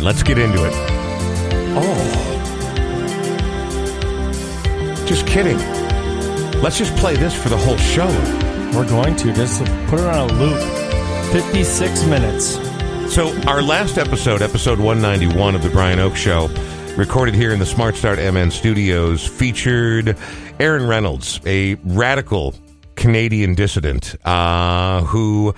All 0.00 0.06
right, 0.06 0.14
let's 0.14 0.22
get 0.22 0.38
into 0.38 0.64
it. 0.64 0.72
Oh. 1.76 2.16
Just 5.06 5.26
kidding. 5.26 5.58
Let's 6.62 6.78
just 6.78 6.96
play 6.96 7.16
this 7.16 7.34
for 7.34 7.50
the 7.50 7.58
whole 7.58 7.76
show. 7.76 8.06
We're 8.74 8.88
going 8.88 9.14
to 9.16 9.30
just 9.34 9.62
put 9.88 10.00
it 10.00 10.06
on 10.06 10.30
a 10.30 10.32
loop. 10.32 10.58
56 11.32 12.04
minutes. 12.06 12.58
So, 13.14 13.38
our 13.46 13.60
last 13.60 13.98
episode, 13.98 14.40
episode 14.40 14.78
191 14.78 15.54
of 15.54 15.62
The 15.62 15.68
Brian 15.68 15.98
Oak 15.98 16.16
Show, 16.16 16.48
recorded 16.96 17.34
here 17.34 17.52
in 17.52 17.58
the 17.58 17.66
Smart 17.66 17.94
Start 17.94 18.18
MN 18.18 18.50
studios, 18.50 19.26
featured 19.26 20.16
Aaron 20.58 20.86
Reynolds, 20.86 21.40
a 21.44 21.74
radical 21.84 22.54
Canadian 22.96 23.54
dissident 23.54 24.14
uh, 24.24 25.02
who 25.02 25.54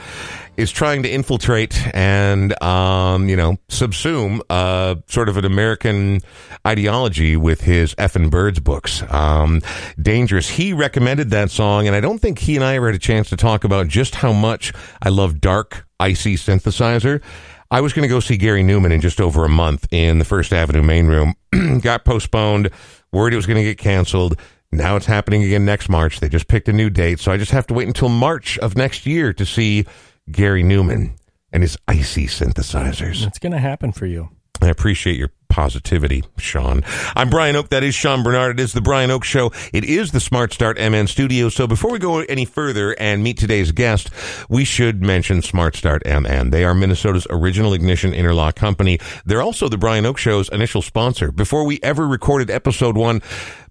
is 0.56 0.70
trying 0.70 1.02
to 1.02 1.10
infiltrate 1.10 1.80
and, 1.94 2.60
um, 2.62 3.28
you 3.28 3.36
know, 3.36 3.56
subsume 3.68 4.40
uh, 4.50 4.96
sort 5.08 5.28
of 5.28 5.36
an 5.36 5.44
American 5.44 6.20
ideology 6.66 7.36
with 7.36 7.62
his 7.62 7.94
Effin' 7.94 8.30
Birds 8.30 8.60
books. 8.60 9.02
Um, 9.10 9.62
Dangerous. 10.00 10.48
He 10.48 10.72
recommended 10.72 11.30
that 11.30 11.50
song, 11.50 11.86
and 11.86 11.96
I 11.96 12.00
don't 12.00 12.18
think 12.18 12.38
he 12.38 12.56
and 12.56 12.64
I 12.64 12.76
ever 12.76 12.86
had 12.86 12.94
a 12.94 12.98
chance 12.98 13.30
to 13.30 13.36
talk 13.36 13.64
about 13.64 13.88
just 13.88 14.16
how 14.16 14.32
much 14.32 14.72
I 15.00 15.08
love 15.08 15.40
dark, 15.40 15.86
icy 15.98 16.36
synthesizer. 16.36 17.22
I 17.70 17.80
was 17.80 17.94
going 17.94 18.02
to 18.02 18.08
go 18.08 18.20
see 18.20 18.36
Gary 18.36 18.62
Numan 18.62 18.92
in 18.92 19.00
just 19.00 19.20
over 19.20 19.46
a 19.46 19.48
month 19.48 19.88
in 19.90 20.18
the 20.18 20.26
First 20.26 20.52
Avenue 20.52 20.82
main 20.82 21.06
room. 21.06 21.34
Got 21.80 22.04
postponed. 22.04 22.70
Worried 23.12 23.32
it 23.32 23.36
was 23.36 23.46
going 23.46 23.56
to 23.56 23.62
get 23.62 23.78
canceled. 23.78 24.38
Now 24.70 24.96
it's 24.96 25.06
happening 25.06 25.42
again 25.42 25.64
next 25.64 25.88
March. 25.88 26.20
They 26.20 26.28
just 26.28 26.48
picked 26.48 26.68
a 26.68 26.72
new 26.72 26.90
date, 26.90 27.20
so 27.20 27.32
I 27.32 27.38
just 27.38 27.50
have 27.52 27.66
to 27.68 27.74
wait 27.74 27.86
until 27.86 28.08
March 28.08 28.58
of 28.58 28.76
next 28.76 29.06
year 29.06 29.32
to 29.34 29.46
see 29.46 29.86
Gary 30.30 30.62
Numan 30.62 31.12
and 31.52 31.62
his 31.62 31.76
icy 31.88 32.26
synthesizers. 32.26 33.26
It's 33.26 33.38
going 33.38 33.52
to 33.52 33.58
happen 33.58 33.92
for 33.92 34.06
you. 34.06 34.30
I 34.60 34.68
appreciate 34.68 35.16
your 35.16 35.32
positivity, 35.48 36.22
Sean. 36.38 36.82
I'm 37.16 37.28
Brian 37.28 37.56
Oak. 37.56 37.68
That 37.70 37.82
is 37.82 37.94
Sean 37.94 38.22
Bernard. 38.22 38.58
It 38.58 38.62
is 38.62 38.72
the 38.72 38.80
Brian 38.80 39.10
Oak 39.10 39.24
Show. 39.24 39.50
It 39.72 39.84
is 39.84 40.12
the 40.12 40.20
Smart 40.20 40.52
Start 40.52 40.78
MN 40.78 41.08
studio. 41.08 41.48
So 41.48 41.66
before 41.66 41.90
we 41.90 41.98
go 41.98 42.20
any 42.20 42.44
further 42.44 42.92
and 42.92 43.22
meet 43.22 43.36
today's 43.38 43.72
guest, 43.72 44.08
we 44.48 44.64
should 44.64 45.02
mention 45.02 45.42
Smart 45.42 45.74
Start 45.76 46.02
MN. 46.06 46.50
They 46.50 46.64
are 46.64 46.74
Minnesota's 46.74 47.26
original 47.28 47.74
ignition 47.74 48.14
interlock 48.14 48.54
company. 48.54 48.98
They're 49.26 49.42
also 49.42 49.68
the 49.68 49.76
Brian 49.76 50.06
Oak 50.06 50.16
Show's 50.16 50.48
initial 50.48 50.80
sponsor. 50.80 51.32
Before 51.32 51.64
we 51.64 51.80
ever 51.82 52.06
recorded 52.06 52.48
episode 52.48 52.96
one, 52.96 53.20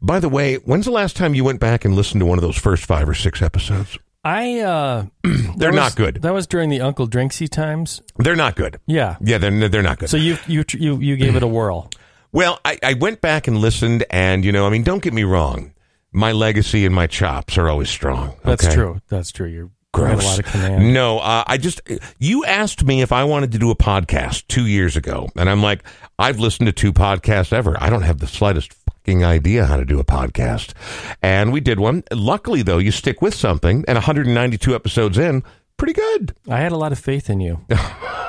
by 0.01 0.19
the 0.19 0.29
way, 0.29 0.55
when's 0.55 0.85
the 0.85 0.91
last 0.91 1.15
time 1.15 1.33
you 1.33 1.45
went 1.45 1.61
back 1.61 1.85
and 1.85 1.95
listened 1.95 2.19
to 2.19 2.25
one 2.25 2.37
of 2.37 2.43
those 2.43 2.57
first 2.57 2.85
five 2.85 3.09
or 3.09 3.15
six 3.15 3.41
episodes? 3.41 3.97
I 4.23 4.59
uh 4.59 5.05
They're 5.23 5.71
that 5.71 5.75
not 5.75 5.95
good. 5.95 6.21
That 6.21 6.33
was 6.33 6.47
during 6.47 6.69
the 6.69 6.81
Uncle 6.81 7.07
Drinksy 7.07 7.49
times. 7.49 8.01
They're 8.17 8.35
not 8.35 8.55
good. 8.55 8.79
Yeah. 8.85 9.17
Yeah, 9.21 9.37
they're 9.37 9.69
they're 9.69 9.81
not 9.81 9.99
good. 9.99 10.09
So 10.09 10.17
you 10.17 10.37
you 10.47 10.63
you 10.73 10.99
you 10.99 11.17
gave 11.17 11.35
it 11.35 11.43
a 11.43 11.47
whirl. 11.47 11.89
Well, 12.33 12.61
I, 12.63 12.79
I 12.81 12.93
went 12.93 13.19
back 13.19 13.49
and 13.49 13.57
listened, 13.57 14.05
and 14.09 14.45
you 14.45 14.53
know, 14.53 14.65
I 14.65 14.69
mean, 14.69 14.83
don't 14.83 15.03
get 15.03 15.11
me 15.13 15.25
wrong, 15.25 15.73
my 16.13 16.31
legacy 16.31 16.85
and 16.85 16.95
my 16.95 17.05
chops 17.05 17.57
are 17.57 17.67
always 17.67 17.89
strong. 17.89 18.37
That's 18.45 18.73
true. 18.73 19.01
That's 19.09 19.33
true. 19.33 19.47
You're 19.49 19.69
Gross. 19.93 20.23
a 20.23 20.25
lot 20.25 20.39
of 20.39 20.45
command. 20.45 20.93
No, 20.93 21.19
uh, 21.19 21.43
I 21.45 21.57
just 21.57 21.81
you 22.19 22.45
asked 22.45 22.85
me 22.85 23.01
if 23.01 23.11
I 23.11 23.25
wanted 23.25 23.51
to 23.51 23.57
do 23.57 23.69
a 23.69 23.75
podcast 23.75 24.47
two 24.47 24.65
years 24.65 24.95
ago, 24.95 25.27
and 25.35 25.49
I'm 25.49 25.61
like, 25.61 25.83
I've 26.17 26.39
listened 26.39 26.67
to 26.67 26.71
two 26.71 26.93
podcasts 26.93 27.51
ever. 27.51 27.75
I 27.81 27.89
don't 27.89 28.03
have 28.03 28.19
the 28.19 28.27
slightest 28.27 28.71
idea 29.07 29.65
how 29.65 29.77
to 29.77 29.85
do 29.85 29.99
a 29.99 30.05
podcast, 30.05 30.73
and 31.21 31.51
we 31.51 31.59
did 31.59 31.79
one. 31.79 32.03
Luckily, 32.11 32.61
though, 32.61 32.77
you 32.77 32.91
stick 32.91 33.21
with 33.21 33.33
something, 33.33 33.83
and 33.87 33.95
192 33.95 34.75
episodes 34.75 35.17
in, 35.17 35.43
pretty 35.77 35.93
good. 35.93 36.35
I 36.49 36.59
had 36.59 36.71
a 36.71 36.77
lot 36.77 36.91
of 36.91 36.99
faith 36.99 37.29
in 37.29 37.39
you 37.39 37.61
back 37.67 37.79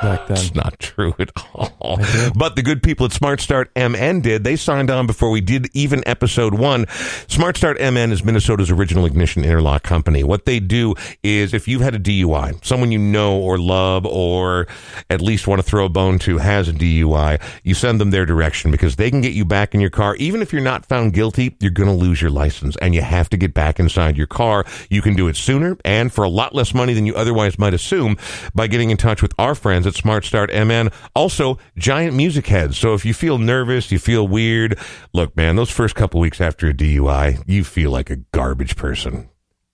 then. 0.27 0.37
It's 0.37 0.55
not 0.55 0.79
true 0.79 1.15
at 1.19 1.31
all. 1.55 1.99
But 2.35 2.57
the 2.57 2.63
good 2.63 2.83
people 2.83 3.07
at 3.07 3.13
Smart 3.13 3.41
Start 3.41 3.71
MN 3.77 4.21
did. 4.21 4.45
They 4.45 4.57
signed 4.57 4.91
on 4.91 5.07
before 5.07 5.31
we 5.31 5.41
did 5.41 5.69
even 5.75 6.03
episode 6.07 6.55
one. 6.55 6.87
Smart 7.29 7.57
Start 7.57 7.79
MN 7.79 8.11
is 8.11 8.25
Minnesota's 8.25 8.71
original 8.71 9.05
ignition 9.05 9.45
interlock 9.45 9.83
company. 9.83 10.25
What 10.25 10.47
they 10.47 10.61
do 10.61 10.95
is 11.23 11.53
if 11.53 11.69
you've 11.69 11.83
had 11.83 11.95
a 11.95 11.99
DUI, 11.99 12.65
someone 12.65 12.91
you 12.91 12.99
know 12.99 13.39
or 13.39 13.59
love 13.59 14.07
or 14.07 14.67
at 15.11 15.21
least 15.21 15.47
want 15.47 15.61
to 15.61 15.63
throw 15.63 15.85
a 15.85 15.91
bone 15.91 16.19
to 16.21 16.39
has 16.39 16.69
a 16.69 16.73
DUI, 16.73 17.41
you 17.65 17.75
send 17.75 18.01
them 18.01 18.11
their 18.11 18.25
direction 18.25 18.71
because 18.71 18.97
they 18.97 19.11
can 19.11 19.21
get 19.21 19.33
you 19.33 19.45
back 19.45 19.75
in 19.75 19.81
your 19.81 19.91
car. 19.91 20.17
Even 20.17 20.41
if 20.41 20.53
you're 20.53 20.63
not 20.63 20.87
found 20.87 21.13
guilty, 21.13 21.55
you're 21.61 21.71
going 21.71 21.89
to 21.89 21.95
lose 21.95 22.23
your 22.23 22.31
license 22.31 22.77
and 22.81 22.95
you 22.95 23.03
have 23.03 23.29
to 23.29 23.37
get 23.37 23.53
back 23.53 23.79
inside 23.79 24.17
your 24.17 24.27
car. 24.27 24.65
You 24.89 25.03
can 25.03 25.15
do 25.15 25.29
it 25.29 25.37
sooner 25.37 25.77
and 25.85 26.11
for 26.13 26.25
a 26.25 26.29
lot 26.31 26.55
less 26.55 26.73
money 26.73 26.95
than 26.95 27.05
you 27.05 27.15
otherwise 27.15 27.32
might 27.59 27.75
assume 27.75 28.17
by 28.55 28.67
getting 28.67 28.91
in 28.91 28.97
touch 28.97 29.23
with 29.23 29.33
our 29.39 29.55
friends 29.55 29.87
at 29.87 29.95
Smart 29.95 30.25
Start 30.25 30.51
MN. 30.53 30.91
Also, 31.15 31.59
giant 31.77 32.15
music 32.17 32.47
heads. 32.47 32.79
So 32.79 32.95
if 32.95 33.05
you 33.05 33.15
feel 33.15 33.39
nervous, 33.39 33.91
you 33.93 33.99
feel 33.99 34.27
weird, 34.27 34.79
look, 35.13 35.37
man, 35.37 35.57
those 35.57 35.71
first 35.71 35.95
couple 35.95 36.21
weeks 36.21 36.41
after 36.41 36.69
a 36.69 36.75
DUI, 36.75 37.43
you 37.47 37.65
feel 37.65 37.91
like 37.91 38.11
a 38.11 38.17
garbage 38.17 38.77
person. 38.77 39.29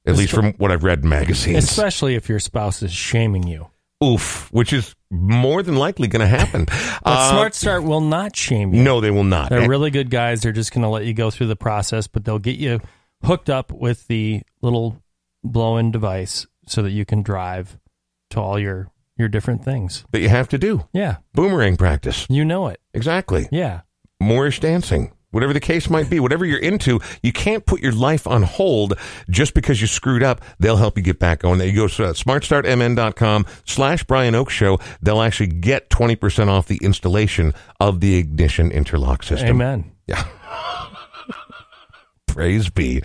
At 0.06 0.16
least 0.16 0.32
from 0.32 0.54
what 0.54 0.72
I've 0.72 0.84
read 0.84 1.02
in 1.02 1.08
magazines. 1.08 1.64
Especially 1.64 2.14
if 2.14 2.28
your 2.30 2.38
spouse 2.40 2.82
is 2.82 2.92
shaming 2.92 3.46
you. 3.46 3.68
Oof, 4.02 4.48
which 4.52 4.72
is 4.72 4.94
more 5.10 5.62
than 5.62 5.74
likely 5.76 6.06
going 6.08 6.20
to 6.20 6.26
happen. 6.26 6.66
But 7.02 7.02
Uh, 7.04 7.30
Smart 7.30 7.54
Start 7.54 7.82
will 7.82 8.00
not 8.00 8.34
shame 8.36 8.72
you. 8.72 8.82
No, 8.82 9.00
they 9.00 9.10
will 9.10 9.24
not. 9.24 9.50
They're 9.50 9.68
really 9.68 9.90
good 9.90 10.08
guys. 10.08 10.40
They're 10.40 10.52
just 10.52 10.72
going 10.72 10.82
to 10.82 10.88
let 10.88 11.04
you 11.04 11.14
go 11.14 11.30
through 11.30 11.48
the 11.48 11.56
process, 11.56 12.06
but 12.06 12.24
they'll 12.24 12.38
get 12.38 12.56
you 12.56 12.80
hooked 13.24 13.50
up 13.50 13.72
with 13.72 14.06
the 14.06 14.42
little 14.62 15.02
blow-in 15.42 15.90
device 15.90 16.46
so 16.70 16.82
that 16.82 16.90
you 16.90 17.04
can 17.04 17.22
drive 17.22 17.78
to 18.30 18.40
all 18.40 18.58
your 18.58 18.90
your 19.16 19.28
different 19.28 19.64
things. 19.64 20.04
that 20.12 20.20
you 20.20 20.28
have 20.28 20.48
to 20.48 20.58
do. 20.58 20.86
Yeah, 20.92 21.16
Boomerang 21.34 21.76
practice. 21.76 22.26
you 22.30 22.44
know 22.44 22.68
it. 22.68 22.80
Exactly. 22.94 23.48
Yeah. 23.50 23.80
Moorish 24.20 24.60
dancing. 24.60 25.12
Whatever 25.30 25.52
the 25.52 25.60
case 25.60 25.90
might 25.90 26.08
be, 26.08 26.20
whatever 26.20 26.46
you're 26.46 26.58
into, 26.58 27.00
you 27.22 27.32
can't 27.34 27.66
put 27.66 27.82
your 27.82 27.92
life 27.92 28.26
on 28.26 28.44
hold 28.44 28.94
just 29.28 29.52
because 29.52 29.78
you 29.80 29.86
screwed 29.86 30.22
up. 30.22 30.40
They'll 30.58 30.78
help 30.78 30.96
you 30.96 31.02
get 31.02 31.18
back 31.18 31.40
going. 31.40 31.60
You 31.60 31.72
go 31.74 31.86
to 31.88 32.04
uh, 32.06 32.12
smartstartmn.com 32.14 33.44
slash 33.66 34.04
Brian 34.04 34.34
Oak 34.34 34.48
Show. 34.48 34.78
They'll 35.02 35.20
actually 35.20 35.48
get 35.48 35.90
20% 35.90 36.48
off 36.48 36.66
the 36.66 36.78
installation 36.82 37.52
of 37.78 38.00
the 38.00 38.16
ignition 38.16 38.70
interlock 38.70 39.22
system. 39.22 39.48
Amen. 39.60 39.92
Yeah. 40.06 40.24
Praise 42.38 42.68
be. 42.70 43.00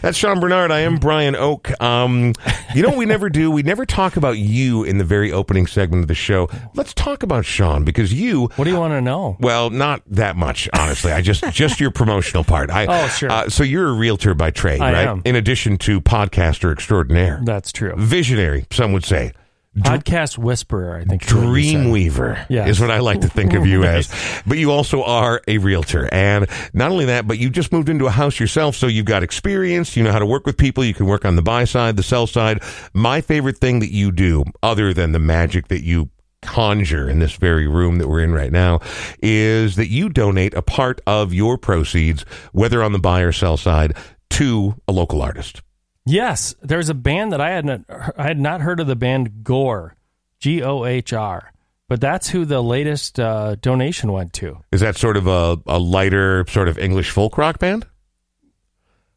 That's 0.00 0.16
Sean 0.16 0.40
Bernard. 0.40 0.70
I 0.72 0.78
am 0.80 0.96
Brian 0.96 1.36
Oak. 1.36 1.70
Um, 1.82 2.32
you 2.74 2.80
know 2.82 2.88
what 2.88 2.96
we 2.96 3.04
never 3.04 3.28
do? 3.28 3.50
We 3.50 3.62
never 3.62 3.84
talk 3.84 4.16
about 4.16 4.38
you 4.38 4.82
in 4.82 4.96
the 4.96 5.04
very 5.04 5.30
opening 5.30 5.66
segment 5.66 6.04
of 6.04 6.08
the 6.08 6.14
show. 6.14 6.48
Let's 6.74 6.94
talk 6.94 7.22
about 7.22 7.44
Sean 7.44 7.84
because 7.84 8.14
you 8.14 8.46
What 8.56 8.64
do 8.64 8.70
you 8.70 8.78
want 8.78 8.92
to 8.94 9.02
know? 9.02 9.36
well, 9.40 9.68
not 9.68 10.00
that 10.06 10.36
much, 10.36 10.70
honestly. 10.72 11.12
I 11.12 11.20
just 11.20 11.44
just 11.52 11.80
your 11.80 11.90
promotional 11.90 12.44
part. 12.44 12.70
I, 12.70 12.86
Oh, 13.04 13.08
sure. 13.08 13.30
Uh, 13.30 13.50
so 13.50 13.62
you're 13.62 13.90
a 13.90 13.92
realtor 13.92 14.32
by 14.32 14.50
trade, 14.50 14.80
I 14.80 14.92
right? 14.94 15.06
am. 15.06 15.20
In 15.26 15.36
addition 15.36 15.76
to 15.78 16.00
podcaster 16.00 16.72
extraordinaire, 16.72 17.42
That's 17.44 17.72
true. 17.72 17.92
visionary, 17.98 18.64
some 18.72 18.94
would 18.94 19.04
say. 19.04 19.32
Podcast 19.78 20.36
whisperer, 20.36 20.98
I 20.98 21.04
think. 21.04 21.26
is 21.26 21.32
what 21.34 21.42
you 21.56 21.62
said. 21.70 21.76
Dreamweaver 21.86 22.46
Yes. 22.50 22.68
is 22.68 22.80
what 22.80 22.90
I 22.90 22.98
like 22.98 23.22
to 23.22 23.28
think 23.28 23.54
of 23.54 23.66
you 23.66 23.84
as. 23.84 24.08
But 24.46 24.58
you 24.58 24.70
also 24.70 25.02
are 25.02 25.40
a 25.48 25.56
realtor. 25.58 26.08
And 26.12 26.46
not 26.74 26.90
only 26.90 27.06
that, 27.06 27.26
but 27.26 27.38
you 27.38 27.48
just 27.48 27.72
moved 27.72 27.88
into 27.88 28.06
a 28.06 28.10
house 28.10 28.38
yourself. 28.38 28.76
So 28.76 28.86
you've 28.86 29.06
got 29.06 29.22
experience. 29.22 29.96
You 29.96 30.02
know 30.02 30.12
how 30.12 30.18
to 30.18 30.26
work 30.26 30.44
with 30.44 30.58
people. 30.58 30.84
You 30.84 30.92
can 30.92 31.06
work 31.06 31.24
on 31.24 31.36
the 31.36 31.42
buy 31.42 31.64
side, 31.64 31.96
the 31.96 32.02
sell 32.02 32.26
side. 32.26 32.62
My 32.92 33.22
favorite 33.22 33.56
thing 33.58 33.78
that 33.80 33.90
you 33.90 34.12
do, 34.12 34.44
other 34.62 34.92
than 34.92 35.12
the 35.12 35.18
magic 35.18 35.68
that 35.68 35.82
you 35.82 36.10
conjure 36.42 37.08
in 37.08 37.20
this 37.20 37.34
very 37.36 37.66
room 37.68 37.96
that 37.98 38.08
we're 38.08 38.20
in 38.22 38.34
right 38.34 38.52
now, 38.52 38.80
is 39.22 39.76
that 39.76 39.88
you 39.88 40.10
donate 40.10 40.52
a 40.54 40.60
part 40.62 41.00
of 41.06 41.32
your 41.32 41.56
proceeds, 41.56 42.24
whether 42.52 42.82
on 42.82 42.92
the 42.92 42.98
buy 42.98 43.20
or 43.22 43.32
sell 43.32 43.56
side, 43.56 43.94
to 44.30 44.74
a 44.86 44.92
local 44.92 45.22
artist. 45.22 45.62
Yes, 46.04 46.54
there's 46.62 46.88
a 46.88 46.94
band 46.94 47.32
that 47.32 47.40
I 47.40 47.50
hadn't 47.50 47.86
I 47.88 48.24
had 48.24 48.38
not 48.38 48.60
heard 48.60 48.80
of 48.80 48.86
the 48.86 48.96
band 48.96 49.42
Gohr, 49.44 49.92
G 50.40 50.62
O 50.62 50.84
H 50.84 51.12
R, 51.12 51.52
but 51.88 52.00
that's 52.00 52.28
who 52.30 52.44
the 52.44 52.60
latest 52.62 53.20
uh, 53.20 53.54
donation 53.56 54.10
went 54.12 54.32
to. 54.34 54.58
Is 54.72 54.80
that 54.80 54.96
sort 54.96 55.16
of 55.16 55.26
a, 55.26 55.58
a 55.66 55.78
lighter, 55.78 56.44
sort 56.48 56.68
of 56.68 56.78
English 56.78 57.10
folk 57.10 57.38
rock 57.38 57.58
band? 57.60 57.86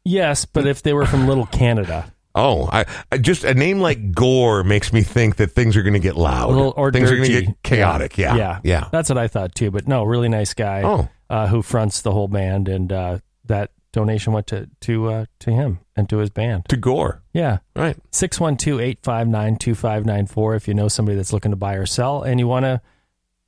Yes, 0.04 0.44
but 0.44 0.66
if 0.66 0.82
they 0.82 0.92
were 0.92 1.06
from 1.06 1.26
Little 1.26 1.46
Canada, 1.46 2.12
Oh, 2.38 2.68
I, 2.70 2.84
I 3.10 3.16
just 3.16 3.44
a 3.44 3.54
name 3.54 3.80
like 3.80 4.12
Gohr 4.12 4.62
makes 4.62 4.92
me 4.92 5.02
think 5.02 5.36
that 5.36 5.52
things 5.52 5.74
are 5.74 5.82
going 5.82 5.94
to 5.94 5.98
get 5.98 6.16
loud. 6.16 6.50
little 6.50 6.74
or 6.76 6.92
things 6.92 7.10
are 7.10 7.16
going 7.16 7.28
to 7.28 7.32
dirty. 7.34 7.46
get 7.46 7.62
chaotic. 7.62 8.18
Yeah, 8.18 8.36
yeah, 8.36 8.60
yeah. 8.62 8.88
That's 8.92 9.08
what 9.08 9.16
I 9.16 9.26
thought 9.26 9.54
too. 9.54 9.70
But 9.70 9.88
no, 9.88 10.04
really 10.04 10.28
nice 10.28 10.52
guy. 10.52 10.82
Oh. 10.84 11.08
uh, 11.30 11.46
who 11.46 11.62
fronts 11.62 12.02
the 12.02 12.12
whole 12.12 12.28
band, 12.28 12.68
and 12.68 12.92
uh, 12.92 13.18
that 13.46 13.70
donation 13.96 14.32
went 14.34 14.46
to 14.48 14.68
to 14.82 15.08
uh, 15.08 15.24
to 15.40 15.50
him 15.50 15.78
and 15.96 16.08
to 16.10 16.18
his 16.18 16.28
band. 16.30 16.66
To 16.68 16.76
Gohr, 16.76 17.20
Yeah. 17.32 17.58
right? 17.74 17.96
612-859-2594 18.12 20.56
if 20.56 20.68
you 20.68 20.74
know 20.74 20.88
somebody 20.88 21.16
that's 21.16 21.32
looking 21.32 21.50
to 21.50 21.56
buy 21.56 21.74
or 21.74 21.86
sell 21.86 22.22
and 22.22 22.38
you 22.38 22.46
want 22.46 22.64
to 22.64 22.80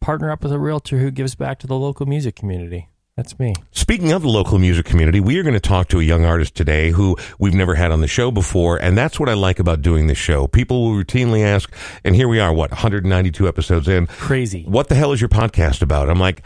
partner 0.01 0.31
up 0.31 0.43
with 0.43 0.53
a 0.53 0.59
realtor 0.59 0.99
who 0.99 1.11
gives 1.11 1.35
back 1.35 1.59
to 1.61 1.67
the 1.67 1.77
local 1.77 2.07
music 2.07 2.37
community. 2.37 2.89
That's 3.17 3.37
me. 3.39 3.55
Speaking 3.73 4.13
of 4.13 4.23
the 4.23 4.29
local 4.29 4.61
music 4.61 4.87
community, 4.87 5.19
we 5.19 5.39
are 5.39 5.43
going 5.43 5.55
to 5.55 5.61
talk 5.61 5.89
to 5.89 5.99
a 5.99 6.05
young 6.05 6.25
artist 6.25 6.55
today 6.55 6.93
who 6.93 7.17
we've 7.41 7.55
never 7.55 7.75
had 7.75 7.91
on 7.91 8.01
the 8.01 8.07
show 8.07 8.31
before. 8.31 8.77
And 8.77 8.97
that's 8.97 9.19
what 9.19 9.29
I 9.29 9.35
like 9.35 9.59
about 9.59 9.83
doing 9.83 10.07
this 10.07 10.19
show. 10.19 10.47
People 10.47 10.85
will 10.85 11.03
routinely 11.03 11.43
ask, 11.43 11.73
and 12.05 12.15
here 12.15 12.29
we 12.29 12.39
are, 12.39 12.53
what, 12.53 12.71
192 12.71 13.49
episodes 13.49 13.89
in? 13.89 14.07
Crazy. 14.07 14.63
What 14.69 14.89
the 14.89 14.95
hell 14.95 15.11
is 15.13 15.21
your 15.21 15.29
podcast 15.31 15.83
about? 15.83 16.09
I'm 16.09 16.21
like, 16.21 16.43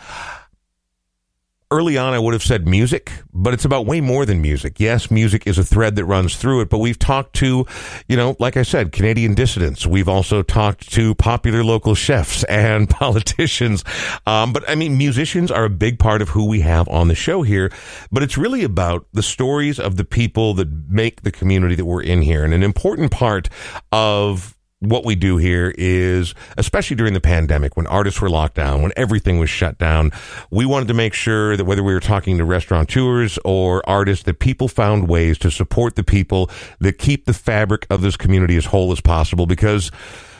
early 1.72 1.96
on, 1.96 2.12
I 2.12 2.18
would 2.18 2.34
have 2.34 2.42
said 2.42 2.68
music, 2.68 3.10
but 3.32 3.54
it's 3.54 3.64
about 3.64 3.86
way 3.86 4.00
more 4.00 4.26
than 4.26 4.42
music. 4.42 4.78
Yes, 4.78 5.10
music 5.10 5.46
is 5.46 5.58
a 5.58 5.64
thread 5.64 5.96
that 5.96 6.04
runs 6.04 6.36
through 6.36 6.60
it, 6.60 6.68
but 6.68 6.78
we've 6.78 6.98
talked 6.98 7.34
to, 7.36 7.66
you 8.08 8.16
know, 8.16 8.36
like 8.38 8.56
I 8.56 8.62
said, 8.62 8.92
Canadian 8.92 9.34
dissidents. 9.34 9.86
We've 9.86 10.08
also 10.08 10.42
talked 10.42 10.92
to 10.92 11.14
popular 11.14 11.64
local 11.64 11.94
chefs 11.94 12.44
and 12.48 12.88
politicians. 12.88 13.84
Um, 14.26 14.52
but 14.52 14.68
I 14.68 14.74
mean, 14.74 14.98
musicians 14.98 15.50
are 15.50 15.64
a 15.64 15.70
big 15.70 15.98
part 15.98 16.20
of 16.22 16.28
who 16.28 16.46
we 16.46 16.60
have 16.60 16.88
on 16.88 17.08
the 17.08 17.14
show 17.14 17.42
here, 17.42 17.72
but 18.12 18.22
it's 18.22 18.36
really 18.36 18.62
about 18.62 19.06
the 19.12 19.22
stories 19.22 19.80
of 19.80 19.96
the 19.96 20.04
people 20.04 20.54
that 20.54 20.68
make 20.88 21.22
the 21.22 21.32
community 21.32 21.74
that 21.74 21.86
we're 21.86 22.02
in 22.02 22.22
here. 22.22 22.44
And 22.44 22.52
an 22.52 22.62
important 22.62 23.10
part 23.10 23.48
of 23.90 24.56
what 24.82 25.04
we 25.04 25.14
do 25.14 25.36
here 25.36 25.72
is, 25.78 26.34
especially 26.58 26.96
during 26.96 27.14
the 27.14 27.20
pandemic, 27.20 27.76
when 27.76 27.86
artists 27.86 28.20
were 28.20 28.28
locked 28.28 28.56
down, 28.56 28.82
when 28.82 28.92
everything 28.96 29.38
was 29.38 29.48
shut 29.48 29.78
down, 29.78 30.10
we 30.50 30.66
wanted 30.66 30.88
to 30.88 30.94
make 30.94 31.14
sure 31.14 31.56
that 31.56 31.64
whether 31.64 31.82
we 31.82 31.94
were 31.94 32.00
talking 32.00 32.36
to 32.38 32.44
restaurateurs 32.44 33.38
or 33.44 33.88
artists, 33.88 34.24
that 34.24 34.40
people 34.40 34.66
found 34.66 35.08
ways 35.08 35.38
to 35.38 35.50
support 35.50 35.94
the 35.94 36.02
people 36.02 36.50
that 36.80 36.98
keep 36.98 37.26
the 37.26 37.32
fabric 37.32 37.86
of 37.90 38.02
this 38.02 38.16
community 38.16 38.56
as 38.56 38.66
whole 38.66 38.90
as 38.90 39.00
possible. 39.00 39.46
Because 39.46 39.92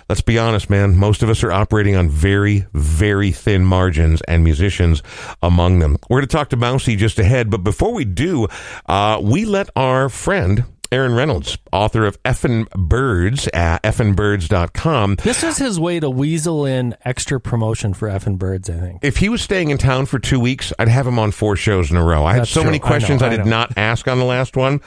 let's 0.09 0.21
be 0.21 0.39
honest, 0.39 0.69
man, 0.69 0.97
most 0.97 1.23
of 1.23 1.31
us 1.31 1.45
are 1.45 1.53
operating 1.53 1.95
on 1.95 2.09
very, 2.09 2.67
very 2.75 3.31
thin 3.31 3.65
margins 3.65 4.21
and 4.23 4.43
musicians 4.43 5.03
among 5.43 5.79
them. 5.79 5.97
We're 6.11 6.19
going 6.19 6.29
to 6.29 6.37
talk 6.37 6.51
to 6.51 6.57
Mousy 6.57 6.97
just 6.97 7.19
ahead, 7.19 7.49
but 7.49 7.59
before 7.59 7.93
we 7.95 8.05
do, 8.05 8.49
uh, 8.87 9.21
we 9.23 9.45
let 9.45 9.71
our 9.77 10.09
friend, 10.09 10.65
Aaron 10.93 11.15
Reynolds, 11.15 11.57
author 11.73 12.05
of 12.05 12.23
Effin 12.23 12.69
Birds 12.71 13.49
at 13.49 13.83
effinbirds.com. 13.83 15.17
This 15.17 15.43
is 15.43 15.57
his 15.57 15.81
way 15.81 15.99
to 15.99 16.11
weasel 16.11 16.67
in 16.67 16.95
extra 17.05 17.41
promotion 17.41 17.95
for 17.95 18.09
Effin 18.09 18.39
Birds, 18.39 18.69
I 18.69 18.79
think. 18.79 19.01
If 19.03 19.17
he 19.17 19.29
was 19.29 19.41
staying 19.41 19.71
in 19.71 19.79
town 19.79 20.07
for 20.07 20.19
two 20.19 20.39
weeks, 20.39 20.73
I'd 20.79 20.89
have 20.89 21.07
him 21.07 21.19
on 21.19 21.33
four 21.33 21.57
shows 21.57 21.91
in 21.91 21.97
a 21.97 22.05
row. 22.05 22.25
I 22.25 22.35
had 22.35 22.47
so 22.47 22.61
true. 22.61 22.71
many 22.71 22.79
I 22.79 22.83
know, 22.83 22.87
questions 22.87 23.23
I, 23.23 23.29
I 23.29 23.37
did 23.37 23.47
not 23.47 23.77
ask 23.79 24.07
on 24.07 24.19
the 24.19 24.27
last 24.27 24.57
one. 24.57 24.81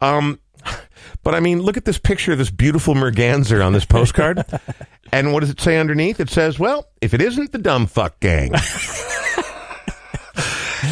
Um, 0.00 0.40
but 1.22 1.34
I 1.34 1.40
mean, 1.40 1.60
look 1.60 1.76
at 1.76 1.84
this 1.84 1.98
picture 1.98 2.32
of 2.32 2.38
this 2.38 2.50
beautiful 2.50 2.94
merganser 2.94 3.62
on 3.62 3.72
this 3.72 3.84
postcard. 3.84 4.44
and 5.12 5.32
what 5.32 5.40
does 5.40 5.50
it 5.50 5.60
say 5.60 5.78
underneath? 5.78 6.18
It 6.18 6.30
says, 6.30 6.58
well, 6.58 6.88
if 7.00 7.12
it 7.14 7.20
isn't 7.20 7.52
the 7.52 7.58
dumb 7.58 7.86
fuck 7.86 8.18
gang. 8.20 8.52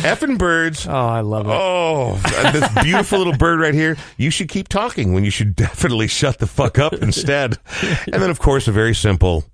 Effin 0.03 0.39
Birds 0.39 0.87
Oh, 0.87 0.93
I 0.93 1.21
love 1.21 1.47
it. 1.47 1.53
Oh, 1.53 2.17
this 2.53 2.69
beautiful 2.83 3.19
little 3.19 3.37
bird 3.37 3.61
right 3.61 3.75
here. 3.75 3.97
You 4.17 4.31
should 4.31 4.49
keep 4.49 4.69
talking 4.69 5.13
when 5.13 5.25
you 5.25 5.31
should 5.31 5.55
definitely 5.55 6.09
shut 6.09 6.39
the 6.39 6.47
fuck 6.47 6.79
up 6.79 6.93
instead. 6.95 7.59
And 8.13 8.23
then, 8.23 8.31
of 8.31 8.39
course, 8.39 8.69
a 8.69 8.73
very 8.73 8.95
simple 8.95 9.45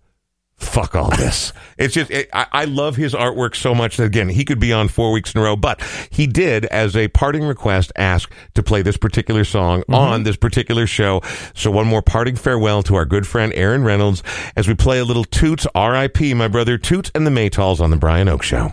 fuck 0.56 0.94
all 0.94 1.10
this. 1.10 1.52
It's 1.76 1.94
just, 1.94 2.10
it, 2.10 2.28
I, 2.32 2.46
I 2.52 2.64
love 2.64 2.96
his 2.96 3.12
artwork 3.12 3.54
so 3.54 3.75
much 3.75 3.98
that, 3.98 4.04
again, 4.04 4.28
he 4.28 4.44
could 4.44 4.58
be 4.58 4.72
on 4.72 4.88
four 4.88 5.12
weeks 5.12 5.34
in 5.34 5.40
a 5.40 5.44
row, 5.44 5.56
but 5.56 5.82
he 6.10 6.26
did, 6.26 6.64
as 6.66 6.96
a 6.96 7.08
parting 7.08 7.44
request, 7.44 7.92
ask 7.96 8.32
to 8.54 8.62
play 8.62 8.82
this 8.82 8.96
particular 8.96 9.44
song 9.44 9.81
mm-hmm. 9.82 9.94
on 9.94 10.22
this 10.22 10.37
particular 10.37 10.87
show. 10.87 11.20
So, 11.54 11.70
one 11.70 11.87
more 11.87 12.02
parting 12.02 12.37
farewell 12.37 12.82
to 12.84 12.94
our 12.94 13.04
good 13.04 13.26
friend 13.26 13.52
Aaron 13.54 13.84
Reynolds 13.84 14.22
as 14.56 14.66
we 14.66 14.75
play 14.75 14.99
a 14.99 15.04
little 15.04 15.25
Toots, 15.25 15.66
RIP, 15.75 16.20
my 16.34 16.49
brother, 16.49 16.78
Toots 16.78 17.10
and 17.14 17.26
the 17.26 17.31
Maytals 17.31 17.81
on 17.81 17.90
The 17.90 17.96
Brian 17.96 18.28
Oak 18.28 18.42
Show. 18.42 18.72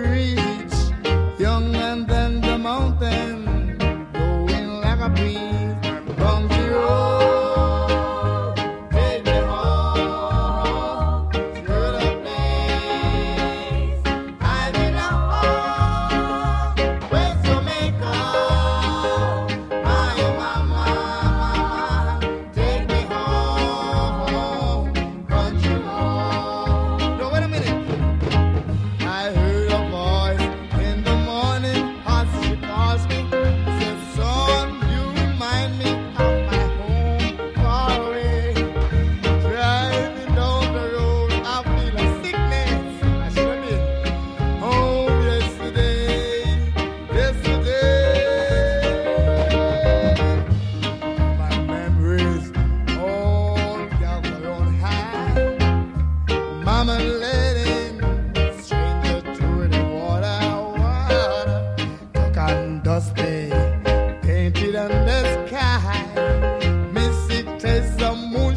era 68.11 68.13
muy 68.13 68.50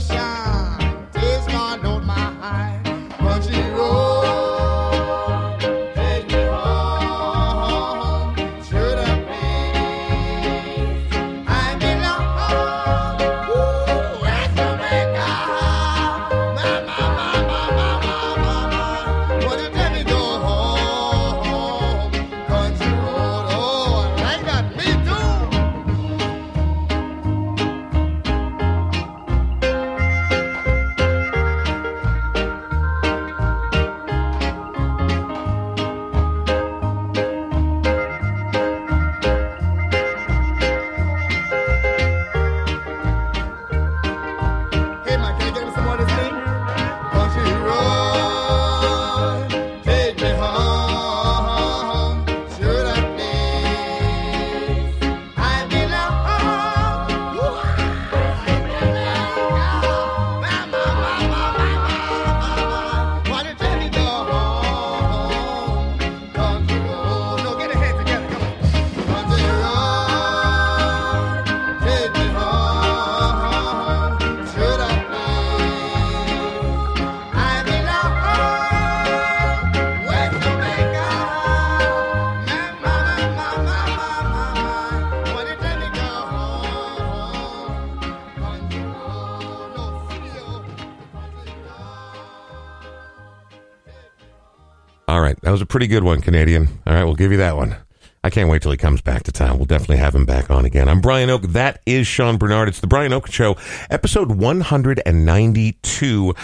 was 95.55 95.63
a 95.63 95.67
pretty 95.67 95.87
good 95.87 96.03
one, 96.03 96.21
Canadian. 96.21 96.67
All 96.85 96.95
right, 96.95 97.05
we'll 97.05 97.15
give 97.15 97.31
you 97.31 97.39
that 97.39 97.57
one. 97.57 97.77
I 98.25 98.31
can't 98.31 98.51
wait 98.51 98.63
till 98.63 98.73
he 98.73 98.77
comes 98.77 99.01
back 99.01 99.23
to 99.23 99.31
town. 99.31 99.57
We'll 99.57 99.67
definitely 99.67 99.99
have 99.99 100.13
him 100.13 100.27
back 100.27 100.51
on 100.51 100.65
again. 100.65 100.89
I'm 100.89 101.01
Brian 101.01 101.31
Oak. 101.31 101.43
That 101.43 101.81
is 101.87 102.09
Sean 102.09 102.39
Bernard. 102.39 102.69
It's 102.69 102.81
the 102.81 102.89
Brian 102.89 103.13
Oak 103.13 103.31
Show, 103.31 103.57
episode 103.89 104.33
192. 104.33 106.35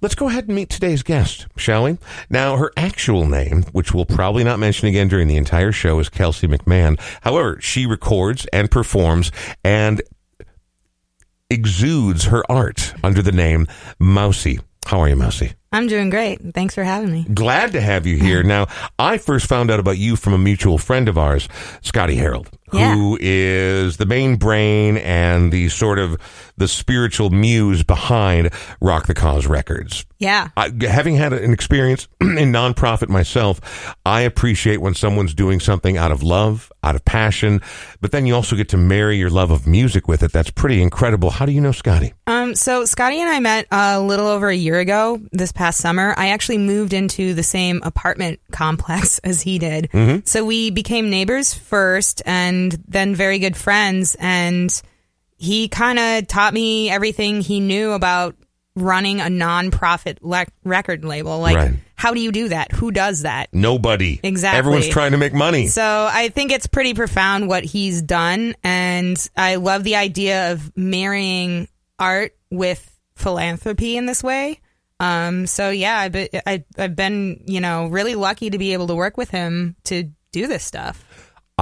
Let's 0.00 0.14
go 0.14 0.28
ahead 0.28 0.46
and 0.46 0.54
meet 0.54 0.70
today's 0.70 1.02
guest, 1.02 1.48
shall 1.56 1.82
we? 1.82 1.98
Now, 2.30 2.56
her 2.56 2.70
actual 2.76 3.26
name, 3.26 3.64
which 3.72 3.92
we'll 3.92 4.04
probably 4.04 4.44
not 4.44 4.60
mention 4.60 4.86
again 4.86 5.08
during 5.08 5.26
the 5.26 5.38
entire 5.38 5.72
show, 5.72 5.98
is 5.98 6.08
Kelsey 6.08 6.46
McMahon. 6.46 7.00
However, 7.22 7.60
she 7.60 7.84
records 7.84 8.46
and 8.52 8.70
performs 8.70 9.32
and 9.64 10.00
exudes 11.50 12.26
her 12.26 12.44
art 12.48 12.94
under 13.02 13.22
the 13.22 13.32
name 13.32 13.66
Mousy. 13.98 14.60
How 14.86 15.00
are 15.00 15.08
you, 15.08 15.16
Mousy? 15.16 15.54
I'm 15.72 15.86
doing 15.88 16.10
great. 16.10 16.40
Thanks 16.54 16.74
for 16.74 16.84
having 16.84 17.10
me. 17.10 17.24
Glad 17.32 17.72
to 17.72 17.80
have 17.80 18.06
you 18.06 18.16
here. 18.16 18.42
Now, 18.42 18.66
I 18.98 19.18
first 19.18 19.46
found 19.46 19.70
out 19.70 19.80
about 19.80 19.98
you 19.98 20.16
from 20.16 20.32
a 20.34 20.38
mutual 20.38 20.78
friend 20.78 21.08
of 21.08 21.16
ours, 21.16 21.48
Scotty 21.80 22.14
Harold, 22.16 22.50
Yeah. 22.72 22.94
who 22.94 23.16
is 23.20 23.96
the 23.96 24.06
main 24.06 24.36
brain 24.36 24.98
and 24.98 25.50
the 25.52 25.68
sort 25.70 25.98
of 25.98 26.16
the 26.56 26.68
spiritual 26.68 27.30
muse 27.30 27.82
behind 27.82 28.50
Rock 28.80 29.06
the 29.06 29.14
Cause 29.14 29.46
Records. 29.46 30.04
Yeah. 30.18 30.50
I, 30.56 30.72
having 30.82 31.16
had 31.16 31.32
an 31.32 31.52
experience 31.52 32.06
in 32.20 32.52
nonprofit 32.52 33.08
myself, 33.08 33.96
I 34.06 34.20
appreciate 34.20 34.80
when 34.80 34.94
someone's 34.94 35.34
doing 35.34 35.58
something 35.58 35.96
out 35.96 36.12
of 36.12 36.22
love, 36.22 36.70
out 36.84 36.94
of 36.94 37.04
passion, 37.04 37.60
but 38.00 38.12
then 38.12 38.26
you 38.26 38.34
also 38.34 38.54
get 38.54 38.68
to 38.68 38.76
marry 38.76 39.16
your 39.16 39.30
love 39.30 39.50
of 39.50 39.66
music 39.66 40.06
with 40.06 40.22
it. 40.22 40.32
That's 40.32 40.50
pretty 40.50 40.80
incredible. 40.80 41.30
How 41.30 41.44
do 41.44 41.52
you 41.52 41.60
know 41.60 41.72
Scotty? 41.72 42.14
Um, 42.28 42.54
so 42.54 42.84
Scotty 42.84 43.20
and 43.20 43.28
I 43.28 43.40
met 43.40 43.66
a 43.72 44.00
little 44.00 44.28
over 44.28 44.48
a 44.48 44.54
year 44.54 44.78
ago 44.78 45.20
this 45.32 45.50
past 45.50 45.80
summer. 45.80 46.14
I 46.16 46.28
actually 46.28 46.58
moved 46.58 46.92
into 46.92 47.34
the 47.34 47.42
same 47.42 47.82
apartment 47.82 48.40
complex 48.52 49.18
as 49.24 49.42
he 49.42 49.58
did. 49.58 49.90
So 50.24 50.44
we 50.44 50.70
became 50.70 51.10
neighbors 51.10 51.52
first 51.52 52.22
and 52.26 52.72
then 52.86 53.14
very 53.14 53.38
good 53.38 53.56
friends. 53.56 54.16
And 54.20 54.82
he 55.42 55.68
kind 55.68 55.98
of 55.98 56.28
taught 56.28 56.54
me 56.54 56.88
everything 56.88 57.40
he 57.40 57.58
knew 57.60 57.90
about 57.92 58.36
running 58.76 59.20
a 59.20 59.24
nonprofit 59.24 60.18
le- 60.22 60.46
record 60.64 61.04
label. 61.04 61.40
Like, 61.40 61.56
Right. 61.56 61.74
how 61.96 62.14
do 62.14 62.20
you 62.20 62.32
do 62.32 62.48
that? 62.50 62.72
Who 62.72 62.90
does 62.90 63.22
that? 63.22 63.48
Nobody. 63.52 64.20
Exactly. 64.22 64.58
Everyone's 64.58 64.88
trying 64.88 65.12
to 65.12 65.18
make 65.18 65.34
money. 65.34 65.66
So 65.66 66.08
I 66.10 66.28
think 66.30 66.52
it's 66.52 66.66
pretty 66.66 66.94
profound 66.94 67.48
what 67.48 67.64
he's 67.64 68.00
done, 68.02 68.54
and 68.64 69.16
I 69.36 69.56
love 69.56 69.84
the 69.84 69.96
idea 69.96 70.52
of 70.52 70.72
marrying 70.76 71.68
art 71.98 72.34
with 72.50 72.88
philanthropy 73.16 73.96
in 73.96 74.06
this 74.06 74.22
way. 74.22 74.60
Um, 75.00 75.46
so 75.46 75.70
yeah, 75.70 75.98
I've 75.98 76.12
been, 76.12 76.28
I, 76.46 76.64
I've 76.78 76.94
been, 76.96 77.42
you 77.46 77.60
know, 77.60 77.86
really 77.88 78.14
lucky 78.14 78.50
to 78.50 78.58
be 78.58 78.72
able 78.72 78.86
to 78.86 78.94
work 78.94 79.16
with 79.16 79.30
him 79.30 79.74
to 79.84 80.04
do 80.30 80.46
this 80.46 80.64
stuff. 80.64 81.04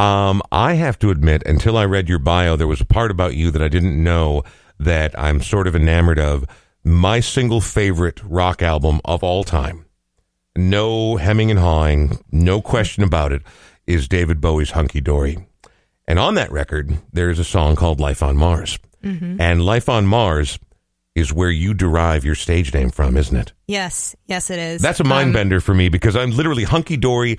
Um, 0.01 0.41
I 0.51 0.75
have 0.75 0.99
to 1.01 1.11
admit, 1.11 1.43
until 1.45 1.77
I 1.77 1.85
read 1.85 2.09
your 2.09 2.19
bio, 2.19 2.57
there 2.57 2.67
was 2.67 2.81
a 2.81 2.87
part 2.87 3.11
about 3.11 3.35
you 3.35 3.51
that 3.51 3.61
I 3.63 3.69
didn't 3.69 4.03
know 4.03 4.43
that 4.79 5.19
I'm 5.19 5.43
sort 5.43 5.67
of 5.67 5.77
enamored 5.77 6.19
of. 6.19 6.47
My 6.83 7.21
single 7.21 7.61
favorite 7.61 8.23
rock 8.25 8.63
album 8.63 9.01
of 9.05 9.23
all 9.23 9.45
time, 9.45 9.85
no 10.57 11.17
hemming 11.17 11.51
and 11.51 11.61
hawing, 11.61 12.19
no 12.33 12.63
question 12.63 13.05
about 13.05 13.33
it, 13.33 13.43
is 13.87 14.09
David 14.09 14.41
Bowie's 14.41 14.71
Hunky 14.71 15.03
Dory. 15.03 15.47
And 16.09 16.19
on 16.19 16.35
that 16.37 16.51
record, 16.51 16.99
there's 17.13 17.39
a 17.39 17.45
song 17.45 17.77
called 17.77 18.01
Life 18.01 18.23
on 18.23 18.37
Mars. 18.37 18.79
And 19.03 19.63
Life 19.65 19.89
on 19.89 20.07
Mars 20.07 20.59
is 21.15 21.33
where 21.33 21.51
you 21.51 21.75
derive 21.75 22.25
your 22.25 22.35
stage 22.35 22.73
name 22.73 22.91
from, 22.91 23.17
isn't 23.17 23.37
it? 23.37 23.53
Yes, 23.67 24.15
yes, 24.27 24.51
it 24.51 24.59
is. 24.59 24.81
That's 24.83 25.01
a 25.01 25.05
mind 25.05 25.29
Um, 25.29 25.33
bender 25.33 25.61
for 25.61 25.75
me 25.75 25.89
because 25.89 26.17
I'm 26.17 26.31
literally 26.31 26.65
hunky 26.65 26.97
dory. 26.97 27.39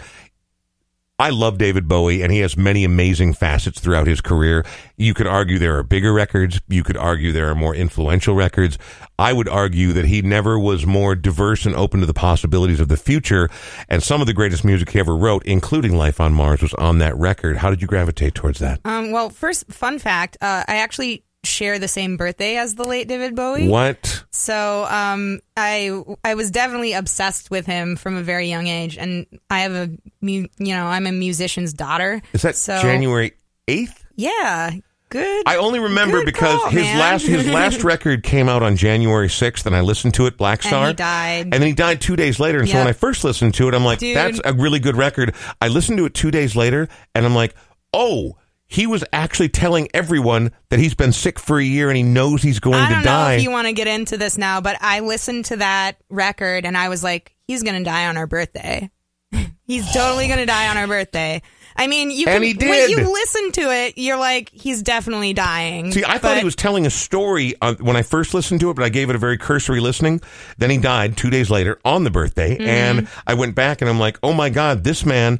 I 1.21 1.29
love 1.29 1.59
David 1.59 1.87
Bowie, 1.87 2.23
and 2.23 2.31
he 2.31 2.39
has 2.39 2.57
many 2.57 2.83
amazing 2.83 3.33
facets 3.33 3.79
throughout 3.79 4.07
his 4.07 4.21
career. 4.21 4.65
You 4.97 5.13
could 5.13 5.27
argue 5.27 5.59
there 5.59 5.77
are 5.77 5.83
bigger 5.83 6.11
records. 6.11 6.59
You 6.67 6.83
could 6.83 6.97
argue 6.97 7.31
there 7.31 7.51
are 7.51 7.53
more 7.53 7.75
influential 7.75 8.33
records. 8.33 8.79
I 9.19 9.31
would 9.31 9.47
argue 9.47 9.93
that 9.93 10.05
he 10.05 10.23
never 10.23 10.57
was 10.57 10.87
more 10.87 11.13
diverse 11.13 11.67
and 11.67 11.75
open 11.75 11.99
to 11.99 12.07
the 12.07 12.13
possibilities 12.15 12.79
of 12.79 12.87
the 12.87 12.97
future. 12.97 13.51
And 13.87 14.01
some 14.01 14.19
of 14.21 14.25
the 14.25 14.33
greatest 14.33 14.65
music 14.65 14.89
he 14.89 14.99
ever 14.99 15.15
wrote, 15.15 15.45
including 15.45 15.95
Life 15.95 16.19
on 16.19 16.33
Mars, 16.33 16.63
was 16.63 16.73
on 16.73 16.97
that 16.97 17.15
record. 17.15 17.57
How 17.57 17.69
did 17.69 17.83
you 17.83 17.87
gravitate 17.87 18.33
towards 18.33 18.57
that? 18.57 18.79
Um, 18.83 19.11
well, 19.11 19.29
first, 19.29 19.71
fun 19.71 19.99
fact: 19.99 20.37
uh, 20.41 20.63
I 20.67 20.77
actually 20.77 21.23
share 21.43 21.79
the 21.79 21.87
same 21.87 22.17
birthday 22.17 22.57
as 22.57 22.75
the 22.75 22.83
late 22.83 23.07
David 23.07 23.35
Bowie. 23.35 23.67
What? 23.67 24.23
So 24.31 24.85
um, 24.89 25.39
I 25.57 26.03
I 26.23 26.35
was 26.35 26.51
definitely 26.51 26.93
obsessed 26.93 27.49
with 27.51 27.65
him 27.65 27.95
from 27.95 28.15
a 28.15 28.21
very 28.23 28.47
young 28.47 28.67
age, 28.67 28.97
and 28.97 29.25
I 29.49 29.59
have 29.59 29.73
a 29.73 29.89
you 30.21 30.47
know 30.59 30.85
I'm 30.85 31.07
a 31.07 31.11
musician's 31.11 31.73
daughter. 31.73 32.21
Is 32.33 32.43
that 32.43 32.55
so, 32.55 32.81
January 32.81 33.33
8th? 33.67 34.03
Yeah, 34.15 34.71
good. 35.09 35.43
I 35.47 35.57
only 35.57 35.79
remember 35.79 36.23
because 36.23 36.59
call, 36.59 36.69
his 36.69 36.83
man. 36.83 36.99
last 36.99 37.25
his 37.25 37.47
last 37.59 37.83
record 37.83 38.23
came 38.23 38.47
out 38.47 38.61
on 38.61 38.75
January 38.75 39.27
6th 39.27 39.65
and 39.65 39.75
I 39.75 39.81
listened 39.81 40.13
to 40.15 40.25
it 40.27 40.37
Blackstar 40.37 40.73
And 40.73 40.87
he 40.89 40.93
died. 40.93 41.41
and 41.45 41.53
then 41.53 41.61
he 41.63 41.73
died 41.73 42.01
2 42.01 42.15
days 42.15 42.39
later 42.39 42.59
and 42.59 42.69
so 42.69 42.77
when 42.77 42.87
I 42.87 42.93
first 42.93 43.23
listened 43.23 43.53
to 43.55 43.67
it 43.67 43.73
I'm 43.73 43.83
like 43.83 43.99
Dude. 43.99 44.15
that's 44.15 44.39
a 44.45 44.53
really 44.53 44.79
good 44.79 44.95
record. 44.97 45.33
I 45.59 45.69
listened 45.69 45.97
to 45.97 46.05
it 46.05 46.13
2 46.13 46.29
days 46.31 46.55
later 46.55 46.87
and 47.15 47.25
I'm 47.25 47.33
like, 47.35 47.55
"Oh, 47.93 48.37
he 48.71 48.87
was 48.87 49.03
actually 49.11 49.49
telling 49.49 49.89
everyone 49.93 50.51
that 50.69 50.79
he's 50.79 50.93
been 50.93 51.11
sick 51.11 51.37
for 51.37 51.59
a 51.59 51.63
year 51.63 51.89
and 51.89 51.97
he 51.97 52.03
knows 52.03 52.41
he's 52.41 52.59
going 52.61 52.75
to 52.75 52.79
die. 52.79 52.85
I 52.85 52.93
don't 52.93 53.03
know 53.03 53.09
die." 53.11 53.33
if 53.35 53.43
you 53.43 53.51
want 53.51 53.67
to 53.67 53.73
get 53.73 53.87
into 53.87 54.15
this 54.17 54.37
now, 54.37 54.61
but 54.61 54.77
I 54.79 55.01
listened 55.01 55.45
to 55.45 55.57
that 55.57 55.97
record 56.09 56.65
and 56.65 56.77
I 56.77 56.87
was 56.89 57.03
like, 57.03 57.35
he's 57.47 57.63
gonna 57.63 57.83
die 57.83 58.07
on 58.07 58.15
our 58.15 58.27
birthday. 58.27 58.89
he's 59.67 59.91
totally 59.91 60.27
gonna 60.29 60.45
die 60.45 60.69
on 60.69 60.77
our 60.77 60.87
birthday. 60.87 61.41
I 61.75 61.87
mean, 61.87 62.11
you 62.11 62.25
can, 62.25 62.35
And 62.35 62.43
he 62.43 62.53
when 62.53 62.67
did. 62.69 62.89
you 62.91 62.97
listen 63.11 63.51
to 63.53 63.61
it, 63.73 63.93
you're 63.97 64.17
like, 64.17 64.49
he's 64.51 64.81
definitely 64.83 65.31
dying. 65.33 65.91
See, 65.93 66.03
I 66.05 66.17
thought 66.17 66.37
he 66.37 66.43
was 66.43 66.55
telling 66.55 66.85
a 66.85 66.89
story 66.89 67.55
uh, 67.61 67.75
when 67.75 67.95
I 67.95 68.01
first 68.01 68.33
listened 68.33 68.59
to 68.59 68.69
it, 68.69 68.75
but 68.75 68.83
I 68.83 68.89
gave 68.89 69.09
it 69.09 69.15
a 69.15 69.19
very 69.19 69.37
cursory 69.37 69.79
listening. 69.79 70.19
Then 70.57 70.69
he 70.69 70.77
died 70.77 71.15
two 71.15 71.29
days 71.29 71.49
later 71.49 71.79
on 71.85 72.03
the 72.03 72.11
birthday, 72.11 72.57
Mm-hmm. 72.57 72.67
and 72.67 73.07
I 73.25 73.35
went 73.35 73.55
back 73.55 73.79
and 73.81 73.89
I'm 73.89 73.99
like, 73.99 74.19
oh 74.21 74.33
my 74.33 74.49
God, 74.49 74.83
this 74.83 75.05
man, 75.05 75.39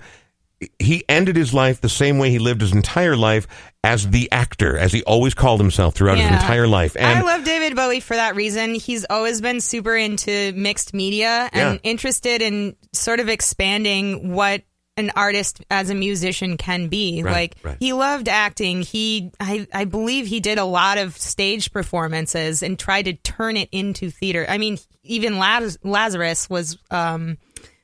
he 0.80 1.03
ended 1.10 1.36
his 1.36 1.53
life 1.53 1.82
the 1.82 1.89
same 1.89 2.18
way 2.18 2.30
he 2.30 2.39
lived 2.39 2.62
his 2.62 2.72
entire 2.74 3.15
life 3.15 3.48
as 3.84 4.10
the 4.10 4.32
actor, 4.32 4.77
as 4.77 4.94
he 4.94 5.03
always 5.03 5.34
called 5.34 5.60
himself 5.60 5.96
throughout 5.96 6.18
his 6.20 6.27
entire 6.32 6.68
life. 6.68 6.96
And 6.96 7.20
I 7.20 7.22
love 7.22 7.44
David 7.44 7.75
Bowie 7.75 8.00
for 8.00 8.15
that 8.15 8.36
reason. 8.36 8.75
He's 8.75 9.06
always 9.10 9.41
been 9.41 9.60
super 9.60 9.96
into 9.96 10.53
mixed 10.56 10.94
media 10.94 11.50
and 11.51 11.75
Yeah. 11.75 11.89
interested 11.89 12.41
in 12.44 12.75
sort 12.94 13.20
of 13.20 13.27
expanding 13.27 14.34
what 14.34 14.62
an 14.98 15.10
artist 15.15 15.63
as 15.72 15.89
a 15.89 15.96
musician 15.96 16.58
can 16.58 16.89
be. 16.89 17.24
Right, 17.24 17.32
like 17.32 17.56
right. 17.63 17.77
he 17.80 17.94
loved 17.94 18.27
acting. 18.27 18.82
He 18.84 19.32
I, 19.39 19.65
I 19.74 19.86
believe 19.86 20.27
he 20.27 20.41
did 20.41 20.60
a 20.60 20.65
lot 20.65 20.98
of 21.00 21.18
stage 21.18 21.72
performances 21.72 22.62
and 22.62 22.77
tried 22.77 23.03
to 23.03 23.13
turn 23.13 23.58
it 23.58 23.70
into 23.72 24.12
theater. 24.12 24.46
I 24.48 24.58
mean, 24.58 24.77
even 25.03 25.39
Laz- 25.39 25.80
Lazarus 25.84 26.50
was 26.50 26.77
um 26.91 27.38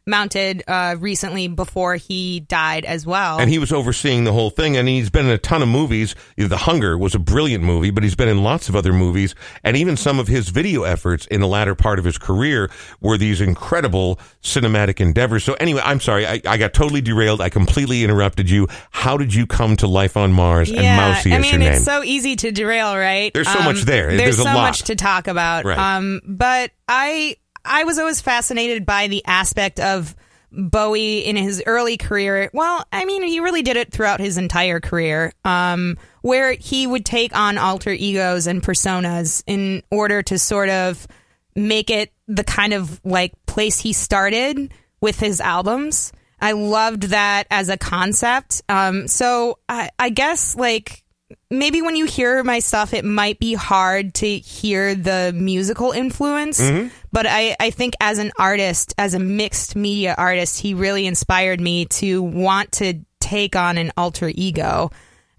mounted 0.07 0.63
uh 0.67 0.95
recently 0.99 1.47
before 1.47 1.95
he 1.95 2.39
died 2.39 2.85
as 2.85 3.05
well. 3.05 3.39
and 3.39 3.49
he 3.49 3.59
was 3.59 3.71
overseeing 3.71 4.23
the 4.23 4.33
whole 4.33 4.49
thing, 4.49 4.77
and 4.77 4.87
he's 4.87 5.09
been 5.09 5.25
in 5.25 5.31
a 5.31 5.37
ton 5.37 5.61
of 5.61 5.67
movies. 5.67 6.15
The 6.37 6.57
Hunger 6.57 6.97
was 6.97 7.13
a 7.13 7.19
brilliant 7.19 7.63
movie, 7.63 7.91
but 7.91 8.03
he's 8.03 8.15
been 8.15 8.29
in 8.29 8.41
lots 8.43 8.69
of 8.69 8.75
other 8.75 8.93
movies, 8.93 9.35
and 9.63 9.77
even 9.77 9.97
some 9.97 10.19
of 10.19 10.27
his 10.27 10.49
video 10.49 10.83
efforts 10.83 11.27
in 11.27 11.41
the 11.41 11.47
latter 11.47 11.75
part 11.75 11.99
of 11.99 12.05
his 12.05 12.17
career 12.17 12.71
were 13.01 13.17
these 13.17 13.41
incredible 13.41 14.19
cinematic 14.41 14.99
endeavors. 14.99 15.43
So, 15.43 15.53
anyway, 15.55 15.81
I'm 15.83 15.99
sorry, 15.99 16.25
I, 16.25 16.41
I 16.45 16.57
got 16.57 16.73
totally 16.73 17.01
derailed. 17.01 17.41
I 17.41 17.49
completely 17.49 18.03
interrupted 18.03 18.49
you. 18.49 18.67
How 18.91 19.17
did 19.17 19.33
you 19.33 19.45
come 19.45 19.75
to 19.77 19.87
Life 19.87 20.15
on 20.15 20.31
Mars 20.31 20.69
and 20.69 20.79
Mousy 20.79 21.33
I 21.33 21.39
mean, 21.39 21.51
your 21.51 21.59
name? 21.59 21.73
it's 21.73 21.83
so 21.85 22.03
easy 22.03 22.35
to 22.37 22.51
derail, 22.51 22.95
right? 22.95 23.33
There's 23.33 23.51
so 23.51 23.61
much 23.61 23.81
there. 23.81 24.07
There's, 24.07 24.37
There's 24.37 24.37
so 24.37 24.53
much 24.53 24.83
to 24.83 24.95
talk 24.95 25.27
about. 25.27 25.65
Right. 25.65 25.77
Um, 25.77 26.21
but 26.25 26.71
I 26.87 27.35
I 27.67 27.83
was 27.83 27.99
always 27.99 28.21
fascinated 28.21 28.85
by 28.85 29.07
the 29.07 29.23
aspect 29.25 29.79
of 29.79 30.15
Bowie 30.51 31.19
in 31.19 31.35
his 31.35 31.61
early 31.65 31.97
career. 31.97 32.49
Well, 32.53 32.85
I 32.91 33.05
mean, 33.05 33.21
he 33.23 33.39
really 33.39 33.61
did 33.61 33.77
it 33.77 33.91
throughout 33.91 34.19
his 34.19 34.37
entire 34.37 34.79
career. 34.79 35.33
Um, 35.43 35.97
where 36.21 36.53
he 36.53 36.87
would 36.87 37.05
take 37.05 37.35
on 37.35 37.57
alter 37.57 37.91
egos 37.91 38.47
and 38.47 38.61
personas 38.61 39.43
in 39.47 39.83
order 39.91 40.21
to 40.23 40.37
sort 40.37 40.69
of 40.69 41.07
make 41.55 41.89
it 41.89 42.11
the 42.27 42.43
kind 42.43 42.73
of 42.73 42.99
like 43.03 43.33
place 43.45 43.79
he 43.79 43.93
started 43.93 44.71
with 45.01 45.19
his 45.19 45.41
albums. 45.41 46.11
I 46.39 46.51
loved 46.51 47.03
that 47.03 47.47
as 47.49 47.69
a 47.69 47.77
concept. 47.77 48.61
Um, 48.69 49.07
so 49.07 49.59
I, 49.67 49.89
I 49.97 50.09
guess 50.09 50.55
like 50.55 51.03
maybe 51.49 51.81
when 51.81 51.95
you 51.95 52.05
hear 52.05 52.43
my 52.43 52.59
stuff, 52.59 52.93
it 52.93 53.05
might 53.05 53.39
be 53.39 53.53
hard 53.53 54.13
to 54.15 54.37
hear 54.37 54.95
the 54.95 55.33
musical 55.35 55.91
influence. 55.91 56.59
Mm-hmm. 56.59 56.89
But 57.11 57.25
I, 57.27 57.55
I 57.59 57.69
think 57.69 57.95
as 58.01 58.19
an 58.19 58.31
artist, 58.37 58.93
as 58.97 59.13
a 59.13 59.19
mixed 59.19 59.75
media 59.75 60.15
artist, 60.17 60.59
he 60.59 60.73
really 60.73 61.05
inspired 61.07 61.61
me 61.61 61.85
to 61.85 62.21
want 62.21 62.73
to 62.73 63.01
take 63.19 63.55
on 63.55 63.77
an 63.77 63.91
alter 63.97 64.31
ego. 64.33 64.91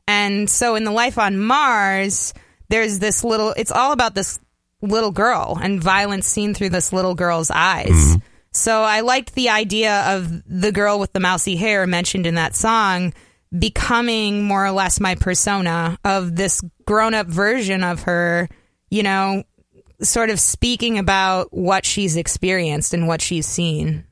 And 0.07 0.49
so 0.49 0.75
in 0.75 0.85
the 0.85 0.91
life 0.91 1.19
on 1.19 1.39
Mars, 1.39 2.33
there's 2.69 2.99
this 2.99 3.23
little, 3.23 3.53
it's 3.57 3.71
all 3.71 3.93
about 3.93 4.15
this 4.15 4.39
little 4.81 5.11
girl 5.11 5.59
and 5.61 5.83
violence 5.83 6.27
seen 6.27 6.55
through 6.55 6.71
this 6.71 6.93
little 6.93 7.15
girl's 7.15 7.51
eyes. 7.51 7.91
Mm-hmm. 7.91 8.19
So 8.53 8.83
I 8.83 9.01
liked 9.01 9.35
the 9.35 9.51
idea 9.51 10.17
of 10.17 10.43
the 10.47 10.73
girl 10.73 10.99
with 10.99 11.13
the 11.13 11.21
mousy 11.21 11.57
hair 11.57 11.87
mentioned 11.87 12.27
in 12.27 12.37
that 12.37 12.57
song 12.57 13.13
becoming 13.57 14.43
more 14.43 14.65
or 14.65 14.71
less 14.71 15.01
my 15.01 15.15
persona 15.15 15.99
of 16.05 16.37
this 16.37 16.63
grown 16.87 17.15
up 17.15 17.27
version 17.27 17.83
of 17.83 18.03
her, 18.03 18.49
you 18.91 19.03
know, 19.03 19.45
sort 20.01 20.31
of 20.31 20.39
speaking 20.39 20.99
about 20.99 21.53
what 21.53 21.85
she's 21.85 22.17
experienced 22.17 22.95
and 22.95 23.09
what 23.09 23.21
she's 23.21 23.47
seen. 23.47 24.05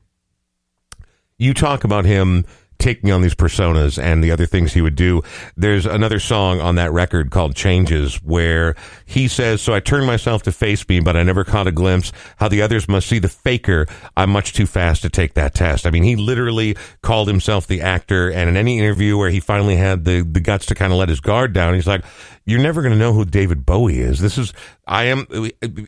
you 1.37 1.53
talk 1.53 1.83
about 1.83 2.05
him 2.05 2.45
taking 2.79 3.11
on 3.11 3.21
these 3.21 3.35
personas 3.35 4.01
and 4.01 4.23
the 4.23 4.31
other 4.31 4.45
things 4.45 4.73
he 4.73 4.81
would 4.81 4.95
do. 4.95 5.21
There's 5.55 5.85
another 5.85 6.19
song 6.19 6.59
on 6.59 6.75
that 6.75 6.91
record 6.91 7.31
called 7.31 7.55
Changes 7.55 8.15
where 8.23 8.75
he 9.05 9.27
says, 9.27 9.61
So 9.61 9.73
I 9.73 9.79
turned 9.79 10.05
myself 10.05 10.43
to 10.43 10.51
face 10.51 10.87
me, 10.87 10.99
but 10.99 11.15
I 11.15 11.23
never 11.23 11.43
caught 11.43 11.67
a 11.67 11.71
glimpse 11.71 12.11
how 12.37 12.47
the 12.47 12.61
others 12.61 12.87
must 12.87 13.07
see 13.07 13.19
the 13.19 13.29
faker. 13.29 13.85
I'm 14.15 14.29
much 14.29 14.53
too 14.53 14.65
fast 14.65 15.01
to 15.03 15.09
take 15.09 15.33
that 15.35 15.53
test. 15.53 15.85
I 15.85 15.91
mean, 15.91 16.03
he 16.03 16.15
literally 16.15 16.75
called 17.01 17.27
himself 17.27 17.67
the 17.67 17.81
actor. 17.81 18.29
And 18.29 18.49
in 18.49 18.57
any 18.57 18.79
interview 18.79 19.17
where 19.17 19.29
he 19.29 19.39
finally 19.39 19.75
had 19.75 20.05
the, 20.05 20.21
the 20.21 20.39
guts 20.39 20.65
to 20.67 20.75
kind 20.75 20.91
of 20.91 20.99
let 20.99 21.09
his 21.09 21.19
guard 21.19 21.53
down, 21.53 21.73
he's 21.73 21.87
like, 21.87 22.03
you're 22.47 22.61
never 22.61 22.81
going 22.81 22.93
to 22.93 22.97
know 22.97 23.11
who 23.11 23.25
David 23.25 23.65
Bowie 23.65 23.99
is. 23.99 24.19
This 24.19 24.37
is, 24.37 24.53
I 24.87 25.05
am, 25.07 25.27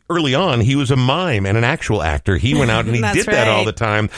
early 0.10 0.36
on, 0.36 0.60
he 0.60 0.76
was 0.76 0.92
a 0.92 0.98
mime 0.98 1.46
and 1.46 1.58
an 1.58 1.64
actual 1.64 2.04
actor. 2.04 2.36
He 2.36 2.54
went 2.54 2.70
out 2.70 2.86
and 2.86 2.94
he 2.94 3.02
did 3.14 3.28
that 3.28 3.48
all 3.48 3.64
the 3.64 3.72
time. 3.72 4.10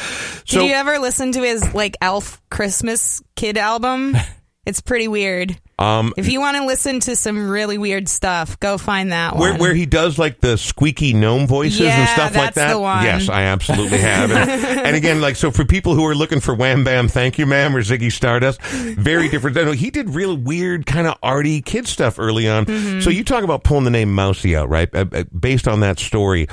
So, 0.45 0.61
Did 0.61 0.69
you 0.69 0.73
ever 0.73 0.97
listen 0.97 1.31
to 1.33 1.43
his 1.43 1.73
like 1.75 1.95
Elf 2.01 2.41
Christmas 2.49 3.21
Kid 3.35 3.57
album? 3.57 4.17
It's 4.63 4.79
pretty 4.79 5.07
weird. 5.07 5.59
um, 5.79 6.13
If 6.17 6.29
you 6.29 6.39
want 6.39 6.55
to 6.57 6.65
listen 6.67 6.99
to 7.01 7.15
some 7.15 7.49
really 7.49 7.79
weird 7.79 8.07
stuff, 8.07 8.59
go 8.59 8.77
find 8.77 9.11
that 9.11 9.35
Where, 9.35 9.53
one. 9.53 9.59
where 9.59 9.73
he 9.73 9.87
does 9.87 10.19
like 10.19 10.39
the 10.39 10.55
squeaky 10.55 11.13
gnome 11.13 11.47
voices 11.47 11.79
and 11.79 11.87
Yeah, 11.87 12.05
stuff 12.05 12.35
like 12.35 12.53
that. 12.53 12.77
Yes, 12.77 13.27
I 13.27 13.41
absolutely 13.45 13.97
have. 14.01 14.29
And, 14.29 14.51
and 14.51 14.95
again, 14.95 15.19
like 15.19 15.35
so 15.35 15.49
for 15.49 15.65
people 15.65 15.95
who 15.95 16.05
are 16.05 16.13
looking 16.13 16.39
for 16.41 16.53
Wham 16.53 16.83
Bam, 16.83 17.07
Thank 17.07 17.39
You 17.39 17.47
Ma'am 17.47 17.75
or 17.75 17.81
Ziggy 17.81 18.11
Stardust, 18.11 18.61
very 18.61 19.29
different. 19.29 19.57
I 19.57 19.63
know 19.63 19.71
He 19.71 19.89
did 19.89 20.11
real 20.11 20.37
weird 20.37 20.85
kind 20.85 21.07
of 21.07 21.17
arty 21.23 21.63
kid 21.63 21.87
stuff 21.87 22.19
early 22.19 22.47
on. 22.47 22.65
Mm-hmm. 22.67 22.99
So 22.99 23.09
you 23.09 23.23
talk 23.23 23.43
about 23.43 23.63
pulling 23.63 23.85
the 23.85 23.89
name 23.89 24.13
Mousy 24.13 24.55
out, 24.55 24.69
right? 24.69 24.93
Uh, 24.93 25.05
uh, 25.11 25.23
based 25.39 25.67
on 25.67 25.79
that 25.79 25.97
story, 25.97 26.45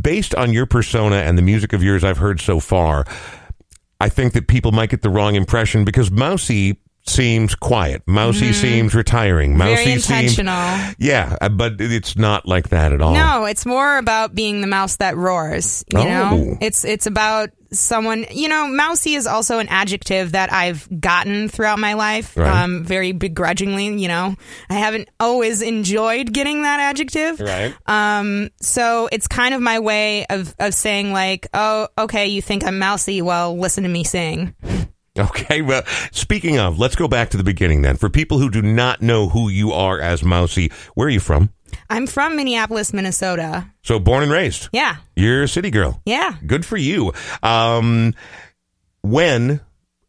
based 0.00 0.34
on 0.34 0.52
your 0.52 0.66
persona 0.66 1.16
and 1.18 1.38
the 1.38 1.42
music 1.42 1.72
of 1.72 1.84
yours 1.84 2.02
I've 2.02 2.18
heard 2.18 2.40
so 2.40 2.58
far, 2.58 3.04
I 4.00 4.08
think 4.08 4.32
that 4.32 4.48
people 4.48 4.72
might 4.72 4.90
get 4.90 5.02
the 5.02 5.08
wrong 5.10 5.36
impression 5.36 5.84
because 5.84 6.10
Mousy 6.10 6.80
seems 7.06 7.54
quiet. 7.54 8.02
Mousy 8.06 8.52
seems 8.52 8.94
retiring. 8.94 9.56
Mousy 9.56 9.70
Mm-hmm. 9.74 9.84
Very 9.84 10.00
seems 10.00 10.10
intentional. 10.10 10.94
yeah, 10.98 11.36
uh, 11.40 11.48
but 11.48 11.74
it's 11.80 12.16
not 12.16 12.46
like 12.46 12.70
that 12.70 12.92
at 12.92 13.00
all. 13.02 13.14
No, 13.14 13.44
it's 13.44 13.66
more 13.66 13.98
about 13.98 14.34
being 14.34 14.60
the 14.60 14.66
mouse 14.66 14.96
that 14.96 15.16
roars. 15.16 15.84
You 15.92 15.98
Oh. 16.00 16.04
know, 16.04 16.58
it's 16.60 16.84
it's 16.84 17.06
about 17.06 17.50
someone. 17.72 18.24
You 18.30 18.48
know, 18.48 18.68
mousy 18.68 19.14
is 19.16 19.26
also 19.26 19.58
an 19.58 19.68
adjective 19.68 20.32
that 20.32 20.52
I've 20.52 20.88
gotten 21.00 21.48
throughout 21.48 21.78
my 21.78 21.94
life, 21.94 22.36
Right. 22.36 22.62
um, 22.62 22.84
very 22.84 23.12
begrudgingly. 23.12 23.86
You 24.00 24.08
know, 24.08 24.36
I 24.70 24.74
haven't 24.74 25.08
always 25.20 25.60
enjoyed 25.60 26.32
getting 26.32 26.62
that 26.62 26.80
adjective. 26.80 27.40
Right. 27.40 27.74
Um, 27.86 28.50
so 28.62 29.08
it's 29.12 29.26
kind 29.28 29.54
of 29.54 29.60
my 29.60 29.78
way 29.80 30.24
of 30.30 30.54
of 30.58 30.72
saying 30.72 31.12
like, 31.12 31.48
oh, 31.52 31.88
okay, 31.98 32.28
you 32.28 32.40
think 32.40 32.64
I'm 32.64 32.78
mousy? 32.78 33.20
Well, 33.22 33.58
listen 33.58 33.82
to 33.84 33.90
me 33.90 34.04
sing. 34.04 34.54
Okay, 35.16 35.62
well, 35.62 35.82
speaking 36.10 36.58
of, 36.58 36.80
let's 36.80 36.96
go 36.96 37.06
back 37.06 37.30
to 37.30 37.36
the 37.36 37.44
beginning 37.44 37.82
then. 37.82 37.96
For 37.96 38.10
people 38.10 38.38
who 38.40 38.50
do 38.50 38.60
not 38.62 39.00
know 39.00 39.28
who 39.28 39.48
you 39.48 39.70
are 39.72 40.00
as 40.00 40.24
Mousy, 40.24 40.72
where 40.94 41.06
are 41.06 41.10
you 41.10 41.20
from? 41.20 41.50
I'm 41.88 42.08
from 42.08 42.34
Minneapolis, 42.34 42.92
Minnesota. 42.92 43.70
So, 43.84 44.00
born 44.00 44.24
and 44.24 44.32
raised. 44.32 44.68
Yeah, 44.72 44.96
You're 45.14 45.44
a 45.44 45.48
city 45.48 45.70
girl. 45.70 46.00
yeah. 46.04 46.34
Good 46.44 46.66
for 46.66 46.76
you. 46.76 47.12
Um, 47.44 48.14
when, 49.02 49.60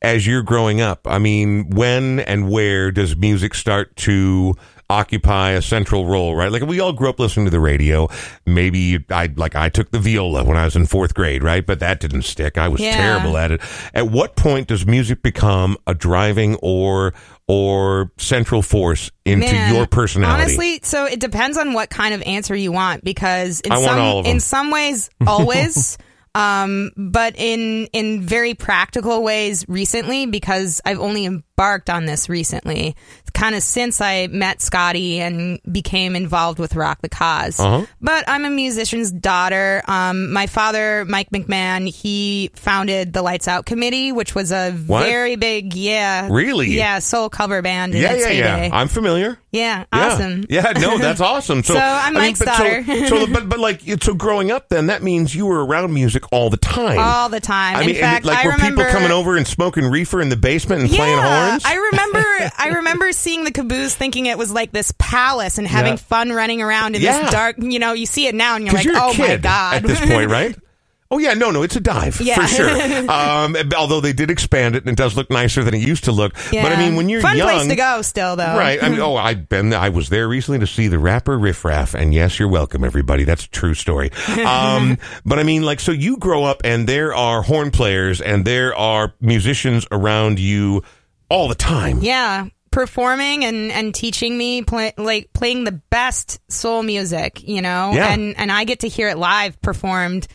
as 0.01 0.25
you're 0.25 0.41
growing 0.43 0.81
up, 0.81 1.01
I 1.05 1.19
mean, 1.19 1.69
when 1.69 2.19
and 2.19 2.49
where 2.49 2.91
does 2.91 3.15
music 3.15 3.53
start 3.53 3.95
to 3.97 4.55
occupy 4.89 5.51
a 5.51 5.61
central 5.61 6.05
role, 6.05 6.35
right? 6.35 6.51
Like 6.51 6.61
we 6.63 6.79
all 6.79 6.93
grew 6.93 7.09
up 7.09 7.19
listening 7.19 7.45
to 7.45 7.49
the 7.49 7.59
radio. 7.59 8.07
Maybe 8.45 9.03
I, 9.09 9.31
like 9.35 9.55
I 9.55 9.69
took 9.69 9.91
the 9.91 9.99
viola 9.99 10.43
when 10.43 10.57
I 10.57 10.65
was 10.65 10.75
in 10.75 10.85
fourth 10.85 11.13
grade, 11.15 11.43
right? 11.43 11.65
But 11.65 11.79
that 11.79 11.99
didn't 11.99 12.21
stick. 12.23 12.57
I 12.57 12.67
was 12.67 12.81
Yeah. 12.81 12.95
terrible 12.95 13.35
at 13.37 13.51
it. 13.51 13.61
At 13.93 14.09
what 14.11 14.35
point 14.35 14.67
does 14.67 14.85
music 14.85 15.23
become 15.23 15.77
a 15.87 15.93
driving 15.95 16.55
or, 16.61 17.13
or 17.47 18.11
central 18.17 18.61
force 18.61 19.09
into 19.25 19.51
Man, 19.51 19.73
your 19.73 19.87
personality? 19.87 20.43
Honestly, 20.43 20.79
so 20.83 21.05
it 21.05 21.19
depends 21.19 21.57
on 21.57 21.73
what 21.73 21.89
kind 21.89 22.13
of 22.13 22.21
answer 22.23 22.55
you 22.55 22.71
want 22.71 23.03
because 23.03 23.61
in 23.61 23.71
I 23.71 23.81
some 23.83 23.99
all 23.99 24.19
of 24.19 24.25
them. 24.25 24.33
in 24.35 24.39
some 24.39 24.69
ways 24.71 25.09
always 25.27 25.97
um 26.35 26.91
but 26.97 27.33
in 27.37 27.85
in 27.93 28.21
very 28.21 28.53
practical 28.55 29.23
ways 29.23 29.63
recently 29.69 30.25
because 30.25 30.81
I've 30.83 30.99
only 30.99 31.25
embarked 31.25 31.89
on 31.89 32.03
this 32.05 32.27
recently 32.27 32.95
kind 33.35 33.53
of 33.53 33.61
since 33.61 34.01
I 34.01 34.27
met 34.27 34.61
Scotty 34.61 35.19
and 35.19 35.59
became 35.71 36.15
involved 36.15 36.57
with 36.57 36.75
Rock 36.75 37.01
the 37.01 37.09
Cause 37.09 37.59
Uh-huh. 37.59 37.85
But 38.01 38.23
I'm 38.27 38.45
a 38.45 38.49
musician's 38.49 39.11
daughter. 39.11 39.83
Um 39.87 40.31
my 40.33 40.47
father 40.47 41.05
Mike 41.05 41.29
McMahon, 41.29 41.87
he 41.87 42.49
founded 42.55 43.13
the 43.13 43.21
Lights 43.21 43.47
Out 43.47 43.65
Committee, 43.67 44.11
which 44.11 44.33
was 44.33 44.51
a 44.51 44.71
What? 44.71 45.03
very 45.05 45.35
big 45.35 45.75
yeah. 45.75 46.27
Really? 46.31 46.69
Yeah, 46.71 46.99
soul 46.99 47.29
cover 47.29 47.61
band 47.61 47.93
in 47.93 48.01
yeah, 48.01 48.13
yeah, 48.15 48.27
heyday. 48.27 48.67
yeah. 48.69 48.75
I'm 48.75 48.87
familiar. 48.87 49.37
Yeah, 49.51 49.85
Yeah. 49.93 50.07
awesome. 50.07 50.45
Yeah, 50.49 50.71
no, 50.77 50.97
that's 51.05 51.21
awesome. 51.21 51.63
So, 51.63 51.75
So, 51.75 51.79
I'm 51.79 52.17
I 52.17 52.19
mean, 52.19 52.27
Mike's 52.29 52.39
daughter. 52.39 52.83
So, 52.85 53.05
so, 53.25 53.27
but 53.33 53.47
but 53.47 53.59
like, 53.59 53.81
so 54.01 54.13
growing 54.13 54.51
up, 54.51 54.67
then 54.69 54.87
that 54.87 55.01
means 55.03 55.33
you 55.35 55.45
were 55.45 55.65
around 55.65 55.93
music 55.93 56.23
all 56.33 56.49
the 56.49 56.57
time. 56.57 56.99
All 56.99 57.29
the 57.29 57.39
time. 57.39 57.77
I 57.77 57.81
In 57.81 57.87
mean, 57.87 57.95
fact, 57.95 58.25
like 58.25 58.37
I 58.39 58.45
were 58.47 58.51
remember 58.53 58.83
people 58.83 58.91
coming 58.99 59.11
over 59.11 59.37
and 59.37 59.47
smoking 59.47 59.85
reefer 59.85 60.19
in 60.21 60.29
the 60.29 60.35
basement 60.35 60.81
and 60.81 60.89
playing 60.91 61.17
horns? 61.17 61.63
I 61.65 61.75
remember. 61.91 62.24
I 62.57 62.67
remember 62.75 63.11
seeing 63.11 63.43
the 63.43 63.51
Cabooze, 63.51 63.93
thinking 63.93 64.25
it 64.25 64.37
was 64.37 64.51
like 64.51 64.71
this 64.71 64.93
palace 64.97 65.57
and 65.57 65.67
having 65.67 65.93
Yeah. 65.93 65.97
fun 65.97 66.31
running 66.31 66.61
around 66.61 66.95
in 66.95 67.01
Yeah. 67.01 67.21
this 67.21 67.31
dark. 67.31 67.55
You 67.59 67.79
know, 67.79 67.93
you 67.93 68.05
see 68.05 68.27
it 68.27 68.35
now 68.35 68.55
and 68.55 68.65
you're 68.65 68.73
like, 68.75 68.85
you're 68.85 68.95
oh 68.97 69.13
my 69.17 69.37
god. 69.37 69.75
at 69.77 69.83
this 69.83 69.99
point, 69.99 70.29
right? 70.29 70.55
Oh 71.11 71.19
yeah, 71.19 71.35
no, 71.35 71.51
no, 71.51 71.61
it's 71.61 71.75
a 71.75 71.79
dive 71.79 72.19
Yeah. 72.19 72.35
for 72.35 72.47
sure. 72.47 72.67
Um, 73.09 73.55
although 73.77 74.01
they 74.01 74.11
did 74.11 74.31
expand 74.31 74.75
it 74.75 74.83
and 74.83 74.89
it 74.89 74.97
does 74.97 75.15
look 75.15 75.29
nicer 75.29 75.63
than 75.63 75.75
it 75.75 75.81
used 75.87 76.05
to 76.05 76.11
look. 76.11 76.33
Yeah. 76.51 76.63
But 76.63 76.71
I 76.71 76.77
mean, 76.77 76.95
when 76.95 77.09
you're 77.09 77.21
fun 77.21 77.37
young, 77.37 77.47
place 77.47 77.67
to 77.67 77.75
go 77.75 78.01
still 78.01 78.35
though. 78.35 78.57
Right. 78.57 78.81
I 78.83 78.89
mean, 78.89 78.99
oh, 79.01 79.15
I've 79.15 79.47
been. 79.47 79.71
I 79.71 79.89
was 79.89 80.09
there 80.09 80.27
recently 80.27 80.59
to 80.59 80.67
see 80.67 80.87
the 80.87 80.97
rapper 80.97 81.37
Riff 81.37 81.63
Raff, 81.63 81.93
and 81.93 82.11
yes, 82.11 82.39
you're 82.39 82.47
welcome, 82.49 82.83
everybody. 82.83 83.23
That's 83.23 83.45
a 83.45 83.49
true 83.49 83.75
story. 83.75 84.09
Um, 84.43 84.97
but 85.23 85.37
I 85.37 85.43
mean, 85.43 85.61
like, 85.61 85.79
so 85.79 85.91
you 85.91 86.17
grow 86.17 86.43
up, 86.43 86.61
and 86.63 86.89
there 86.89 87.13
are 87.13 87.43
horn 87.43 87.69
players, 87.69 88.19
and 88.19 88.43
there 88.43 88.75
are 88.75 89.13
musicians 89.21 89.85
around 89.91 90.39
you 90.39 90.81
all 91.29 91.47
the 91.47 91.55
time. 91.55 91.99
Yeah, 92.01 92.47
performing 92.71 93.45
and 93.45 93.71
and 93.71 93.93
teaching 93.95 94.37
me 94.37 94.61
play, 94.63 94.93
like 94.97 95.31
playing 95.33 95.63
the 95.63 95.71
best 95.71 96.39
soul 96.51 96.83
music, 96.83 97.41
you 97.47 97.61
know, 97.61 97.91
Yeah. 97.93 98.11
and 98.13 98.37
and 98.37 98.51
I 98.51 98.63
get 98.65 98.81
to 98.81 98.87
hear 98.87 99.09
it 99.09 99.17
live 99.17 99.59
performed 99.61 100.27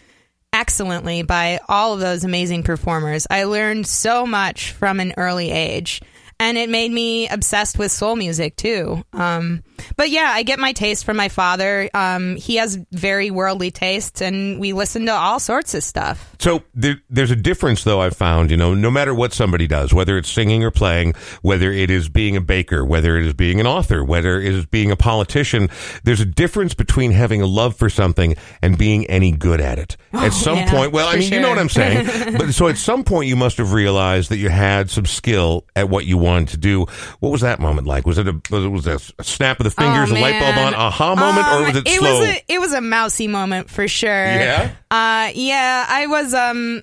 excellently 0.52 1.22
by 1.22 1.60
all 1.68 1.94
of 1.94 2.00
those 2.00 2.24
amazing 2.24 2.62
performers. 2.64 3.26
I 3.30 3.44
learned 3.44 3.86
so 3.86 4.26
much 4.26 4.72
from 4.72 4.98
an 5.00 5.14
early 5.16 5.50
age. 5.52 6.00
And 6.40 6.56
it 6.56 6.70
made 6.70 6.90
me 6.90 7.28
obsessed 7.28 7.78
with 7.78 7.92
soul 7.92 8.16
music 8.16 8.56
too. 8.56 9.04
Um, 9.12 9.62
but 9.96 10.08
yeah, 10.08 10.30
I 10.32 10.42
get 10.42 10.58
my 10.58 10.72
taste 10.72 11.04
from 11.04 11.18
my 11.18 11.28
father. 11.28 11.90
Um, 11.92 12.36
he 12.36 12.56
has 12.56 12.78
very 12.92 13.30
worldly 13.30 13.70
tastes, 13.70 14.22
and 14.22 14.58
we 14.58 14.72
listen 14.72 15.06
to 15.06 15.12
all 15.12 15.38
sorts 15.38 15.74
of 15.74 15.84
stuff. 15.84 16.34
So 16.38 16.62
there, 16.74 16.96
there's 17.10 17.30
a 17.30 17.36
difference, 17.36 17.84
though. 17.84 18.00
I've 18.00 18.16
found, 18.16 18.50
you 18.50 18.56
know, 18.56 18.72
no 18.72 18.90
matter 18.90 19.14
what 19.14 19.34
somebody 19.34 19.66
does, 19.66 19.92
whether 19.92 20.16
it's 20.16 20.30
singing 20.30 20.64
or 20.64 20.70
playing, 20.70 21.12
whether 21.42 21.70
it 21.70 21.90
is 21.90 22.08
being 22.08 22.36
a 22.36 22.40
baker, 22.40 22.84
whether 22.84 23.18
it 23.18 23.26
is 23.26 23.34
being 23.34 23.60
an 23.60 23.66
author, 23.66 24.02
whether 24.02 24.40
it 24.40 24.54
is 24.54 24.64
being 24.64 24.90
a 24.90 24.96
politician, 24.96 25.68
there's 26.04 26.20
a 26.20 26.24
difference 26.24 26.72
between 26.72 27.10
having 27.12 27.42
a 27.42 27.46
love 27.46 27.76
for 27.76 27.90
something 27.90 28.34
and 28.62 28.78
being 28.78 29.04
any 29.06 29.32
good 29.32 29.60
at 29.60 29.78
it. 29.78 29.98
at 30.14 30.32
some 30.32 30.56
yeah, 30.56 30.70
point, 30.70 30.92
well, 30.92 31.08
I 31.08 31.16
mean, 31.16 31.30
you 31.30 31.40
know 31.40 31.50
what 31.50 31.58
I'm 31.58 31.68
saying. 31.68 32.06
but 32.38 32.52
so 32.54 32.68
at 32.68 32.78
some 32.78 33.04
point, 33.04 33.28
you 33.28 33.36
must 33.36 33.58
have 33.58 33.74
realized 33.74 34.30
that 34.30 34.38
you 34.38 34.48
had 34.48 34.88
some 34.88 35.04
skill 35.04 35.66
at 35.76 35.90
what 35.90 36.06
you 36.06 36.16
wanted 36.30 36.48
to 36.48 36.56
do. 36.56 36.86
What 37.20 37.30
was 37.30 37.40
that 37.42 37.60
moment 37.60 37.86
like? 37.86 38.06
Was 38.06 38.18
it 38.18 38.26
a 38.28 38.40
was 38.50 38.86
it 38.86 39.12
a 39.18 39.24
snap 39.24 39.60
of 39.60 39.64
the 39.64 39.70
fingers, 39.70 40.10
Oh, 40.10 40.16
a 40.16 40.20
light 40.20 40.40
bulb 40.40 40.56
on, 40.56 40.74
aha 40.74 41.14
moment, 41.14 41.46
or 41.46 41.50
Um, 41.50 41.62
was 41.64 41.76
it, 41.76 41.88
it 41.88 41.98
slow? 41.98 42.20
Was 42.20 42.28
a, 42.28 42.42
it 42.48 42.60
was 42.60 42.72
a 42.72 42.80
mousy 42.80 43.28
moment 43.28 43.68
for 43.70 43.86
sure. 43.88 44.08
Yeah? 44.10 44.70
Uh, 44.90 45.30
yeah. 45.34 45.84
I 45.88 46.06
was. 46.06 46.32
Um, 46.32 46.82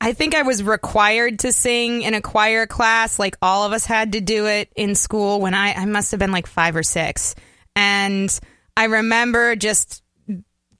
I 0.00 0.12
think 0.12 0.34
I 0.34 0.42
was 0.42 0.62
required 0.62 1.38
to 1.40 1.52
sing 1.52 2.02
in 2.02 2.12
a 2.14 2.20
choir 2.20 2.66
class. 2.66 3.18
Like 3.18 3.36
all 3.40 3.64
of 3.64 3.72
us 3.72 3.86
had 3.86 4.12
to 4.12 4.20
do 4.20 4.46
it 4.46 4.70
in 4.76 4.94
school 4.94 5.40
when 5.40 5.54
I 5.54 5.72
I 5.72 5.86
must 5.86 6.10
have 6.10 6.20
been 6.20 6.32
like 6.32 6.46
five 6.46 6.76
or 6.76 6.82
six, 6.82 7.34
and 7.74 8.28
I 8.76 8.84
remember 8.84 9.56
just 9.56 10.02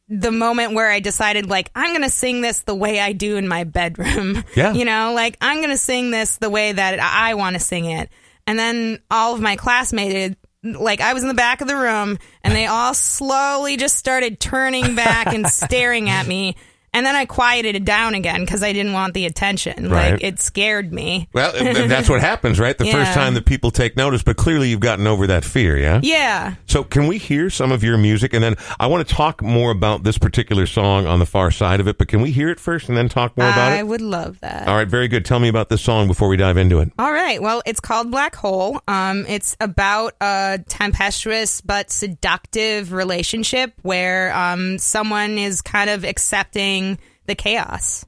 the 0.09 0.31
moment 0.31 0.75
where 0.75 0.91
I 0.91 1.01
decided 1.01 1.49
like 1.49 1.71
I'm 1.75 1.91
going 1.91 2.03
to 2.03 2.11
sing 2.11 2.41
this 2.41 2.61
the 2.61 2.75
way 2.75 3.01
I 3.01 3.13
do 3.13 3.37
in 3.37 3.49
my 3.49 3.65
bedroom. 3.65 4.45
Yeah. 4.55 4.73
You 4.73 4.85
know, 4.85 5.13
like 5.15 5.37
I'm 5.41 5.59
going 5.59 5.71
to 5.71 5.77
sing 5.77 6.11
this 6.11 6.37
the 6.37 6.51
way 6.51 6.71
that 6.71 7.01
I 7.01 7.35
want 7.35 7.55
to 7.55 7.61
sing 7.61 7.87
it. 7.87 8.09
And 8.47 8.59
then 8.59 9.01
all 9.11 9.35
of 9.35 9.41
my 9.41 9.57
classmates 9.57 10.37
like 10.63 11.01
I 11.01 11.13
was 11.13 11.23
in 11.23 11.29
the 11.29 11.35
back 11.35 11.61
of 11.61 11.69
the 11.69 11.77
room 11.77 12.19
and 12.43 12.55
they 12.55 12.67
all 12.67 12.95
slowly 12.95 13.77
just 13.77 13.97
started 13.97 14.41
turning 14.41 14.95
back 14.95 15.27
and 15.27 15.47
staring 15.49 16.09
at 16.09 16.27
me 16.27 16.57
and 16.95 17.05
then 17.05 17.17
I 17.17 17.27
quieted 17.27 17.75
it 17.75 17.85
down 17.85 18.15
again 18.15 18.41
because 18.41 18.63
I 18.63 18.73
didn't 18.73 18.93
want 18.93 19.15
the 19.15 19.27
attention. 19.27 19.91
Right. 19.91 20.13
Like 20.13 20.23
it 20.23 20.41
scared 20.41 20.93
me. 20.93 21.29
Well, 21.35 21.53
th- 21.53 21.89
that's 21.89 22.09
what 22.09 22.21
happens, 22.21 22.61
right? 22.61 22.79
The 22.79 22.91
first 22.91 23.13
time 23.13 23.35
that 23.35 23.45
people 23.45 23.73
take 23.73 23.97
notice, 23.97 24.23
but 24.23 24.37
clearly 24.37 24.69
you've 24.71 24.81
gotten 24.81 25.07
over 25.07 25.27
that 25.27 25.45
fear, 25.45 25.77
yeah? 25.77 26.01
Yeah. 26.03 26.55
So, 26.67 26.85
can 26.85 27.09
we 27.09 27.19
hear 27.19 27.51
some 27.51 27.73
of 27.73 27.83
your 27.83 27.99
music? 27.99 28.33
And 28.33 28.43
then 28.43 28.57
I 28.79 28.87
want 28.87 29.07
to 29.07 29.15
talk 29.15 29.43
more 29.43 29.73
about 29.73 30.05
this 30.05 30.19
particular 30.19 30.67
song 30.67 31.07
on 31.07 31.19
the 31.19 31.27
far 31.27 31.51
side 31.51 31.81
of 31.81 31.89
it, 31.89 31.99
but 31.99 32.07
can 32.07 32.21
we 32.23 32.31
hear 32.31 32.49
it 32.49 32.61
first 32.61 32.89
and 32.89 32.97
then 32.97 33.09
talk 33.09 33.37
more 33.37 33.49
about 33.49 33.73
I 33.73 33.77
it? 33.77 33.81
I 33.81 33.83
would 33.83 34.01
love 34.01 34.39
that. 34.41 34.69
All 34.69 34.77
right, 34.77 34.89
very 34.89 35.09
good. 35.09 35.25
Tell 35.25 35.41
me 35.41 35.49
about 35.49 35.69
this 35.69 35.83
song 35.83 36.07
before 36.07 36.29
we 36.29 36.37
dive 36.37 36.57
into 36.57 36.79
it. 36.79 36.93
All 36.99 37.13
right. 37.13 37.43
Well, 37.43 37.63
it's 37.67 37.81
called 37.81 38.13
Black 38.13 38.37
Hole. 38.37 38.81
Um, 38.87 39.27
it's 39.27 39.57
about 39.61 40.15
a 40.21 40.61
tempestuous 40.69 41.61
but 41.61 41.91
seductive 41.91 42.93
relationship 42.93 43.73
where 43.83 44.33
um, 44.33 44.79
someone 44.79 45.39
is 45.39 45.61
kind 45.61 45.91
of 45.91 46.05
accepting 46.05 46.84
the 47.27 47.35
chaos. 47.35 48.07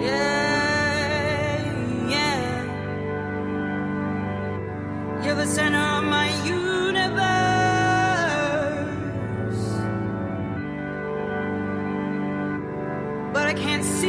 Yeah, 0.00 1.60
yeah. 2.08 2.40
You're 5.22 5.34
the 5.34 5.46
center 5.46 5.78
of 5.78 6.04
my 6.04 6.28
universe. 6.46 6.70
But 13.34 13.46
I 13.46 13.54
can't 13.54 13.84
see 13.84 13.99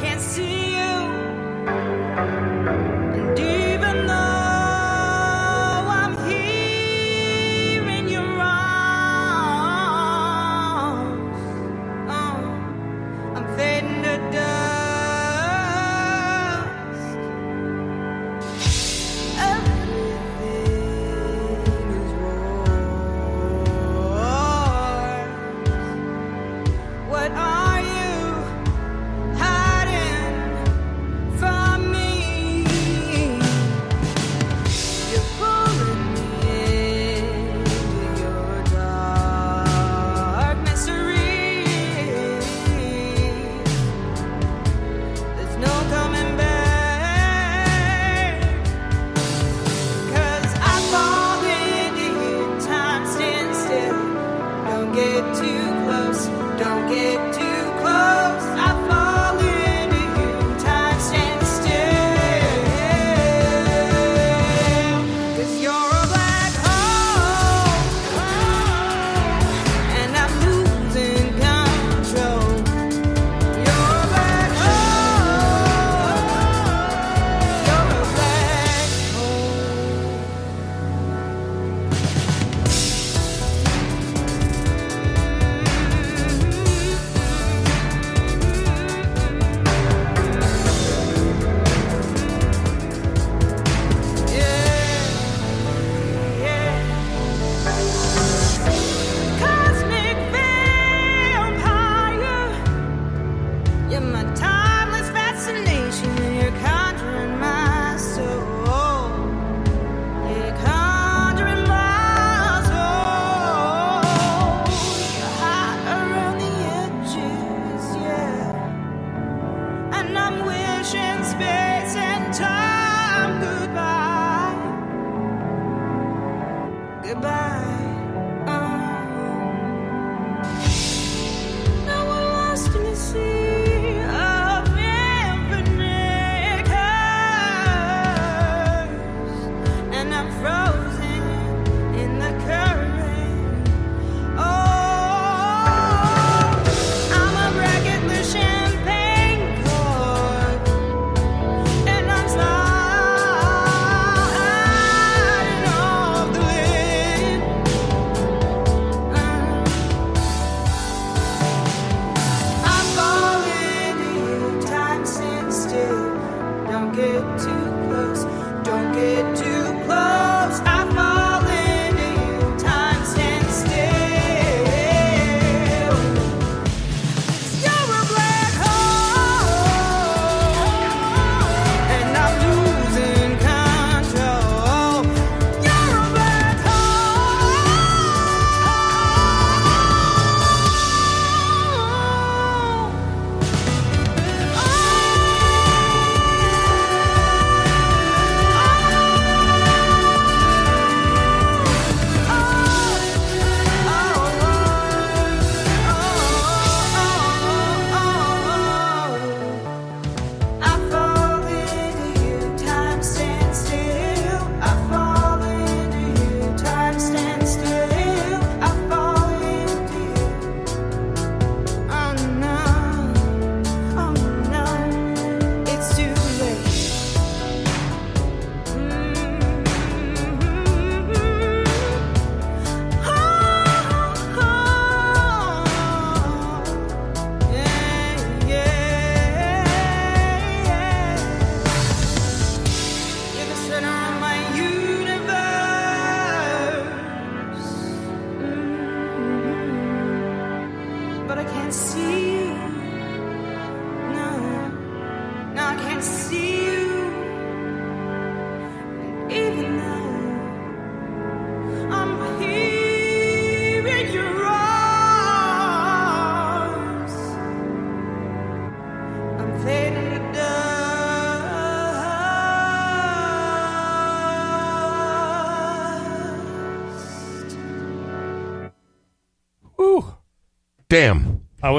can't 0.00 0.20
see 0.22 0.76
you. 0.76 1.10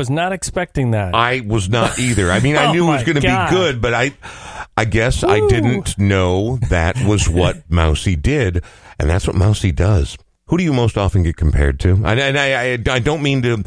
Was 0.01 0.09
not 0.09 0.33
expecting 0.33 0.91
that. 0.91 1.13
I 1.13 1.41
was 1.41 1.69
not 1.69 1.99
either. 1.99 2.31
I 2.31 2.39
mean, 2.39 2.57
I 2.57 2.65
Oh 2.69 2.71
knew 2.71 2.87
it 2.87 2.91
was 2.91 3.03
going 3.03 3.21
to 3.21 3.21
be 3.21 3.55
good, 3.55 3.79
but 3.83 3.93
I, 3.93 4.13
I 4.75 4.85
guess 4.85 5.23
I 5.23 5.47
didn't 5.47 5.95
know 5.99 6.57
that 6.69 6.97
was 7.05 7.29
what 7.29 7.61
Mousy 7.69 8.15
did, 8.15 8.63
and 8.97 9.07
that's 9.07 9.27
what 9.27 9.35
Mousy 9.35 9.71
does. 9.71 10.17
Who 10.47 10.57
do 10.57 10.63
you 10.63 10.73
most 10.73 10.97
often 10.97 11.21
get 11.21 11.37
compared 11.37 11.79
to? 11.81 11.91
And, 12.03 12.19
and 12.19 12.35
I, 12.35 12.73
I, 12.73 12.95
I 12.95 12.97
don't 12.99 13.21
mean 13.21 13.43
to 13.43 13.63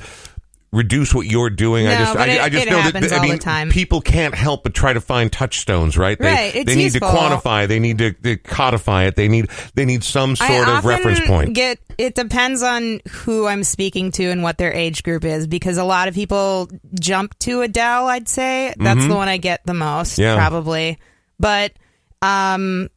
reduce 0.74 1.14
what 1.14 1.26
you're 1.26 1.50
doing. 1.50 1.86
I 1.86 1.98
just, 1.98 2.16
I, 2.16 2.26
it- 2.26 2.40
I 2.40 2.48
just 2.48 2.68
know 2.68 2.82
that 2.90 3.12
I 3.12 3.64
mean, 3.64 3.70
people 3.72 4.00
can't 4.00 4.34
help 4.34 4.64
but 4.64 4.74
try 4.74 4.92
to 4.92 5.00
find 5.00 5.32
touchstones, 5.32 5.96
right? 5.96 6.18
They, 6.18 6.24
Right, 6.32 6.54
it's 6.56 6.66
they 6.66 6.76
need 6.76 6.84
useful. 6.94 7.08
to 7.10 7.16
quantify. 7.16 7.68
They 7.68 7.78
need 7.78 7.98
to, 7.98 8.36
codify 8.36 9.04
it. 9.04 9.16
They 9.16 9.28
need, 9.28 9.48
they 9.74 9.84
need 9.84 10.04
some 10.04 10.36
sort 10.36 10.50
I 10.50 10.78
of 10.78 10.84
reference 10.84 11.20
point. 11.20 11.54
Get 11.54 11.78
it 11.96 12.14
depends 12.14 12.62
on 12.62 13.00
who 13.08 13.46
I'm 13.46 13.62
speaking 13.62 14.10
to 14.12 14.24
and 14.24 14.42
what 14.42 14.58
their 14.58 14.72
age 14.72 15.02
group 15.04 15.24
is 15.24 15.46
because 15.46 15.78
a 15.78 15.84
lot 15.84 16.08
of 16.08 16.14
people 16.14 16.68
jump 16.98 17.38
to 17.40 17.60
Adele. 17.62 18.08
I'd 18.08 18.28
say 18.28 18.74
that's 18.76 19.06
the 19.06 19.14
one 19.14 19.28
I 19.28 19.36
get 19.36 19.64
the 19.64 19.74
most, 19.74 20.12
Mm-hmm. 20.14 20.22
Yeah. 20.22 20.36
probably. 20.36 20.98
But 21.38 21.72
um, 22.20 22.88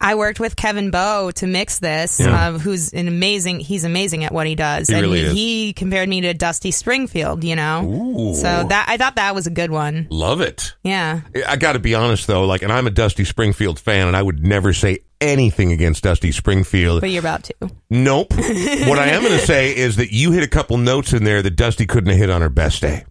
I 0.00 0.14
worked 0.14 0.38
with 0.38 0.56
Kevin 0.56 0.90
Bowe 0.90 1.30
to 1.36 1.46
mix 1.46 1.78
this, 1.78 2.20
Yeah. 2.20 2.48
uh, 2.48 2.58
who's 2.58 2.92
an 2.92 3.08
amazing. 3.08 3.60
He's 3.60 3.84
amazing 3.84 4.24
at 4.24 4.32
what 4.32 4.46
he 4.46 4.54
does, 4.54 4.88
He 4.88 4.94
and 4.94 5.02
really 5.02 5.20
is. 5.20 5.32
he 5.32 5.72
compared 5.72 6.08
me 6.08 6.20
to 6.20 6.34
Dusty 6.34 6.70
Springfield. 6.70 7.42
You 7.44 7.56
know, 7.56 7.82
Ooh. 7.84 8.34
so 8.34 8.66
that 8.68 8.86
I 8.88 8.98
thought 8.98 9.16
that 9.16 9.34
was 9.34 9.46
a 9.46 9.50
good 9.50 9.70
one. 9.70 10.06
Love 10.10 10.40
it. 10.42 10.74
Yeah. 10.82 11.22
I 11.48 11.56
got 11.56 11.72
to 11.72 11.78
be 11.78 11.94
honest 11.94 12.26
though, 12.26 12.44
like, 12.44 12.62
and 12.62 12.70
I'm 12.72 12.86
a 12.86 12.90
Dusty 12.90 13.24
Springfield 13.24 13.78
fan, 13.80 14.06
and 14.06 14.16
I 14.16 14.22
would 14.22 14.44
never 14.44 14.72
say 14.74 14.98
anything 15.20 15.72
against 15.72 16.02
Dusty 16.04 16.30
Springfield. 16.30 17.00
But 17.00 17.10
you're 17.10 17.20
about 17.20 17.44
to. 17.44 17.54
Nope. 17.88 18.32
what 18.36 18.98
I 18.98 19.06
am 19.08 19.22
going 19.22 19.32
to 19.38 19.46
say 19.46 19.74
is 19.74 19.96
that 19.96 20.12
you 20.12 20.30
hit 20.32 20.42
a 20.42 20.48
couple 20.48 20.76
notes 20.76 21.14
in 21.14 21.24
there 21.24 21.40
that 21.40 21.56
Dusty 21.56 21.86
couldn't 21.86 22.10
have 22.10 22.18
hit 22.18 22.28
on 22.28 22.42
her 22.42 22.50
best 22.50 22.82
day. 22.82 23.06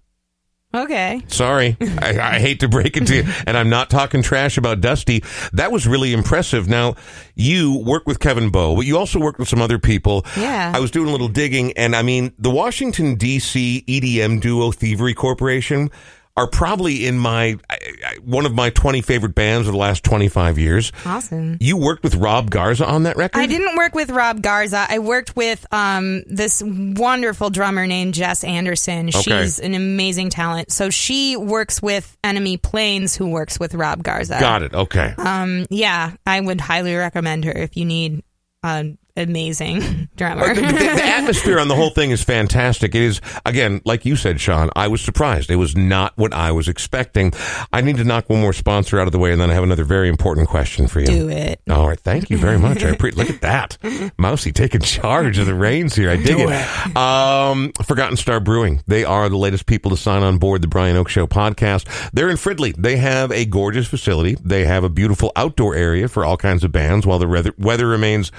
Okay. 0.76 1.22
Sorry. 1.28 1.78
I, 1.80 2.20
I 2.20 2.40
hate 2.40 2.60
to 2.60 2.68
break 2.68 2.98
it 2.98 3.08
to 3.08 3.16
you. 3.18 3.24
And 3.48 3.58
I'm 3.58 3.70
not 3.70 3.90
talking 3.90 4.22
trash 4.24 4.58
about 4.58 4.82
Dusty. 4.82 5.24
That 5.54 5.72
was 5.72 5.88
really 5.88 6.14
impressive. 6.14 6.68
Now, 6.68 6.96
you 7.36 7.78
work 7.86 8.08
with 8.08 8.20
Kevin 8.20 8.50
Bowe, 8.50 8.76
but 8.76 8.86
you 8.86 8.98
also 8.98 9.20
worked 9.20 9.40
with 9.40 9.48
some 9.48 9.62
other 9.62 9.78
people. 9.78 10.26
Yeah. 10.36 10.72
I 10.74 10.80
was 10.80 10.90
doing 10.90 11.08
a 11.08 11.12
little 11.12 11.28
digging, 11.28 11.74
and 11.74 11.96
I 11.96 12.02
mean, 12.02 12.34
the 12.40 12.50
Washington, 12.50 13.16
D.C. 13.16 13.84
EDM 13.88 14.42
duo 14.42 14.72
Thievery 14.72 15.14
Corporation 15.14 15.92
are 16.38 16.48
probably 16.48 17.06
in 17.08 17.18
my 17.18 17.58
I- 17.70 17.78
I- 18.06 18.18
one 18.24 18.46
of 18.46 18.54
my 18.54 18.70
20 18.70 19.02
favorite 19.02 19.36
bands 19.36 19.68
of 19.68 19.74
the 19.74 19.80
last 19.80 20.04
25 20.04 20.60
years. 20.60 20.92
Awesome. 21.06 21.58
You 21.62 21.78
worked 21.78 22.04
with 22.04 22.16
Rob 22.16 22.50
Garza 22.52 22.86
on 22.86 23.04
that 23.04 23.16
record? 23.16 23.40
I 23.40 23.46
didn't 23.46 23.78
work 23.78 23.96
with 23.96 24.10
Rob 24.10 24.42
Garza. 24.42 24.86
I 24.90 25.00
worked 25.00 25.36
with 25.38 25.66
um, 25.72 26.24
this 26.28 26.62
wonderful 26.66 27.50
drummer 27.50 27.88
named 27.88 28.14
Jess 28.16 28.44
Anderson. 28.44 29.10
Okay. 29.10 29.22
She's 29.22 29.60
an 29.60 29.74
amazing 29.76 30.30
talent. 30.30 30.72
So 30.72 30.90
she 30.90 31.38
works 31.38 31.82
with 31.82 32.18
Enemy 32.24 32.58
Planes, 32.58 33.16
who 33.16 33.30
works 33.30 33.58
with 33.60 33.74
Rob 33.74 34.04
Garza. 34.04 34.38
Got 34.40 34.64
it. 34.64 34.74
Okay. 34.74 35.14
Um, 35.18 35.66
yeah, 35.70 36.12
I 36.26 36.42
would 36.42 36.60
highly 36.60 36.96
recommend 36.96 37.46
her 37.46 37.52
if 37.54 37.78
you 37.78 37.86
need 37.86 38.24
an 38.62 38.98
amazing 39.18 40.10
drummer. 40.16 40.54
the, 40.54 40.62
the- 40.62 40.72
the 40.72 41.04
atmosphere 41.16 41.60
on 41.60 41.68
the 41.68 41.76
whole 41.76 41.90
thing 41.90 42.12
is 42.12 42.24
fantastic. 42.24 42.94
It 42.96 43.02
is, 43.02 43.22
again, 43.46 43.82
like 43.86 44.06
you 44.06 44.16
said, 44.16 44.40
Sean, 44.40 44.70
I 44.76 44.88
was 44.88 45.02
surprised. 45.02 45.50
It 45.50 45.56
was 45.56 45.76
not 45.76 46.14
what 46.18 46.34
I 46.34 46.52
was 46.52 46.68
expecting. 46.68 47.34
I 47.74 47.82
need 47.82 47.98
to 47.98 48.04
knock 48.04 48.30
one 48.30 48.42
more 48.42 48.54
sponsor 48.54 49.00
out 49.00 49.08
of 49.08 49.12
the 49.12 49.20
way, 49.20 49.32
and 49.32 49.40
then 49.42 49.50
I 49.50 49.54
have 49.54 49.64
another 49.64 49.84
very 49.84 50.10
important 50.10 50.48
question 50.48 50.88
for 50.88 51.00
you. 51.00 51.06
Do 51.08 51.30
it. 51.30 51.62
All 51.70 51.88
right, 51.88 52.00
thank 52.00 52.30
you 52.30 52.38
very 52.38 52.60
much. 52.60 52.84
I 52.84 52.90
appreciate. 52.92 53.18
Look 53.18 53.30
at 53.30 53.42
that, 53.42 53.78
Mousy 54.18 54.52
taking 54.52 54.82
charge 54.82 55.38
of 55.38 55.46
the 55.46 55.54
reins 55.56 55.96
here. 55.96 56.10
I 56.10 56.18
dig 56.18 56.38
it. 56.40 56.96
Um, 56.98 57.72
Forgotten 57.84 58.18
Star 58.18 58.40
Brewing. 58.40 58.82
They 58.88 59.04
are 59.06 59.30
the 59.30 59.38
latest 59.38 59.66
people 59.66 59.92
to 59.92 59.98
sign 59.98 60.24
on 60.24 60.38
board 60.38 60.62
the 60.62 60.68
Brian 60.68 60.96
Oak 60.98 61.10
Show 61.10 61.28
podcast. 61.28 61.88
They're 62.12 62.30
in 62.30 62.38
Fridley. 62.38 62.76
They 62.78 62.98
have 62.98 63.32
a 63.32 63.46
gorgeous 63.46 63.88
facility. 63.88 64.36
They 64.44 64.66
have 64.66 64.84
a 64.84 64.90
beautiful 64.90 65.32
outdoor 65.36 65.76
area 65.76 66.08
for 66.08 66.26
all 66.26 66.38
kinds 66.38 66.64
of 66.64 66.72
bands, 66.72 67.06
while 67.06 67.20
the 67.20 67.28
weather, 67.28 67.54
weather 67.58 67.88
remains 67.88 68.32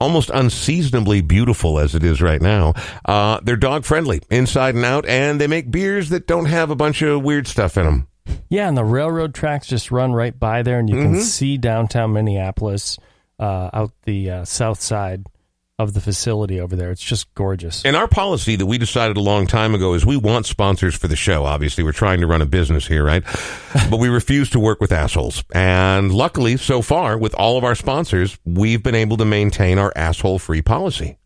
almost 0.00 0.30
unseasonably 0.30 1.20
beautiful 1.20 1.78
as 1.78 1.94
it 1.94 2.02
is 2.02 2.20
right 2.22 2.40
now. 2.40 2.74
Uh, 3.04 3.38
they're 3.42 3.56
dog 3.56 3.84
friendly 3.84 4.20
inside 4.30 4.74
and 4.74 4.84
out, 4.84 5.06
and 5.06 5.40
they 5.40 5.46
make 5.46 5.70
beers 5.70 6.08
that 6.08 6.26
don't 6.26 6.46
have 6.46 6.70
a 6.70 6.76
bunch 6.76 7.02
of 7.02 7.22
weird 7.22 7.46
stuff 7.46 7.76
in 7.76 7.84
them. 7.84 8.06
Yeah, 8.48 8.68
and 8.68 8.76
the 8.76 8.84
railroad 8.84 9.34
tracks 9.34 9.66
just 9.66 9.90
run 9.90 10.12
right 10.12 10.38
by 10.38 10.62
there, 10.62 10.78
and 10.78 10.88
you 10.88 10.96
Mm-hmm. 10.96 11.14
can 11.14 11.22
see 11.22 11.56
downtown 11.58 12.12
Minneapolis 12.12 12.98
uh, 13.38 13.70
out 13.72 13.92
the 14.04 14.30
uh, 14.30 14.44
south 14.44 14.80
side 14.80 15.26
of 15.80 15.94
the 15.94 16.00
facility 16.00 16.60
over 16.60 16.76
there. 16.76 16.90
It's 16.90 17.02
just 17.02 17.32
gorgeous. 17.34 17.84
And 17.84 17.96
our 17.96 18.08
policy 18.08 18.56
that 18.56 18.66
we 18.66 18.78
decided 18.78 19.16
a 19.16 19.20
long 19.20 19.46
time 19.46 19.74
ago 19.74 19.94
is 19.94 20.04
we 20.04 20.16
want 20.16 20.46
sponsors 20.46 20.94
for 20.94 21.08
the 21.08 21.16
show. 21.16 21.44
Obviously, 21.44 21.84
we're 21.84 21.92
trying 21.92 22.20
to 22.20 22.26
run 22.26 22.42
a 22.42 22.46
business 22.46 22.86
here, 22.86 23.04
right? 23.04 23.24
but 23.90 23.98
we 23.98 24.08
refuse 24.08 24.50
to 24.50 24.60
work 24.60 24.80
with 24.80 24.92
assholes. 24.92 25.42
And 25.54 26.12
luckily, 26.12 26.56
so 26.56 26.82
far, 26.82 27.16
with 27.16 27.34
all 27.34 27.56
of 27.56 27.64
our 27.64 27.74
sponsors, 27.74 28.38
we've 28.44 28.82
been 28.82 28.94
able 28.94 29.16
to 29.16 29.24
maintain 29.24 29.78
our 29.78 29.92
asshole 29.96 30.38
free 30.38 30.62
policy. 30.62 31.16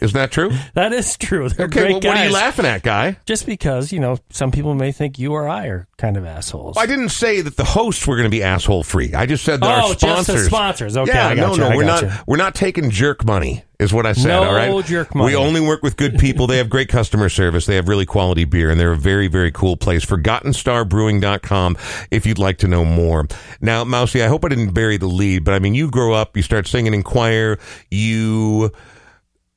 Isn't 0.00 0.14
that 0.14 0.30
true? 0.30 0.50
That 0.74 0.92
is 0.92 1.16
true. 1.16 1.48
They're 1.48 1.66
Okay, 1.66 1.80
great 1.80 2.04
well, 2.04 2.12
what 2.14 2.18
are 2.18 2.26
you 2.26 2.32
laughing 2.32 2.64
at, 2.66 2.82
guy? 2.82 3.18
Just 3.26 3.44
because 3.46 3.92
you 3.92 4.00
know 4.00 4.18
some 4.30 4.50
people 4.50 4.74
may 4.74 4.92
think 4.92 5.18
you 5.18 5.32
or 5.32 5.46
I 5.48 5.66
are 5.66 5.86
kind 5.98 6.16
of 6.16 6.24
assholes. 6.24 6.76
I 6.78 6.86
didn't 6.86 7.10
say 7.10 7.40
that 7.42 7.56
the 7.56 7.64
hosts 7.64 8.06
were 8.06 8.16
going 8.16 8.24
to 8.24 8.30
be 8.30 8.42
asshole 8.42 8.82
free. 8.82 9.12
I 9.14 9.26
just 9.26 9.44
said 9.44 9.60
that 9.60 9.84
Oh, 9.84 9.88
our 9.88 9.94
sponsors. 9.94 10.46
sponsors. 10.46 10.96
Okay, 10.96 11.12
yeah, 11.12 11.28
I 11.28 11.34
no, 11.34 11.48
gotcha, 11.48 11.60
no, 11.70 11.76
we're 11.76 11.84
not. 11.84 12.04
We're 12.26 12.36
not 12.36 12.54
taking 12.54 12.90
jerk 12.90 13.24
money. 13.24 13.64
Is 13.78 13.94
what 13.94 14.04
I 14.04 14.12
said. 14.12 14.28
No 14.28 14.42
all 14.44 14.54
right, 14.54 14.84
jerk 14.84 15.14
money. 15.14 15.30
We 15.32 15.36
only 15.36 15.62
work 15.62 15.82
with 15.82 15.96
good 15.96 16.18
people. 16.18 16.46
They 16.46 16.58
have 16.58 16.68
great 16.68 16.90
customer 16.90 17.30
service. 17.30 17.64
They 17.64 17.76
have 17.76 17.88
really 17.88 18.04
quality 18.04 18.44
beer, 18.44 18.68
and 18.68 18.78
they're 18.78 18.92
a 18.92 18.96
very, 18.96 19.26
very 19.26 19.50
cool 19.50 19.74
place. 19.78 20.04
ForgottenStarBrewing.com 20.04 21.76
if 22.10 22.26
you'd 22.26 22.38
like 22.38 22.58
to 22.58 22.68
know 22.68 22.84
more. 22.84 23.26
Now, 23.62 23.84
Mousy, 23.84 24.22
I 24.22 24.28
hope 24.28 24.44
I 24.44 24.48
didn't 24.48 24.74
bury 24.74 24.98
the 24.98 25.06
lead, 25.06 25.44
but 25.44 25.54
I 25.54 25.60
mean, 25.60 25.74
you 25.74 25.90
grow 25.90 26.12
up, 26.12 26.36
you 26.36 26.42
start 26.42 26.66
singing 26.66 26.92
in 26.92 27.02
choir, 27.02 27.58
you 27.90 28.70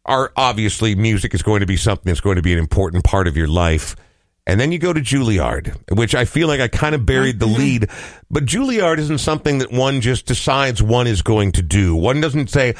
are 0.05 0.31
obviously 0.35 0.95
music 0.95 1.33
is 1.33 1.41
going 1.43 1.61
to 1.61 1.65
be 1.65 1.77
something 1.77 2.03
that's 2.09 2.21
going 2.21 2.35
to 2.35 2.41
be 2.41 2.53
an 2.53 2.59
important 2.59 3.03
part 3.03 3.27
of 3.27 3.37
your 3.37 3.47
life. 3.47 3.95
And 4.45 4.59
then 4.59 4.73
you 4.73 4.79
go 4.79 4.91
to 4.91 4.99
Juilliard, 4.99 5.73
which 5.95 6.13
I 6.13 6.25
feel 6.25 6.49
like 6.49 6.59
I 6.59 6.67
kind 6.67 6.93
of 6.93 7.05
buried 7.05 7.39
the 7.39 7.45
lead. 7.45 7.87
But 8.29 8.43
Juilliard 8.45 8.97
isn't 8.97 9.19
something 9.19 9.59
that 9.59 9.71
one 9.71 10.01
just 10.01 10.25
decides 10.25 10.83
one 10.83 11.07
is 11.07 11.21
going 11.21 11.53
to 11.53 11.61
do. 11.61 11.95
One 11.95 12.19
doesn't 12.19 12.49
say, 12.49 12.75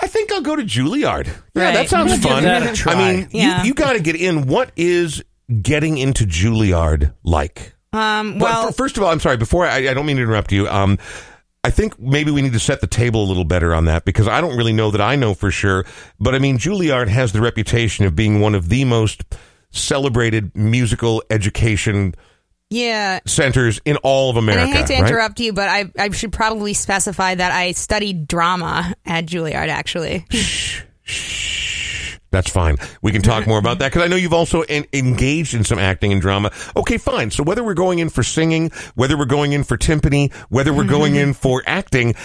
I 0.00 0.06
think 0.06 0.32
I'll 0.32 0.40
go 0.40 0.56
to 0.56 0.62
Juilliard. 0.62 1.26
Yeah, 1.26 1.32
that 1.72 1.76
Right. 1.76 1.88
sounds 1.90 2.12
Give 2.12 2.22
fun. 2.22 2.44
that. 2.44 2.86
I 2.86 2.94
mean, 3.12 3.28
Yeah. 3.32 3.60
you, 3.62 3.68
you 3.68 3.74
got 3.74 3.92
to 3.92 4.00
get 4.00 4.16
in. 4.16 4.46
What 4.46 4.72
is 4.76 5.22
getting 5.60 5.98
into 5.98 6.24
Juilliard 6.24 7.12
like? 7.22 7.74
Um, 7.92 8.38
Well, 8.38 8.60
well, 8.62 8.68
f- 8.70 8.76
first 8.76 8.96
of 8.96 9.02
all, 9.02 9.10
I'm 9.10 9.20
sorry. 9.20 9.36
Before 9.36 9.66
I, 9.66 9.88
I 9.90 9.94
don't 9.94 10.06
mean 10.06 10.16
to 10.16 10.22
interrupt 10.22 10.52
you. 10.52 10.66
Um, 10.68 10.98
I 11.64 11.70
think 11.70 11.98
maybe 11.98 12.30
we 12.30 12.42
need 12.42 12.52
to 12.52 12.60
set 12.60 12.82
the 12.82 12.86
table 12.86 13.24
a 13.24 13.26
little 13.26 13.44
better 13.44 13.74
on 13.74 13.86
that 13.86 14.04
because 14.04 14.28
I 14.28 14.42
don't 14.42 14.56
really 14.56 14.74
know 14.74 14.90
that 14.90 15.00
I 15.00 15.16
know 15.16 15.32
for 15.32 15.50
sure. 15.50 15.86
But 16.20 16.34
I 16.34 16.38
mean, 16.38 16.58
Juilliard 16.58 17.08
has 17.08 17.32
the 17.32 17.40
reputation 17.40 18.04
of 18.04 18.14
being 18.14 18.38
one 18.38 18.54
of 18.54 18.68
the 18.68 18.84
most 18.84 19.24
celebrated 19.70 20.54
musical 20.54 21.22
education 21.30 22.14
yeah. 22.68 23.20
centers 23.26 23.80
in 23.86 23.96
all 23.98 24.28
of 24.28 24.36
America. 24.36 24.62
And. 24.62 24.74
I 24.74 24.76
hate 24.76 24.86
to 24.88 24.94
right? 24.94 25.10
interrupt 25.10 25.40
you, 25.40 25.54
but 25.54 25.70
I, 25.70 25.90
I 25.98 26.10
should 26.10 26.32
probably 26.32 26.74
specify 26.74 27.34
that 27.34 27.50
I 27.50 27.72
studied 27.72 28.28
drama 28.28 28.94
at 29.06 29.24
Juilliard, 29.24 29.68
actually. 29.68 30.26
That's 32.34 32.50
fine. 32.50 32.78
We 33.00 33.12
can 33.12 33.22
talk 33.22 33.46
more 33.46 33.60
about 33.60 33.78
that 33.78 33.92
because 33.92 34.02
I 34.02 34.08
know 34.08 34.16
you've 34.16 34.32
also 34.34 34.62
en- 34.62 34.86
engaged 34.92 35.54
in 35.54 35.62
some 35.62 35.78
acting 35.78 36.10
and 36.10 36.20
drama. 36.20 36.50
Okay, 36.76 36.98
fine. 36.98 37.30
So 37.30 37.44
whether 37.44 37.62
we're 37.62 37.74
going 37.74 38.00
in 38.00 38.10
for 38.10 38.24
singing, 38.24 38.72
whether 38.96 39.16
we're 39.16 39.24
going 39.24 39.52
in 39.52 39.62
for 39.62 39.78
timpani, 39.78 40.32
whether 40.48 40.72
we're 40.74 40.82
going 40.82 41.14
in 41.14 41.32
for 41.44 41.62
acting, 41.64 42.16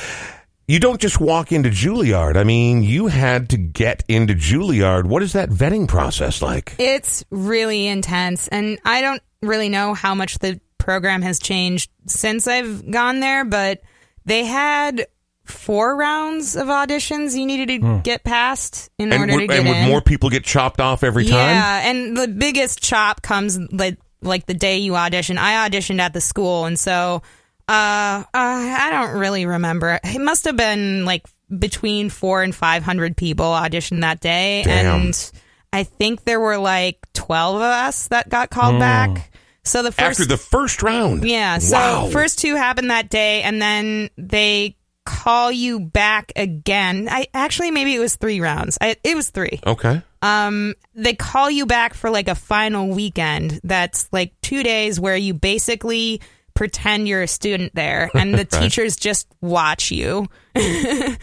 you 0.68 0.80
don't 0.80 1.00
just 1.00 1.20
walk 1.20 1.52
into 1.52 1.70
Juilliard. 1.70 2.38
I 2.38 2.44
mean, 2.44 2.82
you 2.82 3.06
had 3.06 3.50
to 3.52 3.58
get 3.58 4.04
into 4.08 4.34
Juilliard. 4.34 5.06
What 5.06 5.22
is 5.22 5.34
that 5.34 5.50
vetting 5.50 5.88
process 5.88 6.42
like? 6.42 6.76
It's 6.80 7.24
really 7.30 7.86
intense, 7.86 8.48
and 8.48 8.80
I 8.84 9.02
don't 9.02 9.22
really 9.44 9.70
know 9.70 9.94
how 9.94 10.16
much 10.16 10.40
the 10.40 10.60
program 10.80 11.22
has 11.22 11.38
changed 11.38 11.92
since 12.08 12.48
I've 12.48 12.90
gone 12.90 13.20
there, 13.20 13.46
but 13.46 13.82
they 14.26 14.46
had 14.46 15.06
four 15.50 15.96
rounds 15.96 16.56
of 16.56 16.68
auditions 16.68 17.36
you 17.36 17.46
needed 17.46 17.82
to 17.82 18.02
get 18.04 18.24
past 18.24 18.90
in 19.00 19.12
And, 19.12 19.22
order 19.22 19.34
would- 19.34 19.40
to 19.42 19.48
get 19.48 19.60
in. 19.60 19.68
and 19.68 19.70
would 19.70 19.78
in. 19.84 19.90
more 19.90 20.02
people 20.02 20.30
get 20.30 20.44
chopped 20.44 20.80
off 20.82 21.04
every 21.04 21.26
time? 21.26 21.34
Yeah, 21.56 21.90
and 21.90 22.16
the 22.18 22.28
biggest 22.28 22.82
chop 22.82 23.22
comes 23.22 23.58
like 23.72 23.98
like 24.22 24.46
the 24.46 24.54
day 24.54 24.78
you 24.80 24.96
audition. 24.96 25.38
I 25.38 25.68
auditioned 25.70 26.00
at 26.00 26.14
the 26.14 26.22
school, 26.22 26.66
and 26.66 26.78
so 26.78 27.22
uh, 27.68 27.72
uh, 27.72 28.24
I 28.34 28.90
don't 28.92 29.20
really 29.20 29.46
remember. 29.46 30.00
It 30.04 30.20
must 30.22 30.46
have 30.46 30.58
been 30.58 31.06
like 31.06 31.26
between 31.58 32.10
four 32.10 32.44
and 32.44 32.54
five 32.54 32.84
hundred 32.84 33.16
people 33.18 33.46
auditioned 33.46 34.02
that 34.02 34.20
day, 34.20 34.64
Damn. 34.66 35.02
and 35.02 35.32
I 35.72 35.84
think 35.84 36.24
there 36.26 36.40
were 36.40 36.58
like 36.58 36.98
twelve 37.14 37.56
of 37.58 37.62
us 37.62 38.08
that 38.10 38.28
got 38.30 38.50
called 38.50 38.80
back. 38.80 39.32
So 39.64 39.84
the 39.84 39.92
first 39.92 40.20
After 40.20 40.26
the 40.26 40.38
first 40.38 40.82
round. 40.82 41.24
yeah. 41.26 41.60
So 41.60 41.76
Wow. 41.78 42.10
first 42.10 42.40
two 42.40 42.56
happened 42.56 42.90
that 42.92 43.10
day, 43.10 43.44
and 43.44 43.62
then 43.62 44.10
they 44.18 44.76
call 45.10 45.52
you 45.52 45.80
back 45.80 46.32
again. 46.36 47.08
I 47.10 47.28
actually 47.34 47.72
maybe 47.72 47.96
it 47.96 48.00
was 48.00 48.16
three 48.16 48.42
rounds. 48.42 48.78
I, 48.80 48.96
it 49.04 49.16
was 49.16 49.30
three. 49.30 49.60
Okay. 49.66 50.02
Um, 50.22 50.76
they 50.94 51.16
call 51.16 51.50
you 51.50 51.66
back 51.66 51.96
for 51.96 52.10
like 52.10 52.28
a 52.28 52.36
final 52.36 52.90
weekend. 52.90 53.60
That's 53.64 54.08
like 54.12 54.40
two 54.42 54.62
days 54.62 55.00
where 55.00 55.16
you 55.16 55.34
basically 55.34 56.22
pretend 56.54 57.08
you're 57.08 57.24
a 57.24 57.28
student 57.28 57.74
there, 57.74 58.12
and 58.14 58.36
the 58.36 58.46
teachers 58.60 58.96
just 58.96 59.28
watch 59.42 59.92
you. 59.92 60.28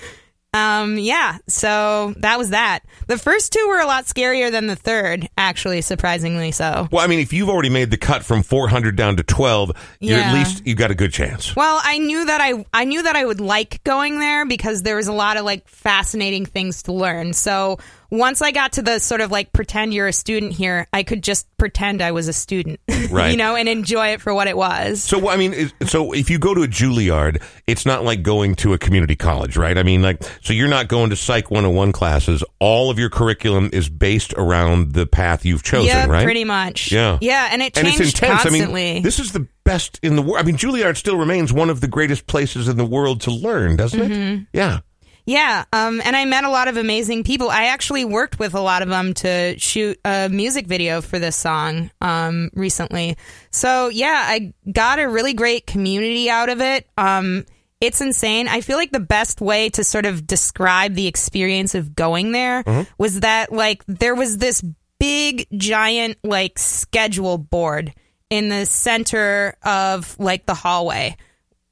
Um, 0.56 0.98
yeah, 0.98 1.38
so 1.48 2.14
that 2.18 2.38
was 2.38 2.50
that. 2.50 2.80
The 3.06 3.18
first 3.18 3.52
two 3.52 3.66
were 3.68 3.78
a 3.78 3.86
lot 3.86 4.04
scarier 4.04 4.50
than 4.50 4.66
the 4.66 4.76
third, 4.76 5.28
actually, 5.36 5.82
surprisingly 5.82 6.50
so. 6.52 6.88
Well, 6.90 7.04
I 7.04 7.08
mean, 7.08 7.20
if 7.20 7.32
you've 7.32 7.48
already 7.48 7.68
made 7.68 7.90
the 7.90 7.96
cut 7.96 8.24
from 8.24 8.42
400 8.42 8.96
down 8.96 9.16
to 9.16 9.22
12, 9.22 9.72
you're 10.00 10.18
at 10.18 10.34
least 10.34 10.66
you've 10.66 10.78
got 10.78 10.90
a 10.90 10.94
good 10.94 11.12
chance. 11.12 11.54
Well, 11.54 11.80
I 11.82 11.98
knew 11.98 12.24
that 12.24 12.40
I 12.40 12.64
I 12.72 12.84
knew 12.84 13.02
that 13.02 13.16
I 13.16 13.24
would 13.24 13.40
like 13.40 13.82
going 13.84 14.18
there 14.18 14.46
because 14.46 14.82
there 14.82 14.96
was 14.96 15.08
a 15.08 15.12
lot 15.12 15.36
of 15.36 15.44
like 15.44 15.68
fascinating 15.68 16.46
things 16.46 16.84
to 16.84 16.92
learn. 16.92 17.32
So 17.32 17.78
once 18.10 18.42
I 18.42 18.50
got 18.52 18.72
to 18.74 18.82
the 18.82 18.98
sort 18.98 19.20
of 19.20 19.30
like 19.30 19.52
pretend 19.52 19.92
you're 19.94 20.06
a 20.06 20.12
student 20.12 20.52
here, 20.52 20.86
I 20.92 21.02
could 21.02 21.22
just 21.22 21.46
pretend 21.58 22.02
I 22.02 22.12
was 22.12 22.28
a 22.28 22.32
student, 22.32 22.80
Right. 23.10 23.30
you 23.30 23.36
know, 23.36 23.56
and 23.56 23.68
enjoy 23.68 24.08
it 24.08 24.20
for 24.20 24.34
what 24.34 24.46
it 24.48 24.56
was. 24.56 25.02
So 25.02 25.28
I 25.28 25.36
mean, 25.36 25.70
so 25.86 26.12
if 26.12 26.30
you 26.30 26.38
go 26.38 26.54
to 26.54 26.62
a 26.62 26.68
Juilliard, 26.68 27.42
it's 27.66 27.84
not 27.86 28.04
like 28.04 28.22
going 28.22 28.54
to 28.56 28.72
a 28.74 28.78
community 28.78 29.16
college, 29.16 29.56
right? 29.56 29.76
I 29.76 29.82
mean, 29.82 30.02
like, 30.02 30.22
so 30.42 30.52
you're 30.52 30.68
not 30.68 30.88
going 30.88 31.10
to 31.10 31.16
Psych 31.16 31.50
101 31.50 31.92
classes. 31.92 32.44
All 32.60 32.90
of 32.90 32.98
your 32.98 33.10
curriculum 33.10 33.70
is 33.72 33.88
based 33.88 34.32
around 34.34 34.92
the 34.92 35.06
path 35.06 35.44
you've 35.44 35.62
chosen, 35.62 35.86
yeah, 35.86 36.06
right? 36.06 36.24
pretty 36.24 36.44
much. 36.44 36.92
Yeah. 36.92 37.18
yeah, 37.20 37.48
and 37.50 37.62
it 37.62 37.76
and 37.76 37.86
changed 37.86 38.00
it's 38.00 38.12
intense. 38.14 38.42
constantly. 38.42 38.90
I 38.90 38.94
mean, 38.94 39.02
this 39.02 39.18
is 39.18 39.32
the 39.32 39.46
best 39.64 39.98
in 40.02 40.14
the 40.16 40.22
world. 40.22 40.38
I 40.38 40.42
mean, 40.42 40.56
Juilliard 40.56 40.96
still 40.96 41.16
remains 41.16 41.52
one 41.52 41.70
of 41.70 41.80
the 41.80 41.88
greatest 41.88 42.26
places 42.26 42.68
in 42.68 42.76
the 42.76 42.84
world 42.84 43.20
to 43.22 43.30
learn, 43.30 43.76
doesn't 43.76 43.96
Mm-hmm. 44.00 44.42
it? 44.42 44.46
Yeah. 44.52 44.80
Yeah, 45.26 45.64
um, 45.72 46.00
and 46.04 46.14
I 46.14 46.24
met 46.24 46.44
a 46.44 46.50
lot 46.50 46.68
of 46.68 46.76
amazing 46.76 47.24
people. 47.24 47.50
I 47.50 47.64
actually 47.64 48.04
worked 48.04 48.38
with 48.38 48.54
a 48.54 48.60
lot 48.60 48.82
of 48.82 48.88
them 48.88 49.12
to 49.14 49.58
shoot 49.58 49.98
a 50.04 50.28
music 50.28 50.68
video 50.68 51.00
for 51.00 51.18
this 51.18 51.34
song 51.34 51.90
um, 52.00 52.50
recently. 52.54 53.16
So 53.50 53.88
yeah, 53.88 54.22
I 54.24 54.54
got 54.70 55.00
a 55.00 55.08
really 55.08 55.34
great 55.34 55.66
community 55.66 56.30
out 56.30 56.48
of 56.48 56.60
it. 56.60 56.88
Um, 56.96 57.44
it's 57.80 58.00
insane. 58.00 58.46
I 58.46 58.60
feel 58.60 58.76
like 58.76 58.92
the 58.92 59.00
best 59.00 59.40
way 59.40 59.68
to 59.70 59.82
sort 59.82 60.06
of 60.06 60.28
describe 60.28 60.94
the 60.94 61.08
experience 61.08 61.74
of 61.74 61.96
going 61.96 62.30
there 62.30 62.64
was 62.96 63.20
that 63.20 63.52
like 63.52 63.84
there 63.86 64.14
was 64.14 64.38
this 64.38 64.62
big 64.98 65.46
giant 65.56 66.18
like 66.22 66.58
schedule 66.58 67.36
board 67.36 67.92
in 68.30 68.48
the 68.48 68.64
center 68.64 69.56
of 69.62 70.18
like 70.18 70.46
the 70.46 70.54
hallway 70.54 71.16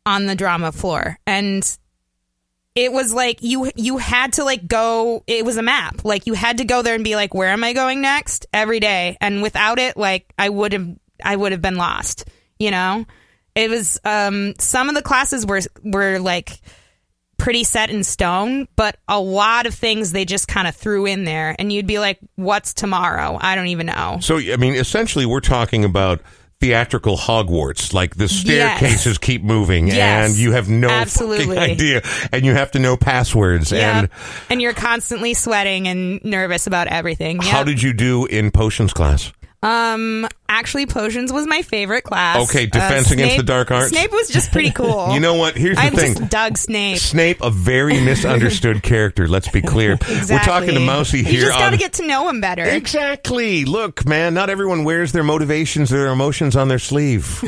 on 0.05 0.27
the 0.27 0.35
drama 0.35 0.73
floor 0.73 1.19
and 1.27 1.79
it 2.75 2.93
was 2.93 3.15
like 3.15 3.39
you 3.43 3.71
you 3.77 3.99
had 3.99 4.35
to 4.35 4.45
like 4.45 4.67
go 4.67 5.23
it 5.27 5.45
was 5.45 5.57
a 5.57 5.63
map. 5.63 6.05
Like 6.05 6.27
you 6.27 6.35
had 6.35 6.59
to 6.59 6.65
go 6.65 6.83
there 6.83 6.95
and 6.95 7.05
be 7.05 7.17
like 7.17 7.35
where 7.35 7.49
am 7.49 7.65
i 7.65 7.73
going 7.73 8.01
next? 8.01 8.47
Every 8.53 8.81
day. 8.81 9.17
And 9.21 9.43
without 9.43 9.79
it 9.79 9.97
like 9.97 10.33
i 10.39 10.49
would 10.49 10.73
have 10.73 10.89
i 11.23 11.35
would 11.35 11.53
have 11.53 11.63
been 11.63 11.77
lost 11.77 12.29
you 12.59 12.71
know? 12.71 13.05
It 13.55 13.71
was 13.71 14.01
um 14.05 14.55
some 14.59 14.89
of 14.89 14.95
the 14.95 15.03
classes 15.03 15.47
were 15.47 15.61
were 15.85 16.19
like 16.19 16.61
pretty 17.37 17.65
set 17.65 17.91
in 17.91 18.05
stone 18.05 18.69
but 18.77 18.97
a 19.09 19.19
lot 19.19 19.67
of 19.67 19.75
things 19.75 20.13
they 20.13 20.25
just 20.25 20.47
kind 20.49 20.67
of 20.67 20.75
threw 20.75 21.07
in 21.07 21.25
there. 21.25 21.55
And 21.59 21.73
you'd 21.73 21.87
be 21.87 22.01
like 22.01 22.19
what's 22.35 22.75
tomorrow? 22.75 23.39
I 23.41 23.55
don't 23.55 23.69
even 23.69 23.87
know. 23.87 24.19
So, 24.21 24.39
I 24.39 24.57
mean, 24.57 24.75
essentially, 24.75 25.27
we're 25.27 25.41
talking 25.41 25.85
about 25.85 26.21
theatrical 26.65 27.17
Hogwarts. 27.17 27.93
Like 27.93 28.17
the 28.17 28.29
staircases 28.29 29.19
keep 29.19 29.43
moving, 29.43 29.89
Yes. 29.89 30.31
and 30.31 30.39
you 30.39 30.53
have 30.53 30.69
no 30.69 30.89
Absolutely. 30.89 31.57
fucking 31.57 31.73
idea, 31.73 32.03
and 32.33 32.45
you 32.45 32.53
have 32.55 32.71
to 32.73 32.79
know 32.79 32.97
passwords. 32.97 33.71
yeah 33.73 33.99
And 34.01 34.09
and 34.49 34.63
you're 34.63 34.73
constantly 34.75 35.35
sweating 35.35 35.87
and 35.89 36.25
nervous 36.25 36.67
about 36.67 36.87
everything 36.89 37.41
how 37.41 37.63
did 37.65 37.83
you 37.83 37.93
do 37.93 38.27
in 38.27 38.51
potions 38.51 38.93
class? 38.93 39.33
Um, 39.65 40.29
actually, 40.47 40.85
potions 40.85 41.33
was 41.33 41.47
my 41.47 41.63
favorite 41.63 42.03
class. 42.03 42.49
Okay, 42.51 42.67
Defense 42.67 43.11
Against 43.11 43.39
the 43.39 43.43
Dark 43.43 43.71
Arts? 43.71 43.89
Snape 43.89 44.13
was 44.13 44.29
just 44.29 44.53
pretty 44.53 44.71
cool. 44.73 45.15
You 45.15 45.21
know 45.21 45.35
what? 45.37 45.57
Here's 45.57 45.77
the 45.77 45.83
I 45.85 45.91
thing. 45.91 46.15
just 46.17 46.31
dug 46.31 46.59
Snape. 46.59 46.99
Snape, 46.99 47.41
a 47.41 47.49
very 47.51 47.99
misunderstood 48.05 48.83
character. 48.83 49.27
Let's 49.27 49.49
be 49.49 49.63
clear. 49.63 49.93
Exactly. 49.95 50.35
We're 50.37 50.41
talking 50.41 50.75
to 50.75 50.81
Mousie 50.81 51.23
here. 51.23 51.33
You 51.33 51.41
just 51.47 51.59
got 51.59 51.71
to 51.71 51.79
get 51.79 51.95
to 51.95 52.07
know 52.07 52.29
him 52.29 52.41
better. 52.43 52.65
Exactly. 52.65 53.65
Look, 53.65 54.07
man, 54.07 54.35
not 54.35 54.51
everyone 54.51 54.85
wears 54.85 55.13
their 55.13 55.25
motivations 55.25 55.91
or 55.93 55.97
their 55.97 56.13
emotions 56.13 56.57
on 56.57 56.69
their 56.69 56.79
sleeve. 56.79 57.43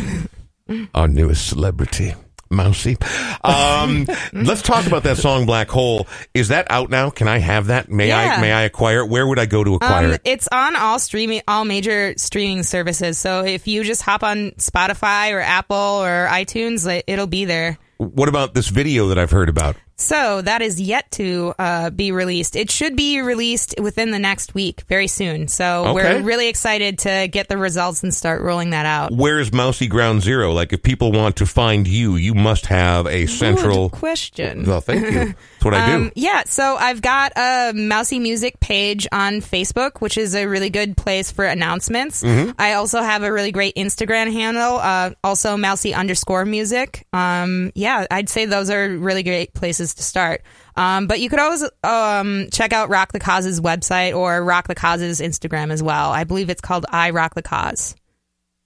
Our 0.94 1.08
newest 1.08 1.46
celebrity, 1.48 2.14
Mousie. 2.50 2.96
Um, 3.42 4.06
let's 4.32 4.62
talk 4.62 4.86
about 4.86 5.02
that 5.04 5.16
song 5.16 5.46
"Black 5.46 5.68
Hole." 5.68 6.06
Is 6.34 6.48
that 6.48 6.66
out 6.70 6.90
now? 6.90 7.10
Can 7.10 7.28
I 7.28 7.38
have 7.38 7.66
that? 7.68 7.90
May 7.90 8.12
I? 8.12 8.40
May 8.40 8.52
I 8.52 8.62
acquire 8.62 9.00
it? 9.00 9.08
Where 9.08 9.26
would 9.26 9.38
I 9.38 9.46
go 9.46 9.64
to 9.64 9.74
acquire 9.74 10.06
Um, 10.06 10.12
it? 10.12 10.22
it's 10.24 10.48
on 10.52 10.76
all 10.76 10.98
streaming, 10.98 11.42
all 11.48 11.64
major 11.64 12.14
streaming 12.16 12.62
services. 12.62 13.18
So 13.18 13.44
if 13.44 13.66
you 13.66 13.84
just 13.84 14.02
hop 14.02 14.22
on 14.22 14.52
Spotify 14.52 15.32
or 15.32 15.40
Apple 15.40 15.76
or 15.76 16.28
iTunes, 16.30 17.02
it'll 17.06 17.26
be 17.26 17.44
there. 17.44 17.78
What 17.98 18.28
about 18.28 18.54
this 18.54 18.68
video 18.68 19.08
that 19.08 19.18
I've 19.18 19.30
heard 19.30 19.48
about? 19.48 19.76
So 19.98 20.42
that 20.42 20.60
is 20.62 20.80
yet 20.80 21.10
to 21.12 21.54
uh, 21.58 21.90
be 21.90 22.12
released. 22.12 22.54
It 22.54 22.70
should 22.70 22.96
be 22.96 23.20
released 23.22 23.74
within 23.80 24.10
the 24.10 24.18
next 24.18 24.54
week, 24.54 24.82
very 24.88 25.06
soon. 25.06 25.48
So 25.48 25.86
Okay. 25.86 25.94
we're 25.94 26.22
really 26.22 26.48
excited 26.48 26.98
to 27.00 27.28
get 27.30 27.48
the 27.48 27.56
results 27.56 28.02
and 28.02 28.12
start 28.12 28.42
rolling 28.42 28.70
that 28.70 28.84
out. 28.84 29.12
Where 29.12 29.40
is 29.40 29.52
Mousie 29.52 29.86
Ground 29.86 30.22
Zero? 30.22 30.52
Like, 30.52 30.72
if 30.72 30.82
people 30.82 31.12
want 31.12 31.36
to 31.36 31.46
find 31.46 31.88
you, 31.88 32.16
you 32.16 32.34
must 32.34 32.66
have 32.66 33.06
a 33.06 33.26
central. 33.26 33.88
Good 33.88 33.98
question. 33.98 34.64
Well, 34.66 34.80
thank 34.82 35.04
you. 35.06 35.34
That's 35.34 35.64
what 35.64 35.74
I 35.74 35.86
do. 35.86 35.92
Um, 35.96 36.12
yeah, 36.14 36.42
so 36.46 36.76
I've 36.76 37.00
got 37.00 37.32
a 37.36 37.72
Mousie 37.74 38.18
Music 38.18 38.60
page 38.60 39.06
on 39.12 39.40
Facebook, 39.40 40.00
which 40.00 40.18
is 40.18 40.34
a 40.34 40.46
really 40.46 40.68
good 40.68 40.96
place 40.96 41.30
for 41.30 41.44
announcements. 41.44 42.22
Mm-hmm. 42.22 42.50
I 42.58 42.74
also 42.74 43.00
have 43.02 43.22
a 43.22 43.32
really 43.32 43.52
great 43.52 43.76
Instagram 43.76 44.32
handle, 44.32 44.76
uh, 44.76 45.10
also 45.24 45.56
Mousie 45.56 45.94
underscore 45.94 46.44
music. 46.44 47.06
Um, 47.12 47.72
yeah, 47.74 48.06
I'd 48.10 48.28
say 48.28 48.44
those 48.46 48.68
are 48.68 48.88
really 48.88 49.22
great 49.22 49.54
places 49.54 49.85
to 49.94 50.02
start. 50.02 50.42
Um, 50.76 51.06
but 51.06 51.20
you 51.20 51.30
could 51.30 51.38
always 51.38 51.64
um, 51.82 52.48
check 52.52 52.72
out 52.72 52.88
Rock 52.88 53.12
the 53.12 53.20
Cause's 53.20 53.60
website 53.60 54.14
or 54.14 54.42
Rock 54.44 54.68
the 54.68 54.74
Cause's 54.74 55.20
Instagram 55.20 55.70
as 55.70 55.82
well. 55.82 56.10
I 56.10 56.24
believe 56.24 56.50
it's 56.50 56.60
called 56.60 56.86
I 56.90 57.10
Rock 57.10 57.34
the 57.34 57.42
Cause. 57.42 57.96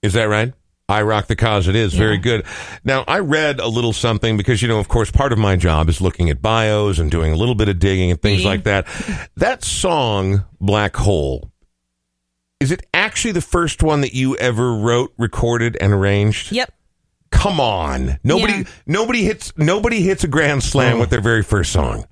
Is 0.01 0.13
that 0.13 0.25
right? 0.25 0.53
I 0.91 1.03
rock 1.03 1.27
the 1.27 1.37
cause. 1.37 1.67
It 1.67 1.75
is 1.75 1.93
very 1.93 2.17
good. 2.17 2.45
Now, 2.83 3.05
I 3.07 3.19
read 3.19 3.59
a 3.59 3.67
little 3.67 3.93
something 3.93 4.35
because, 4.35 4.61
you 4.61 4.67
know, 4.67 4.79
of 4.79 4.89
course, 4.89 5.09
part 5.09 5.31
of 5.31 5.39
my 5.39 5.55
job 5.55 5.87
is 5.87 6.01
looking 6.01 6.29
at 6.29 6.41
bios 6.41 6.99
and 6.99 7.09
doing 7.09 7.31
a 7.31 7.35
little 7.37 7.55
bit 7.55 7.69
of 7.69 7.79
digging 7.79 8.11
and 8.11 8.21
things 8.21 8.39
Me. 8.39 8.45
like 8.45 8.63
that. 8.63 8.87
That 9.37 9.63
song, 9.63 10.45
Black 10.59 10.95
Hole, 10.95 11.49
is 12.59 12.71
it 12.71 12.85
actually 12.93 13.31
the 13.31 13.41
first 13.41 13.81
one 13.81 14.01
that 14.01 14.13
you 14.13 14.35
ever 14.35 14.75
wrote, 14.75 15.13
recorded, 15.17 15.77
and 15.79 15.93
arranged? 15.93 16.51
Yep. 16.51 16.71
Come 17.31 17.59
on. 17.59 18.19
Nobody, 18.23 18.53
Yeah. 18.53 18.63
nobody 18.85 19.23
hits, 19.23 19.53
nobody 19.57 20.01
hits 20.01 20.23
a 20.23 20.27
grand 20.27 20.63
slam 20.63 20.99
with 20.99 21.09
their 21.09 21.21
very 21.21 21.43
first 21.43 21.71
song. 21.71 22.05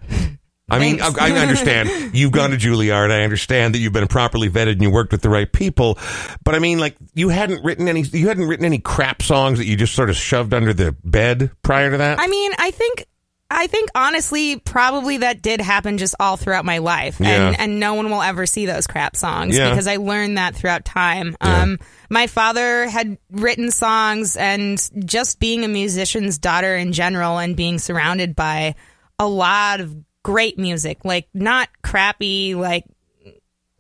I 0.72 0.78
mean, 0.78 1.02
I, 1.02 1.12
I 1.20 1.32
understand 1.32 1.90
you've 2.16 2.32
gone 2.32 2.52
to 2.52 2.58
Juilliard. 2.58 3.12
I 3.12 3.24
understand 3.24 3.74
that 3.74 3.80
you've 3.80 3.94
been 3.94 4.08
properly 4.08 4.50
vetted 4.50 4.74
and 4.74 4.84
you 4.84 4.92
worked 4.92 5.12
with 5.12 5.22
the 5.24 5.30
right 5.30 5.52
people. 5.52 5.98
But 6.44 6.54
I 6.54 6.60
mean, 6.60 6.78
like, 6.78 6.96
you 7.16 7.30
hadn't 7.30 7.64
written 7.64 7.88
any, 7.88 8.02
you 8.04 8.28
hadn't 8.28 8.48
written 8.48 8.66
any 8.66 8.78
crap 8.78 9.24
songs 9.24 9.58
that 9.58 9.66
you 9.66 9.76
just 9.76 9.96
sort 9.96 10.12
of 10.12 10.16
shoved 10.16 10.54
under 10.54 10.72
the 10.74 10.96
bed 11.04 11.50
prior 11.64 11.90
to 11.90 11.98
that. 11.98 12.20
I 12.20 12.28
mean, 12.28 12.52
I 12.60 12.70
think 12.72 13.08
I 13.52 13.66
think 13.68 13.90
honestly, 13.96 14.60
probably 14.60 15.18
that 15.18 15.42
did 15.42 15.60
happen 15.60 15.98
just 15.98 16.14
all 16.20 16.38
throughout 16.38 16.66
my 16.66 16.78
life, 16.78 17.18
Yeah. 17.20 17.48
and 17.48 17.60
and 17.60 17.80
no 17.80 17.96
one 17.96 18.10
will 18.12 18.22
ever 18.22 18.46
see 18.46 18.66
those 18.68 18.86
crap 18.86 19.16
songs 19.16 19.58
Yeah. 19.58 19.70
because 19.72 19.88
I 19.88 19.96
learned 19.96 20.38
that 20.38 20.56
throughout 20.56 20.86
time. 20.86 21.36
Um, 21.42 21.80
my 22.10 22.28
father 22.28 22.88
had 22.88 23.18
written 23.32 23.72
songs, 23.72 24.36
and 24.38 24.80
just 25.06 25.40
being 25.40 25.64
a 25.64 25.68
musician's 25.68 26.38
daughter 26.38 26.76
in 26.76 26.94
general, 26.94 27.40
and 27.40 27.56
being 27.56 27.80
surrounded 27.80 28.36
by 28.36 28.76
a 29.18 29.28
lot 29.28 29.80
of 29.80 29.96
great 30.24 30.60
music, 30.60 31.00
like 31.04 31.28
not 31.34 31.70
crappy, 31.82 32.54
like 32.54 32.86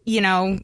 you 0.03 0.21
know. 0.21 0.57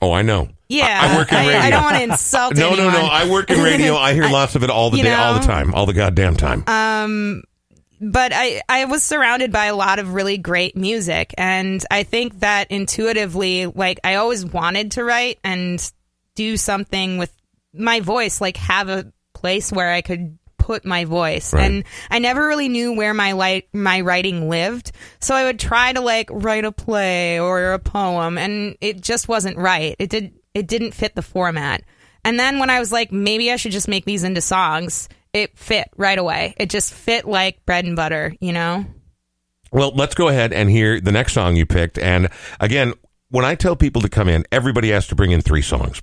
oh, 0.00 0.12
I 0.12 0.22
know. 0.22 0.48
Yeah, 0.68 1.00
I, 1.02 1.14
I 1.14 1.16
work 1.16 1.32
in 1.32 1.38
radio. 1.38 1.58
I 1.60 1.70
don't 1.70 1.82
want 1.82 1.96
to 1.96 2.02
insult 2.04 2.54
no, 2.56 2.70
no, 2.70 2.74
anyone. 2.74 2.92
no. 2.92 3.06
I 3.06 3.28
work 3.28 3.50
in 3.50 3.58
radio. 3.60 3.96
I 3.96 4.12
hear 4.14 4.28
lots 4.30 4.54
of 4.54 4.62
it 4.62 4.70
all 4.70 4.90
the 4.90 5.02
day, 5.02 5.12
all 5.12 5.34
the 5.34 5.40
time, 5.40 5.74
all 5.74 5.86
the 5.86 5.92
goddamn 5.94 6.36
time. 6.36 6.62
Um, 6.68 7.42
but 8.00 8.32
I, 8.34 8.62
I 8.68 8.84
was 8.86 9.02
surrounded 9.02 9.52
by 9.52 9.66
a 9.66 9.76
lot 9.76 9.98
of 9.98 10.14
really 10.14 10.38
great 10.38 10.76
music. 10.76 11.34
And 11.36 11.84
I 11.90 12.02
think 12.02 12.40
that 12.40 12.70
intuitively, 12.70 13.66
like, 13.66 14.00
I 14.04 14.16
always 14.16 14.44
wanted 14.44 14.92
to 14.92 15.04
write 15.04 15.38
and 15.42 15.92
do 16.34 16.56
something 16.56 17.18
with 17.18 17.34
my 17.74 18.00
voice, 18.00 18.40
like 18.40 18.56
have 18.56 18.88
a 18.88 19.12
place 19.34 19.72
where 19.72 19.90
I 19.90 20.02
could 20.02 20.38
put 20.68 20.84
my 20.84 21.04
voice. 21.04 21.52
Right. 21.52 21.64
And 21.64 21.84
I 22.10 22.18
never 22.18 22.46
really 22.46 22.68
knew 22.68 22.94
where 22.94 23.14
my 23.14 23.32
light 23.32 23.68
my 23.72 24.02
writing 24.02 24.48
lived. 24.50 24.92
So 25.20 25.34
I 25.34 25.44
would 25.44 25.58
try 25.58 25.92
to 25.92 26.00
like 26.00 26.28
write 26.30 26.64
a 26.64 26.72
play 26.72 27.40
or 27.40 27.72
a 27.72 27.78
poem 27.78 28.36
and 28.36 28.76
it 28.80 29.00
just 29.00 29.28
wasn't 29.28 29.56
right. 29.56 29.96
It 29.98 30.10
did 30.10 30.34
it 30.54 30.66
didn't 30.66 30.92
fit 30.92 31.14
the 31.14 31.22
format. 31.22 31.82
And 32.24 32.38
then 32.38 32.58
when 32.58 32.68
I 32.68 32.80
was 32.80 32.92
like 32.92 33.10
maybe 33.10 33.50
I 33.50 33.56
should 33.56 33.72
just 33.72 33.88
make 33.88 34.04
these 34.04 34.24
into 34.24 34.42
songs, 34.42 35.08
it 35.32 35.58
fit 35.58 35.88
right 35.96 36.18
away. 36.18 36.54
It 36.58 36.70
just 36.70 36.92
fit 36.94 37.26
like 37.26 37.64
bread 37.66 37.84
and 37.84 37.96
butter, 37.96 38.34
you 38.40 38.52
know? 38.52 38.84
Well, 39.70 39.92
let's 39.94 40.14
go 40.14 40.28
ahead 40.28 40.52
and 40.52 40.70
hear 40.70 41.00
the 41.00 41.12
next 41.12 41.34
song 41.34 41.56
you 41.56 41.66
picked. 41.66 41.98
And 41.98 42.28
again, 42.58 42.94
when 43.30 43.44
I 43.44 43.54
tell 43.54 43.76
people 43.76 44.02
to 44.02 44.08
come 44.08 44.28
in, 44.28 44.44
everybody 44.50 44.90
has 44.90 45.06
to 45.08 45.14
bring 45.14 45.30
in 45.30 45.42
three 45.42 45.62
songs. 45.62 46.00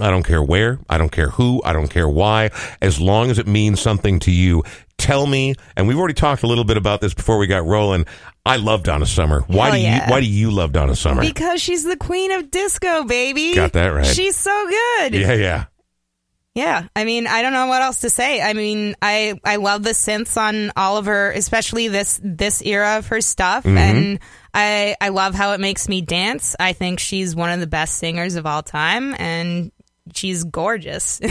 I 0.00 0.10
don't 0.10 0.22
care 0.22 0.42
where, 0.42 0.78
I 0.88 0.96
don't 0.96 1.12
care 1.12 1.28
who, 1.28 1.62
I 1.64 1.72
don't 1.74 1.88
care 1.88 2.08
why, 2.08 2.50
as 2.80 2.98
long 2.98 3.30
as 3.30 3.38
it 3.38 3.46
means 3.46 3.80
something 3.80 4.20
to 4.20 4.30
you. 4.30 4.64
Tell 4.96 5.26
me, 5.26 5.54
and 5.76 5.86
we've 5.86 5.98
already 5.98 6.14
talked 6.14 6.44
a 6.44 6.46
little 6.46 6.64
bit 6.64 6.76
about 6.76 7.00
this 7.00 7.12
before 7.12 7.36
we 7.36 7.46
got 7.46 7.66
rolling. 7.66 8.06
I 8.46 8.56
love 8.56 8.84
Donna 8.84 9.04
Summer. 9.04 9.42
Why 9.48 9.66
Hell 9.66 9.72
do 9.72 9.80
yeah. 9.80 10.06
you 10.06 10.10
why 10.10 10.20
do 10.20 10.26
you 10.26 10.50
love 10.50 10.72
Donna 10.72 10.96
Summer? 10.96 11.20
Because 11.20 11.60
she's 11.60 11.84
the 11.84 11.96
queen 11.96 12.30
of 12.32 12.50
disco, 12.50 13.04
baby. 13.04 13.54
Got 13.54 13.72
that 13.74 13.88
right. 13.88 14.06
She's 14.06 14.36
so 14.36 14.66
good. 14.68 15.14
yeah, 15.14 15.32
yeah. 15.34 15.64
Yeah, 16.54 16.88
I 16.94 17.04
mean, 17.04 17.26
I 17.26 17.40
don't 17.40 17.54
know 17.54 17.66
what 17.66 17.80
else 17.80 18.00
to 18.00 18.10
say. 18.10 18.42
I 18.42 18.52
mean, 18.52 18.94
I 19.00 19.40
I 19.42 19.56
love 19.56 19.82
the 19.84 19.90
synths 19.92 20.36
on 20.36 20.70
all 20.76 20.98
of 20.98 21.06
her, 21.06 21.30
especially 21.30 21.88
this 21.88 22.20
this 22.22 22.60
era 22.62 22.98
of 22.98 23.06
her 23.06 23.22
stuff, 23.22 23.64
Mm-hmm. 23.64 23.78
and 23.78 24.18
I 24.52 24.94
I 25.00 25.08
love 25.08 25.34
how 25.34 25.52
it 25.54 25.60
makes 25.60 25.88
me 25.88 26.02
dance. 26.02 26.54
I 26.60 26.74
think 26.74 27.00
she's 27.00 27.34
one 27.34 27.50
of 27.50 27.60
the 27.60 27.66
best 27.66 27.96
singers 27.96 28.34
of 28.36 28.44
all 28.44 28.62
time, 28.62 29.14
and 29.18 29.72
she's 30.14 30.44
gorgeous. 30.44 31.20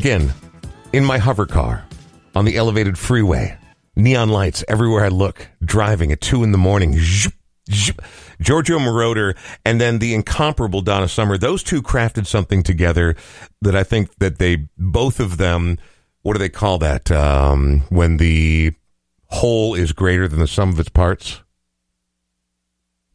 Again, 0.00 0.32
in 0.94 1.04
my 1.04 1.18
hover 1.18 1.44
car, 1.44 1.84
on 2.34 2.46
the 2.46 2.56
elevated 2.56 2.96
freeway, 2.96 3.58
neon 3.94 4.30
lights 4.30 4.64
everywhere 4.66 5.04
I 5.04 5.08
look, 5.08 5.50
driving 5.62 6.10
at 6.10 6.22
two 6.22 6.42
in 6.42 6.52
the 6.52 6.56
morning. 6.56 6.94
Zhup, 6.94 7.34
zhup. 7.68 8.02
Giorgio 8.40 8.78
Moroder 8.78 9.36
and 9.62 9.78
then 9.78 9.98
the 9.98 10.14
incomparable 10.14 10.80
Donna 10.80 11.06
Summer. 11.06 11.36
Those 11.36 11.62
two 11.62 11.82
crafted 11.82 12.26
something 12.26 12.62
together 12.62 13.14
that 13.60 13.76
I 13.76 13.82
think 13.82 14.16
that 14.20 14.38
they 14.38 14.68
both 14.78 15.20
of 15.20 15.36
them. 15.36 15.76
What 16.22 16.32
do 16.32 16.38
they 16.38 16.48
call 16.48 16.78
that? 16.78 17.10
Um, 17.10 17.82
when 17.90 18.16
the 18.16 18.72
whole 19.26 19.74
is 19.74 19.92
greater 19.92 20.26
than 20.26 20.38
the 20.38 20.48
sum 20.48 20.70
of 20.70 20.80
its 20.80 20.88
parts. 20.88 21.42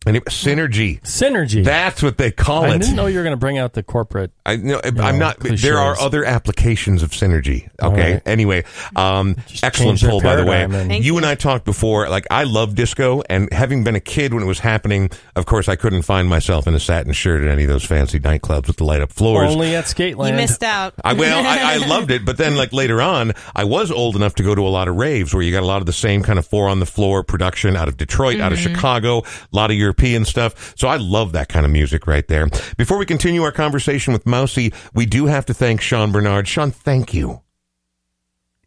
And 0.05 0.17
it, 0.17 0.25
synergy. 0.25 1.01
Synergy. 1.01 1.63
That's 1.63 2.03
what 2.03 2.17
they 2.17 2.31
call 2.31 2.65
it. 2.65 2.69
I 2.69 2.75
it. 2.75 2.79
didn't 2.81 2.95
know 2.95 3.07
you 3.07 3.17
were 3.17 3.23
going 3.23 3.33
to 3.33 3.37
bring 3.37 3.57
out 3.57 3.73
the 3.73 3.83
corporate. 3.83 4.31
I 4.45 4.57
no, 4.57 4.79
I'm 4.83 4.95
know, 4.95 5.11
not. 5.17 5.39
cliches. 5.39 5.61
There 5.63 5.77
are 5.79 5.97
other 5.99 6.23
applications 6.23 7.01
of 7.03 7.11
synergy. 7.11 7.69
Okay. 7.81 8.13
right. 8.13 8.21
Anyway, 8.27 8.63
um, 8.95 9.35
Just 9.47 9.63
excellent 9.63 9.89
change 9.99 10.01
their 10.01 10.11
pull 10.11 10.21
by 10.21 10.35
the 10.35 10.43
way. 10.43 10.57
paradigm 10.57 10.75
and- 10.81 10.89
Thank 10.89 11.03
you 11.05 11.13
you. 11.13 11.17
and 11.17 11.25
I 11.25 11.35
talked 11.35 11.65
before. 11.65 12.07
Like 12.09 12.27
I 12.29 12.43
love 12.43 12.75
disco, 12.75 13.23
and 13.29 13.51
having 13.51 13.83
been 13.83 13.95
a 13.95 13.99
kid 13.99 14.33
when 14.33 14.43
it 14.43 14.45
was 14.47 14.59
happening, 14.59 15.09
of 15.35 15.45
course 15.45 15.67
I 15.67 15.75
couldn't 15.75 16.03
find 16.03 16.29
myself 16.29 16.67
in 16.67 16.75
a 16.75 16.79
satin 16.79 17.11
shirt 17.13 17.41
at 17.41 17.47
any 17.47 17.63
of 17.63 17.69
those 17.69 17.83
fancy 17.83 18.19
nightclubs 18.19 18.67
with 18.67 18.77
the 18.77 18.83
light 18.83 19.01
up 19.01 19.11
floors. 19.11 19.51
Only 19.51 19.75
at 19.75 19.85
Skateland. 19.85 20.29
You 20.29 20.35
missed 20.35 20.63
out. 20.63 20.93
I 21.03 21.13
well, 21.13 21.43
I, 21.45 21.75
I 21.83 21.87
loved 21.87 22.11
it, 22.11 22.25
but 22.25 22.37
then 22.37 22.55
like 22.55 22.71
later 22.73 23.01
on, 23.01 23.33
I 23.55 23.63
was 23.63 23.89
old 23.91 24.15
enough 24.15 24.35
to 24.35 24.43
go 24.43 24.53
to 24.53 24.61
a 24.61 24.69
lot 24.69 24.87
of 24.87 24.95
raves 24.95 25.33
where 25.33 25.41
you 25.43 25.51
got 25.51 25.63
a 25.63 25.65
lot 25.65 25.81
of 25.81 25.85
the 25.87 25.93
same 25.93 26.21
kind 26.21 26.37
of 26.37 26.45
four 26.45 26.69
on 26.69 26.79
the 26.79 26.85
floor 26.85 27.23
production 27.23 27.75
out 27.75 27.87
of 27.87 27.97
Detroit, 27.97 28.39
out 28.39 28.51
of 28.51 28.59
Mm-hmm. 28.59 28.73
Chicago, 28.75 29.19
a 29.19 29.23
lot 29.51 29.69
of 29.71 29.77
European 29.95 30.25
stuff. 30.25 30.73
So 30.77 30.87
I 30.87 30.97
love 30.97 31.31
that 31.31 31.49
kind 31.49 31.65
of 31.65 31.71
music 31.71 32.07
right 32.07 32.27
there. 32.27 32.47
Before 32.77 32.97
we 32.97 33.05
continue 33.05 33.43
our 33.43 33.51
conversation 33.51 34.13
with 34.13 34.25
Mousie, 34.25 34.73
we 34.93 35.05
do 35.05 35.27
have 35.27 35.45
to 35.45 35.53
thank 35.53 35.81
Sean 35.81 36.11
Bernard. 36.11 36.47
Sean, 36.47 36.71
thank 36.71 37.13
you. 37.13 37.41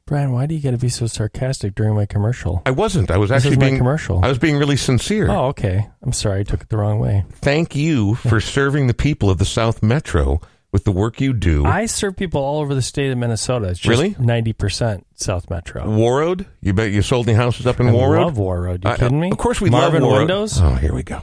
Brian, 0.07 0.33
why 0.33 0.47
do 0.47 0.55
you 0.55 0.63
got 0.63 0.71
to 0.71 0.79
be 0.79 0.89
so 0.89 1.07
sarcastic 1.07 1.75
during 1.75 1.95
my 1.95 2.07
commercial? 2.07 2.63
I 2.65 2.71
wasn't. 2.71 3.11
I 3.11 3.19
was 3.19 3.31
actually 3.31 3.59
being 3.59 3.77
commercial. 3.77 4.25
I 4.25 4.29
was 4.29 4.39
being 4.39 4.57
really 4.57 4.79
sincere. 4.79 5.29
Oh, 5.31 5.49
okay. 5.49 5.87
I'm 6.03 6.15
sorry. 6.15 6.41
I 6.41 6.45
took 6.45 6.63
it 6.63 6.71
the 6.71 6.79
wrong 6.79 6.99
way. 6.99 7.27
Thank 7.31 7.77
you 7.77 8.15
for 8.15 8.41
serving 8.41 8.87
the 8.87 8.95
people 8.95 9.29
of 9.29 9.37
the 9.37 9.45
South 9.45 9.83
Metro 9.83 10.41
with 10.71 10.85
the 10.85 10.93
work 10.93 11.21
you 11.21 11.33
do. 11.33 11.65
I 11.65 11.87
serve 11.87 12.15
people 12.17 12.43
all 12.43 12.61
over 12.61 12.75
the 12.75 12.83
state 12.83 13.11
of 13.11 13.17
Minnesota. 13.17 13.69
It's 13.69 13.81
just 13.81 13.89
Really? 13.89 14.15
90% 14.15 15.03
South 15.15 15.49
Metro. 15.49 15.85
Warroad, 15.87 16.45
you 16.61 16.75
bet 16.75 16.91
you 16.93 17.01
sold 17.01 17.27
any 17.29 17.37
houses 17.37 17.67
up 17.67 17.81
in 17.81 17.89
I 17.89 17.93
Warroad? 17.93 18.25
love 18.27 18.35
Warroad. 18.37 18.85
You 18.85 18.91
I- 18.91 18.97
kidding 18.97 19.19
me? 19.21 19.31
Of 19.31 19.39
course 19.39 19.61
we 19.61 19.71
Marvin 19.71 20.03
love 20.03 20.11
Warroad. 20.13 20.19
Windows. 20.19 20.61
Oh, 20.61 20.75
here 20.75 20.93
we 20.95 21.03
go. 21.03 21.23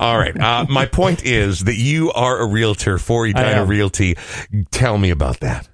All 0.00 0.16
right. 0.18 0.34
Uh, 0.40 0.64
my 0.70 0.86
point 0.86 1.24
is 1.24 1.64
that 1.64 1.76
you 1.76 2.10
are 2.12 2.38
a 2.38 2.46
realtor 2.46 2.96
for 2.98 3.26
Edina. 3.26 3.64
Realty. 3.66 4.16
Tell 4.70 4.96
me 4.96 5.10
about 5.10 5.40
that. 5.40 5.68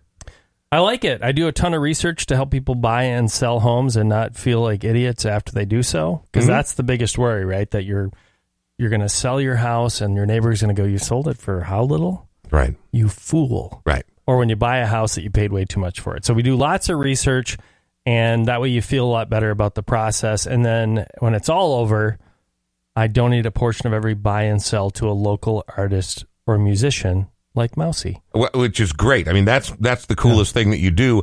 I 0.73 0.81
like 0.81 1.05
it. 1.05 1.23
I 1.23 1.31
do 1.31 1.47
a 1.47 1.53
ton 1.53 1.73
of 1.73 1.81
research 1.83 2.27
to 2.27 2.35
help 2.35 2.51
people 2.51 2.75
buy 2.75 3.05
and 3.05 3.31
sell 3.31 3.61
homes 3.61 3.95
and 3.95 4.09
not 4.09 4.35
feel 4.35 4.61
like 4.61 4.83
idiots 4.83 5.25
after 5.25 5.53
they 5.53 5.65
do 5.65 5.85
so. 5.85 6.25
Because 6.33 6.47
Mhm. 6.47 6.49
that's 6.49 6.73
the 6.75 6.83
biggest 6.83 7.17
worry, 7.17 7.45
right? 7.45 7.71
That 7.71 7.85
you're 7.85 8.11
you're 8.77 8.91
going 8.91 9.03
to 9.03 9.09
sell 9.09 9.41
your 9.41 9.55
house 9.55 10.01
and 10.01 10.17
your 10.17 10.27
neighbor's 10.27 10.61
going 10.63 10.75
to 10.75 10.83
go, 10.83 10.85
"You 10.85 10.99
sold 10.99 11.29
it 11.29 11.39
for 11.39 11.61
how 11.61 11.85
little? 11.85 12.24
Right. 12.51 12.75
You 12.93 13.09
fool!" 13.09 13.83
Right. 13.85 14.05
Or 14.27 14.39
when 14.39 14.49
you 14.49 14.57
buy 14.57 14.79
a 14.79 14.87
house 14.87 15.15
that 15.17 15.23
you 15.23 15.31
paid 15.31 15.53
way 15.53 15.65
too 15.65 15.81
much 15.81 16.01
for 16.01 16.17
it. 16.17 16.25
So 16.25 16.33
we 16.35 16.43
do 16.43 16.57
lots 16.57 16.89
of 16.89 16.99
research, 16.99 17.59
and 18.07 18.47
that 18.47 18.61
way 18.61 18.69
you 18.71 18.81
feel 18.83 19.05
a 19.05 19.11
lot 19.11 19.29
better 19.29 19.51
about 19.51 19.75
the 19.75 19.83
process. 19.83 20.47
And 20.47 20.65
then 20.65 21.07
when 21.19 21.35
it's 21.35 21.49
all 21.49 21.75
over, 21.75 22.19
I 22.97 23.07
donate 23.09 23.45
a 23.45 23.51
portion 23.51 23.87
of 23.87 23.93
every 23.93 24.15
buy 24.15 24.43
and 24.45 24.63
sell 24.63 24.91
to 24.93 25.09
a 25.09 25.13
local 25.13 25.65
artist 25.77 26.25
or 26.47 26.57
musician 26.59 27.27
like 27.55 27.77
Mousie. 27.77 28.23
Wh- 28.35 28.55
Which 28.55 28.81
is 28.81 28.93
great. 28.93 29.29
I 29.29 29.33
mean, 29.33 29.45
that's 29.45 29.71
that's 29.81 30.07
the 30.07 30.17
coolest 30.17 30.55
thing 30.55 30.71
that 30.71 30.79
you 30.79 30.91
do. 30.91 31.23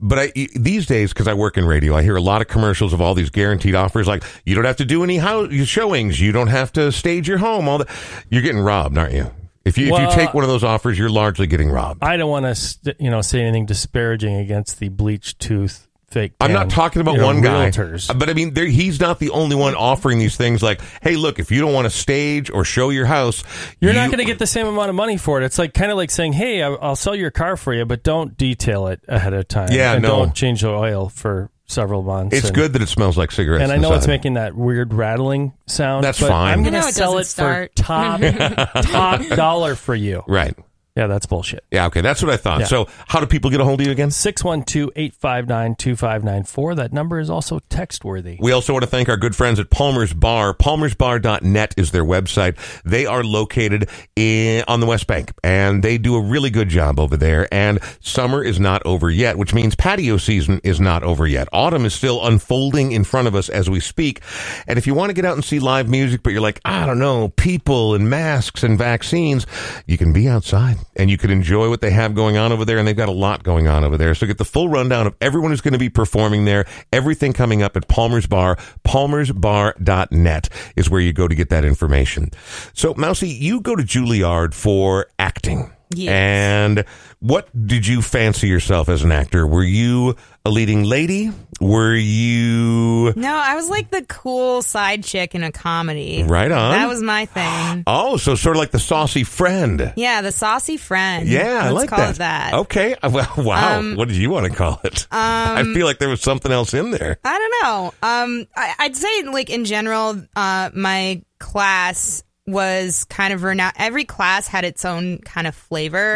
But 0.00 0.18
I, 0.18 0.46
these 0.54 0.86
days, 0.86 1.12
because 1.12 1.26
I 1.26 1.34
work 1.34 1.58
in 1.58 1.64
radio, 1.64 1.96
I 1.96 2.02
hear 2.04 2.14
a 2.14 2.20
lot 2.20 2.40
of 2.40 2.46
commercials 2.46 2.92
of 2.92 3.00
all 3.00 3.14
these 3.14 3.30
guaranteed 3.30 3.74
offers. 3.74 4.06
Like 4.06 4.22
you 4.46 4.54
don't 4.54 4.64
have 4.64 4.76
to 4.76 4.84
do 4.84 5.02
any 5.02 5.18
house 5.18 5.52
showings, 5.52 6.20
you 6.20 6.30
don't 6.32 6.46
have 6.46 6.72
to 6.74 6.92
stage 6.92 7.26
your 7.28 7.38
home. 7.38 7.68
All 7.68 7.78
that 7.78 7.88
you're 8.30 8.42
getting 8.42 8.60
robbed, 8.60 8.96
aren't 8.96 9.12
you? 9.14 9.30
If 9.68 9.78
you 9.78 9.94
if 9.94 10.00
you 10.00 10.10
take 10.10 10.34
one 10.34 10.44
of 10.44 10.50
those 10.50 10.64
offers, 10.64 10.98
you're 10.98 11.10
largely 11.10 11.46
getting 11.46 11.70
robbed. 11.70 12.02
I 12.02 12.16
don't 12.16 12.30
want 12.30 12.46
to, 12.46 12.54
st- 12.54 13.00
you 13.00 13.10
know, 13.10 13.20
say 13.20 13.42
anything 13.42 13.66
disparaging 13.66 14.34
against 14.36 14.78
the 14.80 14.88
bleached 14.88 15.38
tooth 15.38 15.86
fake. 16.10 16.32
I'm 16.40 16.52
not 16.52 16.70
talking 16.70 17.00
about 17.00 17.12
you 17.12 17.18
know, 17.18 17.26
one 17.26 17.42
guy, 17.42 17.70
realtors. 17.70 18.08
Uh, 18.10 18.14
but 18.14 18.30
I 18.30 18.32
mean, 18.32 18.54
he's 18.56 18.98
not 18.98 19.18
the 19.18 19.30
only 19.30 19.56
one 19.56 19.74
offering 19.74 20.18
these 20.18 20.36
things. 20.36 20.62
Like, 20.62 20.80
hey, 21.02 21.16
look, 21.16 21.38
if 21.38 21.50
you 21.50 21.60
don't 21.60 21.74
want 21.74 21.84
to 21.84 21.90
stage 21.90 22.50
or 22.50 22.64
show 22.64 22.90
your 22.90 23.06
house, 23.06 23.44
You're 23.80 23.92
you- 23.92 23.98
not 23.98 24.06
going 24.06 24.18
to 24.18 24.24
get 24.24 24.38
the 24.38 24.46
same 24.46 24.66
amount 24.66 24.88
of 24.88 24.94
money 24.94 25.16
for 25.16 25.40
it. 25.40 25.44
It's 25.44 25.58
like 25.58 25.74
kind 25.74 25.90
of 25.90 25.96
like 25.96 26.10
saying, 26.10 26.32
"Hey, 26.32 26.62
I'll 26.62 26.96
sell 26.96 27.14
your 27.14 27.30
car 27.30 27.56
for 27.56 27.74
you, 27.74 27.84
but 27.84 28.02
don't 28.02 28.36
detail 28.36 28.86
it 28.86 29.00
ahead 29.06 29.34
of 29.34 29.46
time. 29.48 29.68
Yeah, 29.70 29.92
and 29.94 30.02
no. 30.02 30.08
don't 30.08 30.34
change 30.34 30.62
the 30.62 30.70
oil 30.70 31.08
for 31.08 31.50
several 31.68 32.02
months." 32.02 32.36
It's 32.36 32.48
and, 32.48 32.54
good 32.54 32.72
that 32.72 32.82
it 32.82 32.88
smells 32.88 33.16
like 33.16 33.30
cigarettes. 33.30 33.62
and 33.62 33.72
I 33.72 33.76
know 33.76 33.94
it's 33.94 34.06
making 34.06 34.34
that 34.34 34.54
weird 34.54 34.92
rattling 34.92 35.52
sound. 35.66 36.04
That's 36.04 36.20
but 36.20 36.28
fine. 36.28 36.52
I'm 36.52 36.62
going 36.62 36.72
know 36.72 36.82
to 36.82 36.88
it 36.88 36.94
sell 36.94 37.18
it 37.18 37.24
start. 37.24 37.72
for 37.76 37.82
top 37.82 38.20
top 38.82 39.26
dollar 39.28 39.74
for 39.74 39.94
you. 39.94 40.24
right. 40.26 40.56
Yeah, 40.98 41.06
that's 41.06 41.26
bullshit. 41.26 41.64
Yeah, 41.70 41.86
okay, 41.86 42.00
that's 42.00 42.24
what 42.24 42.32
I 42.32 42.36
thought. 42.36 42.58
Yeah. 42.58 42.66
So, 42.66 42.88
how 43.06 43.20
do 43.20 43.26
people 43.26 43.52
get 43.52 43.60
a 43.60 43.64
hold 43.64 43.80
of 43.80 43.86
you 43.86 43.92
again? 43.92 44.08
612-859-2594. 44.08 46.74
That 46.74 46.92
number 46.92 47.20
is 47.20 47.30
also 47.30 47.60
text 47.68 48.04
worthy. 48.04 48.36
We 48.40 48.50
also 48.50 48.72
want 48.72 48.82
to 48.82 48.90
thank 48.90 49.08
our 49.08 49.16
good 49.16 49.36
friends 49.36 49.60
at 49.60 49.70
Palmer's 49.70 50.12
Bar. 50.12 50.54
Palmer'sBar.net 50.54 51.74
is 51.76 51.92
their 51.92 52.04
website. 52.04 52.56
They 52.82 53.06
are 53.06 53.22
located 53.22 53.88
in, 54.16 54.64
on 54.66 54.80
the 54.80 54.86
West 54.86 55.06
Bank, 55.06 55.30
and 55.44 55.84
they 55.84 55.98
do 55.98 56.16
a 56.16 56.20
really 56.20 56.50
good 56.50 56.68
job 56.68 56.98
over 56.98 57.16
there. 57.16 57.46
And 57.54 57.78
summer 58.00 58.42
is 58.42 58.58
not 58.58 58.84
over 58.84 59.08
yet, 59.08 59.38
which 59.38 59.54
means 59.54 59.76
patio 59.76 60.16
season 60.16 60.60
is 60.64 60.80
not 60.80 61.04
over 61.04 61.28
yet. 61.28 61.46
Autumn 61.52 61.84
is 61.84 61.94
still 61.94 62.26
unfolding 62.26 62.90
in 62.90 63.04
front 63.04 63.28
of 63.28 63.36
us 63.36 63.48
as 63.48 63.70
we 63.70 63.78
speak. 63.78 64.20
And 64.66 64.80
if 64.80 64.88
you 64.88 64.94
want 64.94 65.10
to 65.10 65.14
get 65.14 65.24
out 65.24 65.34
and 65.34 65.44
see 65.44 65.60
live 65.60 65.88
music, 65.88 66.24
but 66.24 66.30
you're 66.30 66.40
like, 66.40 66.60
I 66.64 66.86
don't 66.86 66.98
know, 66.98 67.28
people 67.28 67.94
and 67.94 68.10
masks 68.10 68.64
and 68.64 68.76
vaccines, 68.76 69.46
you 69.86 69.96
can 69.96 70.12
be 70.12 70.28
outside 70.28 70.78
and 70.96 71.10
you 71.10 71.18
can 71.18 71.30
enjoy 71.30 71.68
what 71.68 71.80
they 71.80 71.90
have 71.90 72.14
going 72.14 72.36
on 72.36 72.52
over 72.52 72.64
there. 72.64 72.78
And 72.78 72.86
they've 72.86 72.96
got 72.96 73.08
a 73.08 73.12
lot 73.12 73.42
going 73.42 73.68
on 73.68 73.84
over 73.84 73.96
there. 73.96 74.14
So 74.14 74.26
get 74.26 74.38
the 74.38 74.44
full 74.44 74.68
rundown 74.68 75.06
of 75.06 75.14
everyone 75.20 75.50
who's 75.50 75.60
going 75.60 75.72
to 75.72 75.78
be 75.78 75.88
performing 75.88 76.44
there, 76.44 76.66
everything 76.92 77.32
coming 77.32 77.62
up 77.62 77.76
at 77.76 77.88
Palmer's 77.88 78.26
Bar. 78.26 78.56
Palmersbar.net 78.84 80.48
is 80.76 80.90
where 80.90 81.00
you 81.00 81.12
go 81.12 81.28
to 81.28 81.34
get 81.34 81.50
that 81.50 81.64
information. 81.64 82.30
So, 82.72 82.94
Mousie, 82.94 83.28
you 83.28 83.60
go 83.60 83.76
to 83.76 83.82
Juilliard 83.82 84.54
for 84.54 85.06
acting. 85.18 85.72
Yes. 85.90 86.10
And 86.10 86.84
what 87.20 87.48
did 87.66 87.86
you 87.86 88.02
fancy 88.02 88.46
yourself 88.46 88.88
as 88.88 89.02
an 89.02 89.12
actor? 89.12 89.46
Were 89.46 89.64
you 89.64 90.16
a 90.48 90.50
leading 90.50 90.82
lady? 90.84 91.30
Were 91.60 91.94
you 91.94 93.12
No, 93.16 93.34
I 93.36 93.54
was 93.56 93.68
like 93.68 93.90
the 93.90 94.02
cool 94.04 94.62
side 94.62 95.04
chick 95.04 95.34
in 95.34 95.42
a 95.42 95.52
comedy. 95.52 96.22
right 96.22 96.50
on? 96.50 96.70
That 96.72 96.88
was 96.88 97.02
my 97.02 97.26
thing. 97.26 97.82
oh, 97.86 98.16
so 98.16 98.34
sort 98.34 98.56
of 98.56 98.60
like 98.60 98.70
the 98.70 98.78
saucy 98.78 99.24
friend. 99.24 99.92
Yeah, 99.96 100.22
the 100.22 100.32
saucy 100.32 100.76
friend. 100.76 101.28
Yeah, 101.28 101.60
I 101.64 101.70
Let's 101.70 101.74
like 101.74 101.88
call 101.90 101.98
that. 101.98 102.10
it 102.14 102.18
that. 102.18 102.54
Okay. 102.54 102.96
Well, 103.08 103.28
wow. 103.38 103.78
Um, 103.78 103.96
what 103.96 104.08
did 104.08 104.16
you 104.16 104.30
want 104.30 104.46
to 104.46 104.52
call 104.56 104.80
it? 104.84 105.06
I 105.12 105.62
feel 105.74 105.86
like 105.86 105.98
there 105.98 106.08
was 106.08 106.20
something 106.20 106.52
else 106.52 106.72
in 106.74 106.90
there. 106.92 107.18
I 107.24 107.38
don't 107.38 107.54
know. 107.62 107.86
Um, 108.02 108.46
I, 108.56 108.74
I'd 108.80 108.96
say 108.96 109.22
like 109.24 109.50
in 109.50 109.64
general, 109.64 110.22
uh, 110.36 110.70
my 110.74 111.22
class 111.40 112.22
was 112.48 113.04
kind 113.04 113.32
of 113.34 113.42
renowned. 113.42 113.74
Every 113.76 114.04
class 114.04 114.46
had 114.48 114.64
its 114.64 114.84
own 114.84 115.18
kind 115.18 115.46
of 115.46 115.54
flavor, 115.54 116.14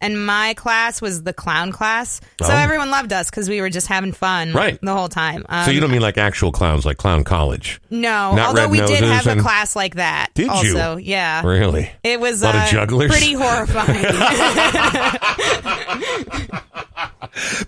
and 0.00 0.26
my 0.26 0.54
class 0.54 1.02
was 1.02 1.22
the 1.24 1.32
clown 1.32 1.72
class. 1.72 2.20
So 2.40 2.46
Mm-hmm. 2.46 2.52
Oh. 2.52 2.56
everyone 2.62 2.90
loved 2.90 3.12
us 3.12 3.28
because 3.30 3.48
we 3.48 3.60
were 3.60 3.70
just 3.70 3.86
having 3.88 4.12
fun 4.12 4.52
Right. 4.52 4.78
the 4.80 4.94
whole 4.94 5.08
time. 5.08 5.44
Um, 5.48 5.64
So 5.64 5.70
you 5.72 5.80
don't 5.80 5.90
mean 5.90 6.00
like 6.02 6.18
actual 6.18 6.52
clowns, 6.52 6.86
like 6.86 6.96
clown 6.98 7.24
college? 7.24 7.80
no, 7.90 8.34
not 8.34 8.48
although 8.48 8.68
we 8.68 8.78
did 8.80 9.02
have 9.04 9.26
a 9.26 9.36
class 9.40 9.74
like 9.76 9.96
that. 9.96 10.28
Did 10.34 10.46
you? 10.46 10.50
also, 10.78 10.96
yeah. 10.96 11.44
Really? 11.44 11.90
It 12.04 12.20
was 12.20 12.42
A 12.42 12.46
lot 12.46 12.54
of 12.54 12.60
uh, 12.62 12.70
jugglers? 12.70 13.10
pretty 13.10 13.32
horrifying. 13.34 14.04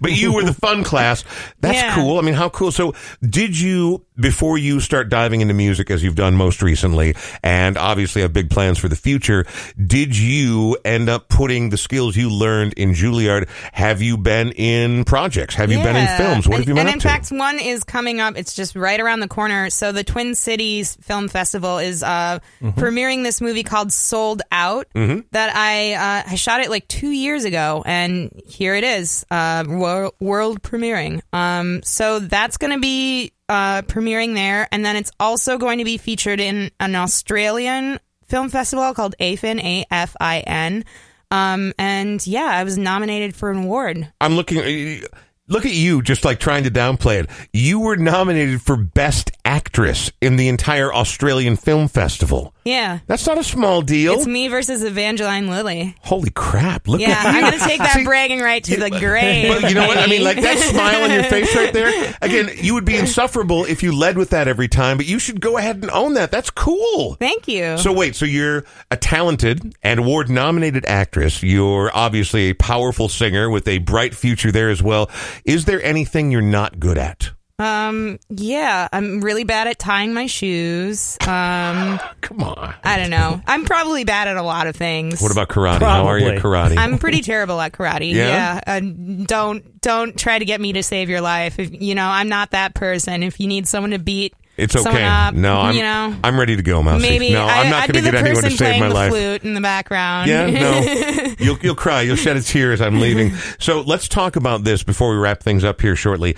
But 0.01 0.12
you 0.12 0.33
were 0.35 0.43
the 0.45 0.53
fun 0.53 0.85
class. 0.85 1.25
That's 1.61 1.79
Yeah. 1.79 1.95
cool. 1.95 2.19
I 2.19 2.23
mean, 2.23 2.35
how 2.35 2.51
cool. 2.51 2.71
So, 2.71 2.93
did 3.27 3.59
you, 3.59 4.05
before 4.19 4.59
you 4.59 4.81
start 4.81 5.09
diving 5.09 5.41
into 5.41 5.55
music 5.55 5.91
as 5.91 6.03
you've 6.03 6.15
done 6.15 6.35
most 6.37 6.62
recently, 6.62 7.15
and 7.43 7.77
obviously 7.77 8.23
have 8.23 8.33
big 8.33 8.51
plans 8.51 8.79
for 8.79 8.89
the 8.89 8.97
future, 8.97 9.45
did 9.85 10.17
you 10.17 10.77
end 10.85 11.09
up 11.09 11.29
putting 11.29 11.71
the 11.71 11.77
skills 11.77 12.17
you 12.17 12.31
learned 12.31 12.73
in 12.75 12.91
Juilliard? 12.93 13.49
Have 13.73 14.03
you 14.03 14.17
been 14.17 14.53
in 14.53 15.05
projects? 15.05 15.55
Have 15.57 15.71
you 15.73 15.79
been 15.79 15.97
in 15.97 16.07
films? 16.17 16.47
What 16.49 16.57
and, 16.57 16.62
have 16.65 16.69
you 16.69 16.75
been 16.75 16.87
and 16.87 16.95
in 16.95 17.01
to? 17.01 17.09
fact, 17.09 17.31
one 17.31 17.59
is 17.59 17.85
coming 17.85 18.21
up. 18.21 18.37
It's 18.37 18.55
just 18.55 18.77
right 18.77 19.01
around 19.01 19.21
the 19.21 19.29
corner. 19.29 19.71
So 19.71 19.93
the 19.93 20.05
Twin 20.05 20.35
Cities 20.35 20.97
Film 21.03 21.29
Festival 21.29 21.79
is 21.79 22.03
uh, 22.03 22.39
Mm-hmm. 22.62 22.81
premiering 22.81 23.23
this 23.25 23.41
movie 23.43 23.62
called 23.62 23.93
Sold 23.93 24.41
Out 24.51 24.87
that 24.95 25.55
I 25.55 25.93
uh, 25.95 26.31
I 26.33 26.35
shot 26.37 26.61
it 26.61 26.71
like 26.71 26.89
two 26.89 27.11
years 27.11 27.45
ago, 27.45 27.83
and 27.85 28.31
here 28.47 28.75
it 28.75 28.85
is, 28.85 29.27
uh, 29.31 29.65
wor- 29.67 30.12
world 30.21 30.62
premiering. 30.62 31.21
Um, 31.33 31.83
so 31.83 32.21
that's 32.21 32.57
going 32.57 32.73
to 32.73 32.81
be 32.81 33.33
uh, 33.49 33.82
premiering 33.82 34.34
there, 34.34 34.68
and 34.72 34.84
then 34.84 34.97
it's 34.97 35.12
also 35.20 35.59
going 35.59 35.78
to 35.78 35.84
be 35.84 35.99
featured 35.99 36.40
in 36.40 36.70
an 36.80 36.95
Australian 36.95 38.01
film 38.26 38.49
festival 38.49 38.95
called 38.95 39.14
AFIN, 39.20 39.61
A 39.61 39.84
F 39.90 40.16
I 40.20 40.40
N. 40.40 40.84
Um, 41.30 41.72
and 41.78 42.24
yeah, 42.26 42.45
I 42.45 42.64
was 42.64 42.78
nominated 42.78 43.34
for 43.34 43.51
an 43.51 43.64
award. 43.64 44.12
I'm 44.20 44.36
looking. 44.36 45.03
Look 45.47 45.66
at 45.66 45.72
you, 45.72 46.01
just 46.01 46.24
like 46.24 46.40
trying 46.40 46.64
to 46.64 46.70
downplay 46.70 47.22
it. 47.22 47.30
You 47.53 47.80
were 47.80 47.97
nominated 47.97 48.62
for 48.62 48.76
Best 48.76 49.30
Actress 49.45 50.11
in 50.22 50.36
the 50.36 50.49
entire 50.49 50.92
Australian 50.92 51.57
Film 51.57 51.86
Festival. 51.88 52.54
Yeah. 52.65 53.01
That's 53.07 53.27
not 53.27 53.37
a 53.37 53.45
small 53.45 53.83
deal. 53.83 54.15
It's 54.15 54.27
me 54.27 54.49
versus 54.49 54.83
Evangeline 54.83 55.49
Lilly. 55.49 55.95
Holy 56.01 56.31
crap! 56.31 56.89
Look 56.89 57.01
Yeah. 57.01 57.21
I'm 57.25 57.41
going 57.43 57.53
to 57.53 57.59
take 57.59 57.79
that 57.79 57.97
See, 57.97 58.05
bragging 58.05 58.41
right 58.41 58.65
to 58.65 58.77
the 58.79 58.91
grave. 58.91 59.49
But 59.49 59.69
you 59.69 59.75
know 59.75 59.87
what? 59.87 59.99
I 59.99 60.07
mean, 60.07 60.25
like 60.25 60.41
that 60.41 60.59
smile 60.71 61.05
on 61.05 61.11
your 61.11 61.25
face 61.25 61.55
right 61.55 61.73
there. 61.73 62.17
Again, 62.23 62.51
you 62.57 62.75
would 62.75 62.85
be 62.87 62.97
insufferable 62.97 63.65
if 63.67 63.83
you 63.83 63.95
led 63.95 64.17
with 64.17 64.31
that 64.31 64.49
every 64.49 64.69
time, 64.69 64.97
but 64.97 65.07
you 65.07 65.19
should 65.19 65.41
go 65.41 65.59
ahead 65.59 65.77
and 65.77 65.91
own 65.91 66.15
that. 66.15 66.31
That's 66.31 66.51
cool. 66.51 67.15
Thank 67.15 67.49
you. 67.49 67.77
So 67.77 67.93
wait, 67.93 68.17
so 68.17 68.25
you're 68.25 68.65
a 68.91 68.97
talented 68.97 69.75
and 69.83 70.01
award 70.01 70.31
nominated 70.31 70.87
actress. 70.87 71.43
You're 71.43 71.91
obviously 71.95 72.51
a 72.51 72.55
powerful 72.55 73.09
singer 73.09 73.51
with 73.51 73.69
a 73.69 73.79
bright 73.79 74.15
future 74.15 74.51
there 74.51 74.71
as 74.71 74.83
well. 74.83 75.11
Is 75.45 75.67
there 75.67 75.83
anything 75.83 76.31
you're 76.31 76.41
not 76.41 76.81
good 76.81 76.97
at? 76.99 77.31
Um, 77.59 78.19
yeah, 78.31 78.89
I'm 78.93 79.21
really 79.21 79.45
bad 79.45 79.69
at 79.69 79.79
tying 79.79 80.13
my 80.13 80.27
shoes. 80.27 81.17
Um, 81.23 82.01
Come 82.21 82.43
on. 82.43 82.75
I 82.83 82.99
don't 82.99 83.11
know. 83.11 83.41
I'm 83.47 83.65
probably 83.65 84.05
bad 84.05 84.27
at 84.27 84.37
a 84.37 84.43
lot 84.43 84.67
of 84.67 84.75
things. 84.75 85.21
What 85.21 85.31
about 85.31 85.49
karate? 85.49 85.79
How 85.81 86.07
are 86.07 86.19
you 86.19 86.29
at 86.31 86.43
karate? 86.43 86.77
I'm 86.77 86.99
pretty 86.99 87.21
terrible 87.21 87.61
at 87.61 87.73
karate. 87.73 88.13
Yeah? 88.13 88.61
Yeah. 88.67 88.79
Uh, 88.79 88.81
don't 89.25 89.81
don't 89.81 90.19
try 90.19 90.39
to 90.39 90.45
get 90.45 90.61
me 90.61 90.73
to 90.73 90.83
save 90.83 91.09
your 91.09 91.21
life. 91.21 91.61
If, 91.61 91.81
you 91.81 91.95
know, 91.95 92.07
I'm 92.07 92.29
not 92.29 92.51
that 92.51 92.75
person. 92.75 93.23
If 93.23 93.39
you 93.39 93.47
need 93.47 93.69
someone 93.69 93.93
to 93.93 93.99
beat 94.01 94.35
it's 94.57 94.73
someone 94.73 94.95
okay. 94.95 95.05
up, 95.05 95.35
no, 95.35 95.61
I'm 95.61 95.75
you 95.75 95.83
know, 95.83 96.17
I'm 96.23 96.39
ready 96.39 96.55
to 96.55 96.63
go, 96.63 96.81
Mousie. 96.81 97.09
maybe 97.09 97.33
no, 97.33 97.45
I, 97.45 97.63
I'm 97.63 97.71
not 97.71 97.89
going 97.89 98.05
be 98.05 98.11
to 98.11 98.11
get 98.11 98.11
the 98.13 98.19
anyone 98.19 98.35
person 98.37 98.51
to 98.51 98.57
save 98.57 98.67
playing 98.67 98.81
my 98.81 98.89
the 98.89 98.95
life. 98.95 99.11
flute 99.11 99.43
in 99.43 99.55
the 99.55 99.61
background. 99.61 100.31
Yeah, 100.31 100.49
no. 100.49 101.35
you'll 101.39 101.59
you'll 101.59 101.75
cry. 101.75 102.03
You'll 102.03 102.17
shed 102.17 102.37
a 102.37 102.43
tear 102.43 102.73
as 102.73 102.81
I'm 102.81 103.01
leaving. 103.01 103.33
So 103.59 103.81
let's 103.81 104.09
talk 104.09 104.37
about 104.37 104.65
this 104.65 104.83
before 104.83 105.11
we 105.11 105.17
wrap 105.17 105.43
things 105.43 105.65
up 105.65 105.81
here 105.81 105.97
shortly. 105.97 106.37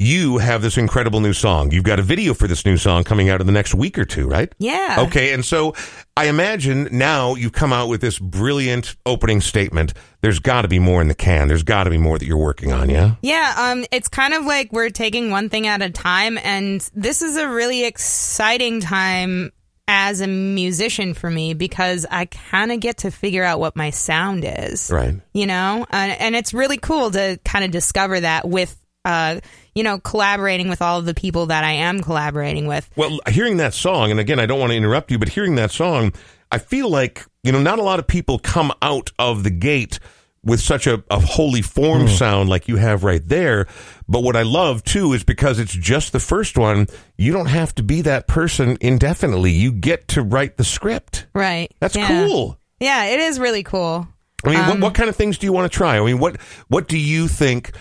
You 0.00 0.38
have 0.38 0.62
this 0.62 0.78
incredible 0.78 1.18
new 1.18 1.32
song. 1.32 1.72
You've 1.72 1.82
got 1.82 1.98
a 1.98 2.02
video 2.02 2.32
for 2.32 2.46
this 2.46 2.64
new 2.64 2.76
song 2.76 3.02
coming 3.02 3.30
out 3.30 3.40
in 3.40 3.48
the 3.48 3.52
next 3.52 3.74
week 3.74 3.98
or 3.98 4.04
two, 4.04 4.28
right? 4.28 4.52
yeah. 4.60 4.98
Okay, 5.00 5.32
and 5.32 5.44
so 5.44 5.74
I 6.16 6.28
imagine 6.28 6.88
now 6.92 7.34
you've 7.34 7.52
come 7.52 7.72
out 7.72 7.88
with 7.88 8.00
this 8.00 8.20
brilliant 8.20 8.94
opening 9.04 9.40
statement. 9.40 9.94
There's 10.20 10.38
got 10.38 10.62
to 10.62 10.68
be 10.68 10.78
more 10.78 11.02
in 11.02 11.08
the 11.08 11.16
can. 11.16 11.48
There's 11.48 11.64
got 11.64 11.84
to 11.84 11.90
be 11.90 11.98
more 11.98 12.16
that 12.16 12.24
you're 12.24 12.36
working 12.36 12.72
on, 12.72 12.90
yeah? 12.90 13.16
Yeah, 13.22 13.52
um, 13.58 13.84
it's 13.90 14.06
kind 14.06 14.34
of 14.34 14.44
like 14.44 14.72
we're 14.72 14.90
taking 14.90 15.32
one 15.32 15.48
thing 15.48 15.66
at 15.66 15.82
a 15.82 15.90
time, 15.90 16.38
and 16.44 16.80
this 16.94 17.20
is 17.20 17.36
a 17.36 17.48
really 17.48 17.84
exciting 17.84 18.80
time 18.80 19.50
as 19.88 20.20
a 20.20 20.28
musician 20.28 21.12
for 21.12 21.28
me 21.28 21.54
because 21.54 22.06
I 22.08 22.26
kind 22.26 22.70
of 22.70 22.78
get 22.78 22.98
to 22.98 23.10
figure 23.10 23.42
out 23.42 23.58
what 23.58 23.74
my 23.74 23.90
sound 23.90 24.44
is. 24.46 24.92
Right. 24.92 25.16
You 25.34 25.46
know, 25.46 25.86
and, 25.90 26.12
and 26.12 26.36
it's 26.36 26.54
really 26.54 26.76
cool 26.76 27.10
to 27.10 27.40
kind 27.44 27.64
of 27.64 27.72
discover 27.72 28.20
that 28.20 28.46
with, 28.48 28.80
uh, 29.04 29.40
you 29.78 29.84
know, 29.84 30.00
collaborating 30.00 30.68
with 30.68 30.82
all 30.82 30.98
of 30.98 31.04
the 31.04 31.14
people 31.14 31.46
that 31.46 31.62
I 31.62 31.70
am 31.70 32.00
collaborating 32.00 32.66
with. 32.66 32.90
Well, 32.96 33.20
hearing 33.28 33.58
that 33.58 33.74
song, 33.74 34.10
and 34.10 34.18
again, 34.18 34.40
I 34.40 34.46
don't 34.46 34.58
want 34.58 34.72
to 34.72 34.76
interrupt 34.76 35.12
you, 35.12 35.20
but 35.20 35.28
hearing 35.28 35.54
that 35.54 35.70
song, 35.70 36.12
I 36.50 36.58
feel 36.58 36.90
like, 36.90 37.24
you 37.44 37.52
know, 37.52 37.62
not 37.62 37.78
a 37.78 37.82
lot 37.84 38.00
of 38.00 38.08
people 38.08 38.40
come 38.40 38.72
out 38.82 39.12
of 39.20 39.44
the 39.44 39.50
gate 39.50 40.00
with 40.42 40.58
such 40.60 40.88
a, 40.88 41.04
a 41.12 41.20
form 41.20 41.62
formed 41.62 42.10
sound 42.10 42.48
like 42.48 42.66
you 42.66 42.74
have 42.76 43.04
right 43.04 43.22
there. 43.28 43.68
But 44.08 44.24
what 44.24 44.34
I 44.34 44.42
love 44.42 44.82
too 44.82 45.12
is 45.12 45.22
because 45.22 45.60
it's 45.60 45.74
just 45.74 46.12
the 46.12 46.18
first 46.20 46.58
one, 46.58 46.88
you 47.16 47.32
don't 47.32 47.46
have 47.46 47.72
to 47.76 47.84
be 47.84 48.00
that 48.02 48.26
person 48.26 48.78
indefinitely. 48.80 49.52
You 49.52 49.70
get 49.70 50.08
to 50.08 50.22
write 50.22 50.56
the 50.56 50.64
script. 50.64 51.26
Right. 51.34 51.72
That's 51.78 51.94
Yeah. 51.94 52.08
cool. 52.08 52.58
Yeah, 52.80 53.04
it 53.04 53.20
is 53.20 53.38
really 53.38 53.62
cool. 53.62 54.08
I 54.44 54.50
mean, 54.50 54.58
Um, 54.60 54.68
what, 54.68 54.80
what 54.80 54.94
kind 54.94 55.08
of 55.08 55.16
things 55.16 55.38
do 55.38 55.46
you 55.46 55.52
want 55.52 55.70
to 55.70 55.76
try? 55.76 55.98
I 55.98 56.04
mean, 56.04 56.18
what 56.18 56.40
what 56.68 56.88
do 56.88 56.96
you 56.96 57.26
think? 57.28 57.72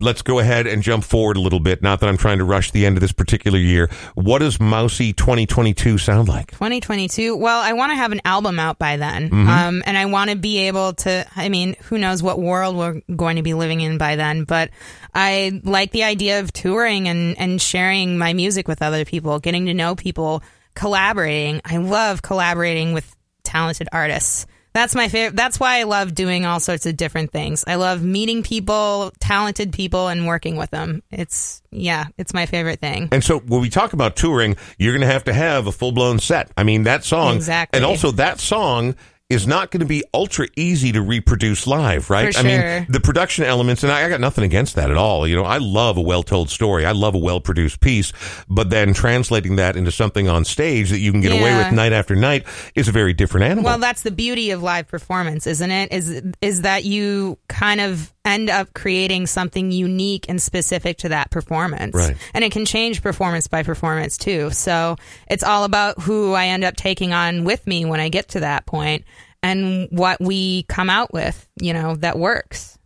Let's 0.00 0.22
go 0.22 0.38
ahead 0.40 0.66
and 0.66 0.82
jump 0.82 1.04
forward 1.04 1.36
a 1.36 1.40
little 1.40 1.60
bit. 1.60 1.82
Not 1.82 2.00
that 2.00 2.08
I'm 2.08 2.16
trying 2.16 2.38
to 2.38 2.44
rush 2.44 2.72
the 2.72 2.84
end 2.84 2.96
of 2.96 3.00
this 3.00 3.12
particular 3.12 3.58
year. 3.58 3.88
What 4.14 4.40
does 4.40 4.58
Mousie 4.58 5.12
2022 5.12 5.98
sound 5.98 6.28
like? 6.28 6.50
2022. 6.50 7.36
Well, 7.36 7.60
I 7.60 7.72
want 7.74 7.90
to 7.92 7.96
have 7.96 8.10
an 8.10 8.20
album 8.24 8.58
out 8.58 8.78
by 8.78 8.96
then. 8.96 9.30
Mm-hmm. 9.30 9.48
Um, 9.48 9.82
and 9.86 9.96
I 9.96 10.06
want 10.06 10.30
to 10.30 10.36
be 10.36 10.66
able 10.66 10.94
to, 10.94 11.26
I 11.36 11.48
mean, 11.48 11.76
who 11.84 11.96
knows 11.96 12.22
what 12.22 12.40
world 12.40 12.76
we're 12.76 13.00
going 13.14 13.36
to 13.36 13.42
be 13.42 13.54
living 13.54 13.80
in 13.80 13.98
by 13.98 14.16
then, 14.16 14.42
but 14.44 14.70
I 15.14 15.60
like 15.62 15.92
the 15.92 16.02
idea 16.02 16.40
of 16.40 16.52
touring 16.52 17.08
and, 17.08 17.38
and 17.38 17.62
sharing 17.62 18.18
my 18.18 18.32
music 18.32 18.66
with 18.66 18.82
other 18.82 19.04
people, 19.04 19.38
getting 19.38 19.66
to 19.66 19.74
know 19.74 19.94
people, 19.94 20.42
collaborating. 20.74 21.60
I 21.64 21.76
love 21.76 22.20
collaborating 22.20 22.94
with 22.94 23.14
talented 23.44 23.88
artists. 23.92 24.46
That's 24.72 24.94
my 24.94 25.08
favorite. 25.08 25.34
That's 25.36 25.58
why 25.58 25.78
I 25.80 25.82
love 25.84 26.14
doing 26.14 26.44
all 26.46 26.60
sorts 26.60 26.86
of 26.86 26.96
different 26.96 27.32
things. 27.32 27.64
I 27.66 27.76
love 27.76 28.02
meeting 28.02 28.42
people, 28.42 29.12
talented 29.18 29.72
people, 29.72 30.08
and 30.08 30.26
working 30.26 30.56
with 30.56 30.70
them. 30.70 31.02
It's, 31.10 31.62
yeah, 31.70 32.06
it's 32.16 32.32
my 32.34 32.46
favorite 32.46 32.80
thing. 32.80 33.08
And 33.10 33.24
so 33.24 33.38
when 33.40 33.60
we 33.60 33.70
talk 33.70 33.92
about 33.92 34.14
touring, 34.16 34.56
you're 34.78 34.92
going 34.92 35.06
to 35.06 35.12
have 35.12 35.24
to 35.24 35.32
have 35.32 35.66
a 35.66 35.72
full 35.72 35.92
blown 35.92 36.18
set. 36.18 36.50
I 36.56 36.62
mean, 36.64 36.84
that 36.84 37.04
song, 37.04 37.36
Exactly. 37.36 37.78
and 37.78 37.84
also 37.86 38.10
that 38.12 38.38
song 38.40 38.94
is 39.30 39.46
not 39.46 39.70
going 39.70 39.80
to 39.80 39.86
be 39.86 40.02
ultra 40.14 40.48
easy 40.56 40.90
to 40.90 41.02
reproduce 41.02 41.66
live, 41.66 42.08
right? 42.08 42.34
For 42.34 42.40
I 42.40 42.42
mean, 42.42 42.86
the 42.88 43.00
production 43.00 43.44
elements, 43.44 43.82
and 43.82 43.92
I, 43.92 44.04
I 44.04 44.08
got 44.08 44.20
nothing 44.20 44.42
against 44.42 44.74
that 44.76 44.90
at 44.90 44.96
all. 44.96 45.26
You 45.28 45.36
know, 45.36 45.44
I 45.44 45.58
love 45.58 45.98
a 45.98 46.00
well 46.00 46.22
told 46.22 46.48
story. 46.48 46.86
I 46.86 46.92
love 46.92 47.14
a 47.14 47.18
well 47.18 47.40
produced 47.40 47.80
piece, 47.80 48.12
but 48.48 48.70
then 48.70 48.94
translating 48.94 49.56
that 49.56 49.76
into 49.76 49.92
something 49.92 50.28
on 50.28 50.44
stage 50.46 50.88
that 50.90 51.00
you 51.00 51.12
can 51.12 51.20
get 51.20 51.32
away 51.32 51.54
with 51.56 51.72
night 51.72 51.92
after 51.92 52.16
night 52.16 52.46
is 52.74 52.88
a 52.88 52.92
very 52.92 53.12
different 53.12 53.44
animal. 53.44 53.64
Well, 53.64 53.78
that's 53.78 54.02
the 54.02 54.10
beauty 54.10 54.50
of 54.50 54.62
live 54.62 54.88
performance, 54.88 55.46
isn't 55.46 55.70
it? 55.70 55.92
Is 55.92 56.22
is 56.40 56.62
that 56.62 56.84
you 56.84 57.38
kind 57.48 57.82
of 57.82 58.14
end 58.28 58.50
up 58.50 58.72
creating 58.74 59.26
something 59.26 59.72
unique 59.72 60.26
and 60.28 60.40
specific 60.40 60.98
to 60.98 61.10
that 61.10 61.30
performance. 61.30 61.94
Right. 61.94 62.16
And 62.34 62.44
it 62.44 62.52
can 62.52 62.64
change 62.64 63.02
performance 63.02 63.48
by 63.48 63.62
performance 63.62 64.16
too. 64.16 64.50
So, 64.50 64.96
it's 65.28 65.42
all 65.42 65.64
about 65.64 66.00
who 66.00 66.34
I 66.34 66.46
end 66.46 66.64
up 66.64 66.76
taking 66.76 67.12
on 67.12 67.44
with 67.44 67.66
me 67.66 67.84
when 67.84 68.00
I 68.00 68.08
get 68.08 68.28
to 68.30 68.40
that 68.40 68.66
point 68.66 69.04
and 69.42 69.88
what 69.90 70.20
we 70.20 70.64
come 70.64 70.90
out 70.90 71.12
with, 71.12 71.46
you 71.60 71.72
know, 71.72 71.96
that 71.96 72.18
works. 72.18 72.77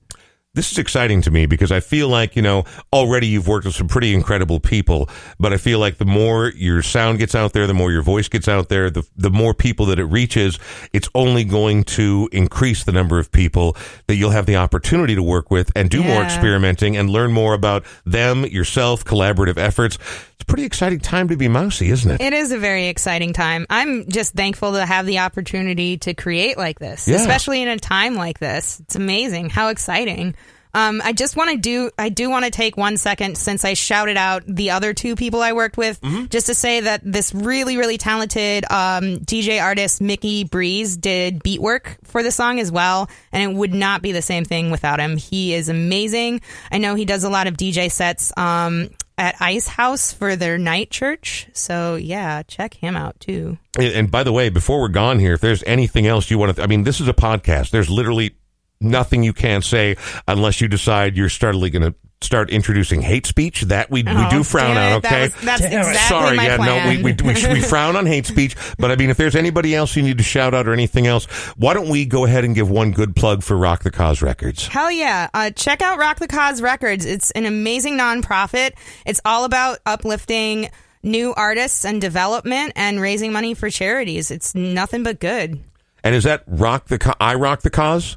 This 0.55 0.70
is 0.70 0.76
exciting 0.76 1.22
to 1.22 1.30
me 1.30 1.46
because 1.46 1.72
I 1.72 1.80
feel 1.80 2.09
like, 2.09 2.36
you 2.36 2.42
know, 2.42 2.64
already 2.92 3.26
you've 3.26 3.48
worked 3.48 3.64
with 3.64 3.74
some 3.74 3.88
pretty 3.88 4.12
incredible 4.12 4.61
people, 4.61 5.09
but 5.40 5.50
I 5.50 5.57
feel 5.57 5.78
like 5.78 5.96
the 5.96 6.05
more 6.05 6.48
your 6.50 6.82
sound 6.82 7.20
gets 7.20 7.34
out 7.34 7.55
there, 7.55 7.66
the 7.66 7.72
more 7.72 7.90
your 7.90 8.03
voice 8.03 8.28
gets 8.28 8.48
out 8.48 8.68
there, 8.68 8.90
the, 8.90 9.03
the 9.16 9.30
more 9.30 9.55
people 9.55 9.86
that 9.86 9.98
it 9.98 10.05
reaches, 10.05 10.59
it's 10.92 11.09
only 11.14 11.44
going 11.44 11.84
to 11.84 12.28
increase 12.32 12.84
the 12.84 12.92
number 12.92 13.18
of 13.18 13.32
people 13.32 13.78
that 14.09 14.16
you'll 14.16 14.28
have 14.28 14.44
the 14.44 14.57
opportunity 14.57 15.14
to 15.14 15.22
work 15.22 15.50
with 15.50 15.72
and 15.74 15.88
do 15.88 16.05
more 16.05 16.22
experimenting 16.22 16.98
and 16.98 17.09
learn 17.09 17.32
more 17.32 17.55
about 17.55 17.86
them, 18.05 18.44
yourself, 18.44 19.07
collaborative 19.07 19.57
efforts. 19.57 19.96
It's 20.43 20.51
a 20.51 20.55
pretty 20.55 20.64
exciting 20.66 20.99
time 20.99 21.28
to 21.28 21.36
be 21.36 21.47
Mousie, 21.47 21.88
isn't 21.90 22.11
it? 22.11 22.20
It 22.20 22.32
is 22.32 22.51
a 22.51 22.59
very 22.59 22.88
exciting 22.88 23.32
time. 23.32 23.64
I'm 23.70 24.09
just 24.09 24.34
thankful 24.34 24.72
to 24.72 24.84
have 24.84 25.07
the 25.07 25.20
opportunity 25.20 25.99
to 25.99 26.14
create 26.14 26.59
like 26.59 26.80
this, 26.80 27.07
Yeah. 27.07 27.14
especially 27.14 27.62
in 27.62 27.68
a 27.68 27.78
time 27.78 28.16
like 28.16 28.40
this. 28.40 28.80
It's 28.80 28.97
amazing 28.97 29.51
how 29.51 29.68
exciting. 29.68 30.34
Um, 30.74 31.01
I 31.05 31.12
just 31.12 31.36
want 31.36 31.51
to 31.51 31.59
do, 31.59 31.90
I 31.97 32.09
do 32.09 32.28
want 32.28 32.45
to 32.47 32.51
take 32.51 32.76
one 32.76 32.97
second 32.97 33.38
since 33.38 33.64
I 33.64 33.74
shouted 33.74 34.16
out 34.16 34.43
the 34.49 34.70
other 34.70 34.95
two 34.95 35.14
people 35.14 35.43
I 35.43 35.53
worked 35.53 35.76
with, 35.76 36.01
just 36.30 36.47
to 36.47 36.55
say 36.57 36.80
that 36.80 37.03
this 37.05 37.32
really, 37.32 37.76
really 37.76 37.99
talented 37.99 38.64
um, 38.68 39.18
DJ 39.20 39.62
artist, 39.62 40.01
Mickey 40.01 40.43
Breeze, 40.43 40.97
did 40.97 41.43
beat 41.45 41.61
work 41.61 41.99
for 42.05 42.22
the 42.24 42.32
song 42.32 42.59
as 42.59 42.72
well. 42.72 43.09
And 43.30 43.53
it 43.53 43.55
would 43.57 43.74
not 43.74 44.03
be 44.03 44.11
the 44.11 44.22
same 44.22 44.45
thing 44.45 44.70
without 44.72 44.99
him. 44.99 45.18
He 45.18 45.55
is 45.55 45.68
amazing. 45.68 46.40
I 46.72 46.78
know 46.78 46.97
he 46.97 47.05
does 47.05 47.22
a 47.22 47.30
lot 47.30 47.47
of 47.47 47.57
DJ 47.57 47.88
sets. 47.93 48.32
Um, 48.36 48.88
at 49.23 49.37
Ice 49.41 49.68
House 49.68 50.12
for 50.12 50.35
their 50.35 50.59
night 50.59 50.91
church. 50.91 51.47
So 51.53 51.95
yeah, 51.95 52.43
check 52.43 52.75
him 52.75 52.97
out 52.97 53.20
too. 53.20 53.57
And, 53.79 54.11
by 54.11 54.25
the 54.25 54.33
way, 54.33 54.49
before 54.49 54.81
we're 54.81 54.89
gone 54.89 55.20
here, 55.20 55.35
if 55.35 55.41
there's 55.41 55.62
anything 55.62 56.09
else 56.09 56.29
you 56.29 56.39
want 56.39 56.57
to, 56.57 56.62
I 56.62 56.66
mean, 56.66 56.83
this 56.83 57.01
is 57.01 57.07
a 57.07 57.14
podcast. 57.14 57.70
There's 57.70 57.89
literally 57.89 58.35
nothing 58.81 59.23
you 59.23 59.33
can't 59.33 59.62
say 59.62 59.97
unless 60.27 60.61
you 60.61 60.66
decide 60.66 61.16
you're 61.16 61.29
startly 61.29 61.70
going 61.70 61.83
to 61.83 61.95
start 62.23 62.51
introducing 62.51 63.03
hate 63.03 63.27
speech. 63.27 63.62
That 63.62 63.91
we, 63.91 64.03
we 64.03 64.11
Oh, 64.12 64.31
do 64.31 64.43
frown 64.43 64.75
damn 64.75 64.93
on, 64.93 64.99
it. 64.99 65.03
That 65.03 65.12
okay? 65.12 65.23
was- 65.23 65.45
that's 65.45 65.61
exactly 65.62 65.95
Sorry, 65.95 66.37
my 66.37 66.47
yeah, 66.47 66.57
plan. 66.57 66.85
no, 66.85 66.91
we, 66.91 67.12
we, 67.12 67.12
we, 67.23 67.55
we 67.55 67.61
frown 67.61 67.97
on 67.97 68.07
hate 68.07 68.27
speech. 68.27 68.57
But 68.79 68.91
I 68.91 68.97
mean, 68.97 69.11
if 69.11 69.16
there's 69.16 69.37
anybody 69.37 69.75
else 69.75 69.97
you 69.97 70.03
need 70.03 70.18
to 70.18 70.25
shout 70.25 70.55
out 70.55 70.66
or 70.68 70.73
anything 70.73 71.07
else, 71.07 71.25
why 71.57 71.75
don't 71.75 71.89
we 71.89 72.05
go 72.05 72.25
ahead 72.25 72.45
and 72.45 72.55
give 72.55 72.70
one 72.70 72.91
good 72.93 73.14
plug 73.16 73.43
for 73.43 73.57
Rock 73.57 73.83
the 73.83 73.91
Cause 73.91 74.23
Records? 74.23 74.66
Hell 74.68 74.91
yeah. 74.91 75.29
Uh, 75.35 75.51
check 75.51 75.83
out 75.83 75.99
Rock 75.99 76.18
the 76.18 76.29
Cause 76.29 76.62
Records. 76.62 77.05
It's 77.05 77.31
an 77.33 77.47
amazing 77.47 77.99
nonprofit. 77.99 78.73
It's 79.07 79.20
all 79.25 79.45
about 79.45 79.79
uplifting 79.87 80.70
new 81.03 81.35
artists 81.35 81.85
and 81.85 82.01
development 82.01 82.73
and 82.77 83.01
raising 83.01 83.33
money 83.33 83.55
for 83.55 83.68
charities. 83.70 84.31
It's 84.31 84.55
nothing 84.55 85.03
but 85.03 85.18
good. 85.18 85.59
And 86.05 86.14
is 86.14 86.25
that 86.25 86.45
rock 86.47 86.87
the 86.87 86.99
co- 86.99 87.14
I 87.20 87.35
rock 87.35 87.62
the 87.62 87.70
cause 87.70 88.16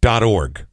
dot 0.00 0.22
org? 0.22 0.66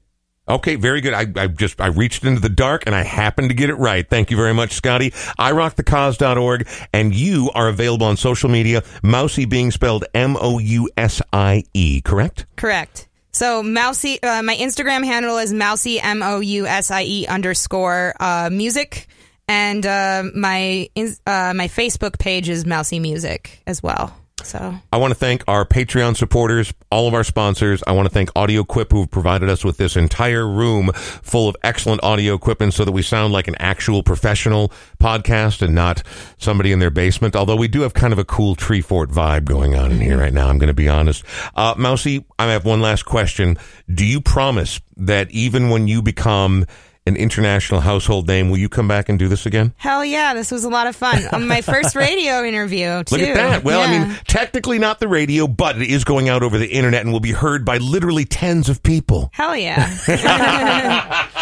Okay, 0.50 0.76
very 0.76 1.00
good. 1.00 1.14
I, 1.14 1.28
I 1.36 1.48
just 1.48 1.80
I 1.80 1.88
reached 1.88 2.24
into 2.24 2.42
the 2.42 2.50
dark 2.50 2.84
and 2.88 2.96
I 2.96 3.04
happened 3.04 3.50
to 3.50 3.56
get 3.56 3.70
it 3.70 3.76
right. 3.76 4.08
Thank 4.10 4.32
you 4.32 4.38
very 4.38 4.54
much, 4.54 4.72
Scotty. 4.72 5.14
I 5.38 5.52
rock 5.52 5.76
the 5.76 5.84
cause.org 5.84 6.68
and 6.92 7.14
you 7.14 7.52
are 7.54 7.68
available 7.68 8.08
on 8.08 8.18
social 8.18 8.50
media. 8.50 8.84
Mousie 9.04 9.46
being 9.46 9.70
spelled 9.70 10.06
M 10.16 10.36
O 10.40 10.58
U 10.58 10.90
S 10.98 11.22
I 11.32 11.64
E, 11.74 12.02
correct? 12.02 12.48
Correct. 12.56 13.08
So 13.32 13.62
Mousie, 13.62 14.22
uh, 14.24 14.42
my 14.42 14.56
Instagram 14.56 15.06
handle 15.06 15.38
is 15.38 15.54
Mousie 15.54 16.00
M 16.00 16.24
O 16.24 16.40
U 16.40 16.66
S 16.66 16.90
I 16.90 17.04
E 17.04 17.28
underscore 17.28 18.16
uh, 18.20 18.50
music, 18.52 19.08
and 19.48 19.86
uh, 19.86 20.24
my 20.36 20.90
uh, 20.98 21.54
my 21.56 21.68
Facebook 21.68 22.18
page 22.18 22.50
is 22.50 22.66
Mousie 22.66 23.00
Music 23.00 23.62
as 23.68 23.84
well. 23.84 24.19
So 24.44 24.76
I 24.92 24.98
want 24.98 25.12
to 25.12 25.16
thank 25.16 25.44
our 25.48 25.66
Patreon 25.66 26.16
supporters, 26.16 26.74
all 26.92 27.08
of 27.08 27.14
our 27.14 27.24
sponsors. 27.24 27.84
I 27.86 27.92
want 27.92 28.08
to 28.08 28.14
thank 28.14 28.30
Audio 28.36 28.64
Quip 28.64 28.92
who 28.92 29.02
have 29.02 29.12
provided 29.12 29.50
us 29.50 29.64
with 29.64 29.78
this 29.78 29.96
entire 29.96 30.48
room 30.48 30.92
full 30.94 31.50
of 31.50 31.56
excellent 31.64 32.04
audio 32.04 32.34
equipment 32.34 32.74
so 32.74 32.86
that 32.86 32.92
we 32.92 33.02
sound 33.02 33.34
like 33.34 33.48
an 33.48 33.56
actual 33.60 34.04
professional 34.04 34.72
podcast 35.00 35.62
and 35.62 35.76
not 35.76 36.04
somebody 36.38 36.72
in 36.72 36.80
their 36.80 36.90
basement. 36.90 37.36
Although 37.36 37.56
we 37.56 37.68
do 37.68 37.82
have 37.82 37.94
kind 37.94 38.14
of 38.14 38.20
a 38.20 38.26
cool 38.26 38.56
tree 38.56 38.82
fort 38.82 39.10
vibe 39.10 39.46
going 39.46 39.76
on 39.76 39.92
in 39.92 40.00
here 40.00 40.18
right 40.18 40.34
now. 40.34 40.50
I'm 40.50 40.58
going 40.58 40.68
to 40.68 40.74
be 40.74 40.90
honest. 40.90 41.24
Uh, 41.56 41.76
Mousie, 41.78 42.26
I 42.38 42.46
have 42.48 42.66
one 42.66 42.82
last 42.82 43.04
question. 43.04 43.58
Do 43.94 44.06
you 44.06 44.22
promise 44.22 44.80
that 44.98 45.32
even 45.32 45.70
when 45.70 45.88
you 45.88 46.02
become 46.02 46.66
an 47.10 47.18
international 47.18 47.82
household 47.82 48.28
name, 48.28 48.50
will 48.50 48.58
you 48.58 48.70
come 48.70 48.88
back 48.88 49.10
and 49.10 49.20
do 49.20 49.28
this 49.28 49.46
again? 49.46 49.74
hell 49.78 50.06
yeah, 50.06 50.34
this 50.34 50.52
was 50.52 50.64
a 50.64 50.70
lot 50.70 50.88
of 50.88 50.96
fun. 50.96 51.22
Um, 51.34 51.48
my 51.48 51.62
first 51.62 51.96
radio 51.96 52.44
interview. 52.44 53.04
Too. 53.04 53.18
Look 53.18 53.22
at 53.28 53.36
that. 53.36 53.64
Well, 53.66 53.82
I 53.82 54.00
mean, 54.00 54.18
technically 54.28 54.80
not 54.80 55.00
the 55.02 55.08
radio, 55.10 55.48
but 55.48 55.82
it 55.82 55.90
is 55.90 56.04
going 56.06 56.30
out 56.30 56.44
over 56.44 56.58
the 56.58 56.68
internet 56.70 57.02
and 57.02 57.12
will 57.12 57.20
be 57.20 57.34
heard 57.34 57.66
by 57.66 57.78
literally 57.80 58.24
tens 58.26 58.70
of 58.70 58.82
people. 58.84 59.30
hell 59.34 59.56
yeah. 59.58 59.98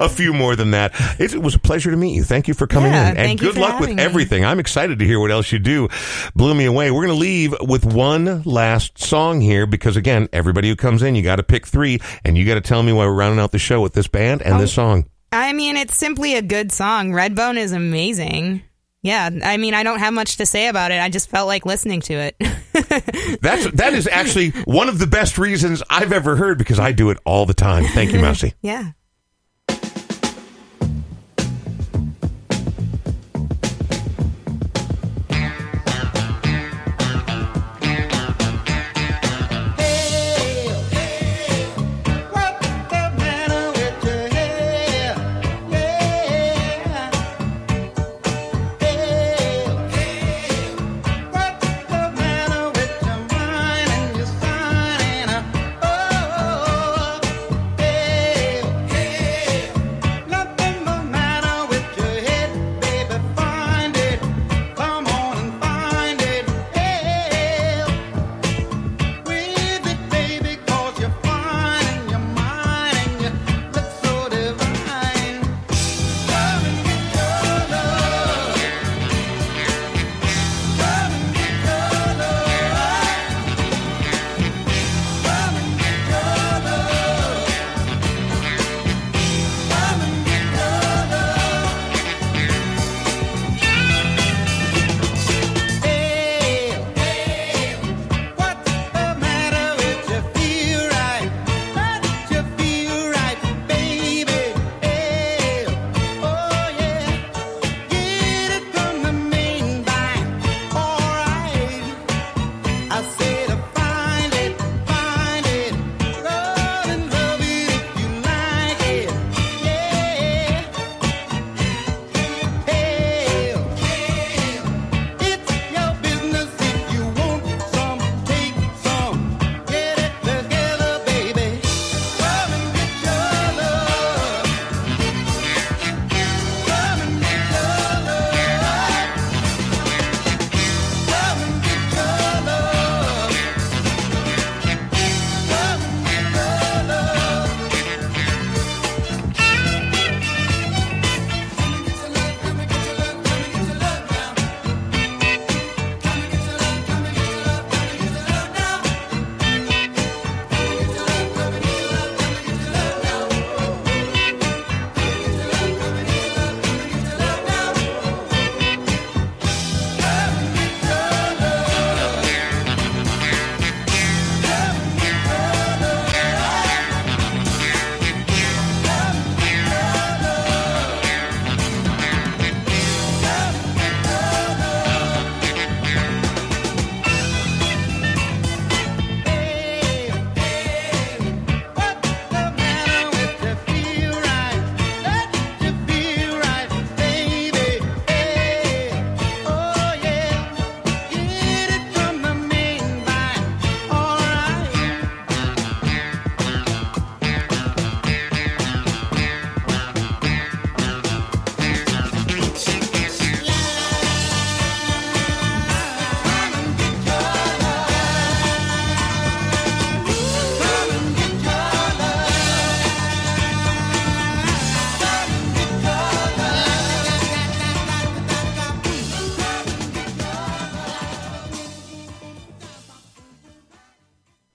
A 0.00 0.08
few 0.08 0.32
more 0.32 0.56
than 0.56 0.72
that. 0.72 0.92
It, 1.20 1.34
was 1.40 1.54
a 1.54 1.58
pleasure 1.58 1.90
to 1.90 1.96
meet 1.96 2.14
you. 2.14 2.24
Thank 2.24 2.48
you 2.48 2.54
for 2.54 2.66
coming 2.66 2.92
Yeah, 2.92 3.02
in. 3.10 3.16
And 3.16 3.26
thank 3.26 3.42
you 3.42 3.52
good 3.52 3.60
luck 3.60 3.78
with 3.78 3.90
me. 3.90 4.02
everything. 4.02 4.44
I'm 4.44 4.58
excited 4.58 4.98
to 4.98 5.04
hear 5.04 5.20
what 5.20 5.30
else 5.30 5.52
you 5.52 5.58
do. 5.58 5.88
Blew 6.34 6.54
me 6.54 6.64
away. 6.64 6.90
We're 6.90 7.04
going 7.06 7.16
to 7.16 7.20
leave 7.20 7.54
with 7.60 7.84
one 7.84 8.42
last 8.44 8.98
song 8.98 9.40
here 9.40 9.66
because, 9.66 9.96
again, 9.96 10.28
everybody 10.32 10.68
who 10.68 10.76
comes 10.76 11.02
in, 11.02 11.14
you 11.14 11.22
got 11.22 11.36
to 11.36 11.42
pick 11.42 11.66
three 11.66 12.00
and 12.24 12.36
you 12.38 12.44
got 12.46 12.54
to 12.54 12.60
tell 12.62 12.82
me 12.82 12.92
why 12.92 13.06
we're 13.06 13.12
rounding 13.14 13.38
out 13.38 13.52
the 13.52 13.58
show 13.58 13.80
with 13.80 13.92
this 13.92 14.08
band 14.08 14.42
and 14.42 14.58
this 14.58 14.72
Oh. 14.73 14.73
Song. 14.74 15.06
I 15.32 15.52
mean, 15.52 15.76
it's 15.76 15.96
simply 15.96 16.36
a 16.36 16.42
good 16.42 16.70
song. 16.70 17.10
Redbone 17.10 17.56
is 17.56 17.72
amazing. 17.72 18.62
Yeah, 19.02 19.28
I 19.42 19.58
mean, 19.58 19.74
I 19.74 19.82
don't 19.82 19.98
have 19.98 20.14
much 20.14 20.38
to 20.38 20.46
say 20.46 20.68
about 20.68 20.90
it. 20.90 20.98
I 21.00 21.10
just 21.10 21.28
felt 21.28 21.46
like 21.46 21.66
listening 21.66 22.00
to 22.02 22.14
it. 22.14 22.36
That's 23.42 23.70
that 23.72 23.92
is 23.92 24.06
actually 24.06 24.50
one 24.64 24.88
of 24.88 24.98
the 24.98 25.06
best 25.06 25.36
reasons 25.36 25.82
I've 25.90 26.12
ever 26.12 26.36
heard 26.36 26.56
because 26.56 26.78
I 26.78 26.92
do 26.92 27.10
it 27.10 27.18
all 27.26 27.44
the 27.44 27.52
time. 27.52 27.84
Thank 27.84 28.12
you, 28.12 28.18
Mousie. 28.18 28.54
yeah. 28.62 28.92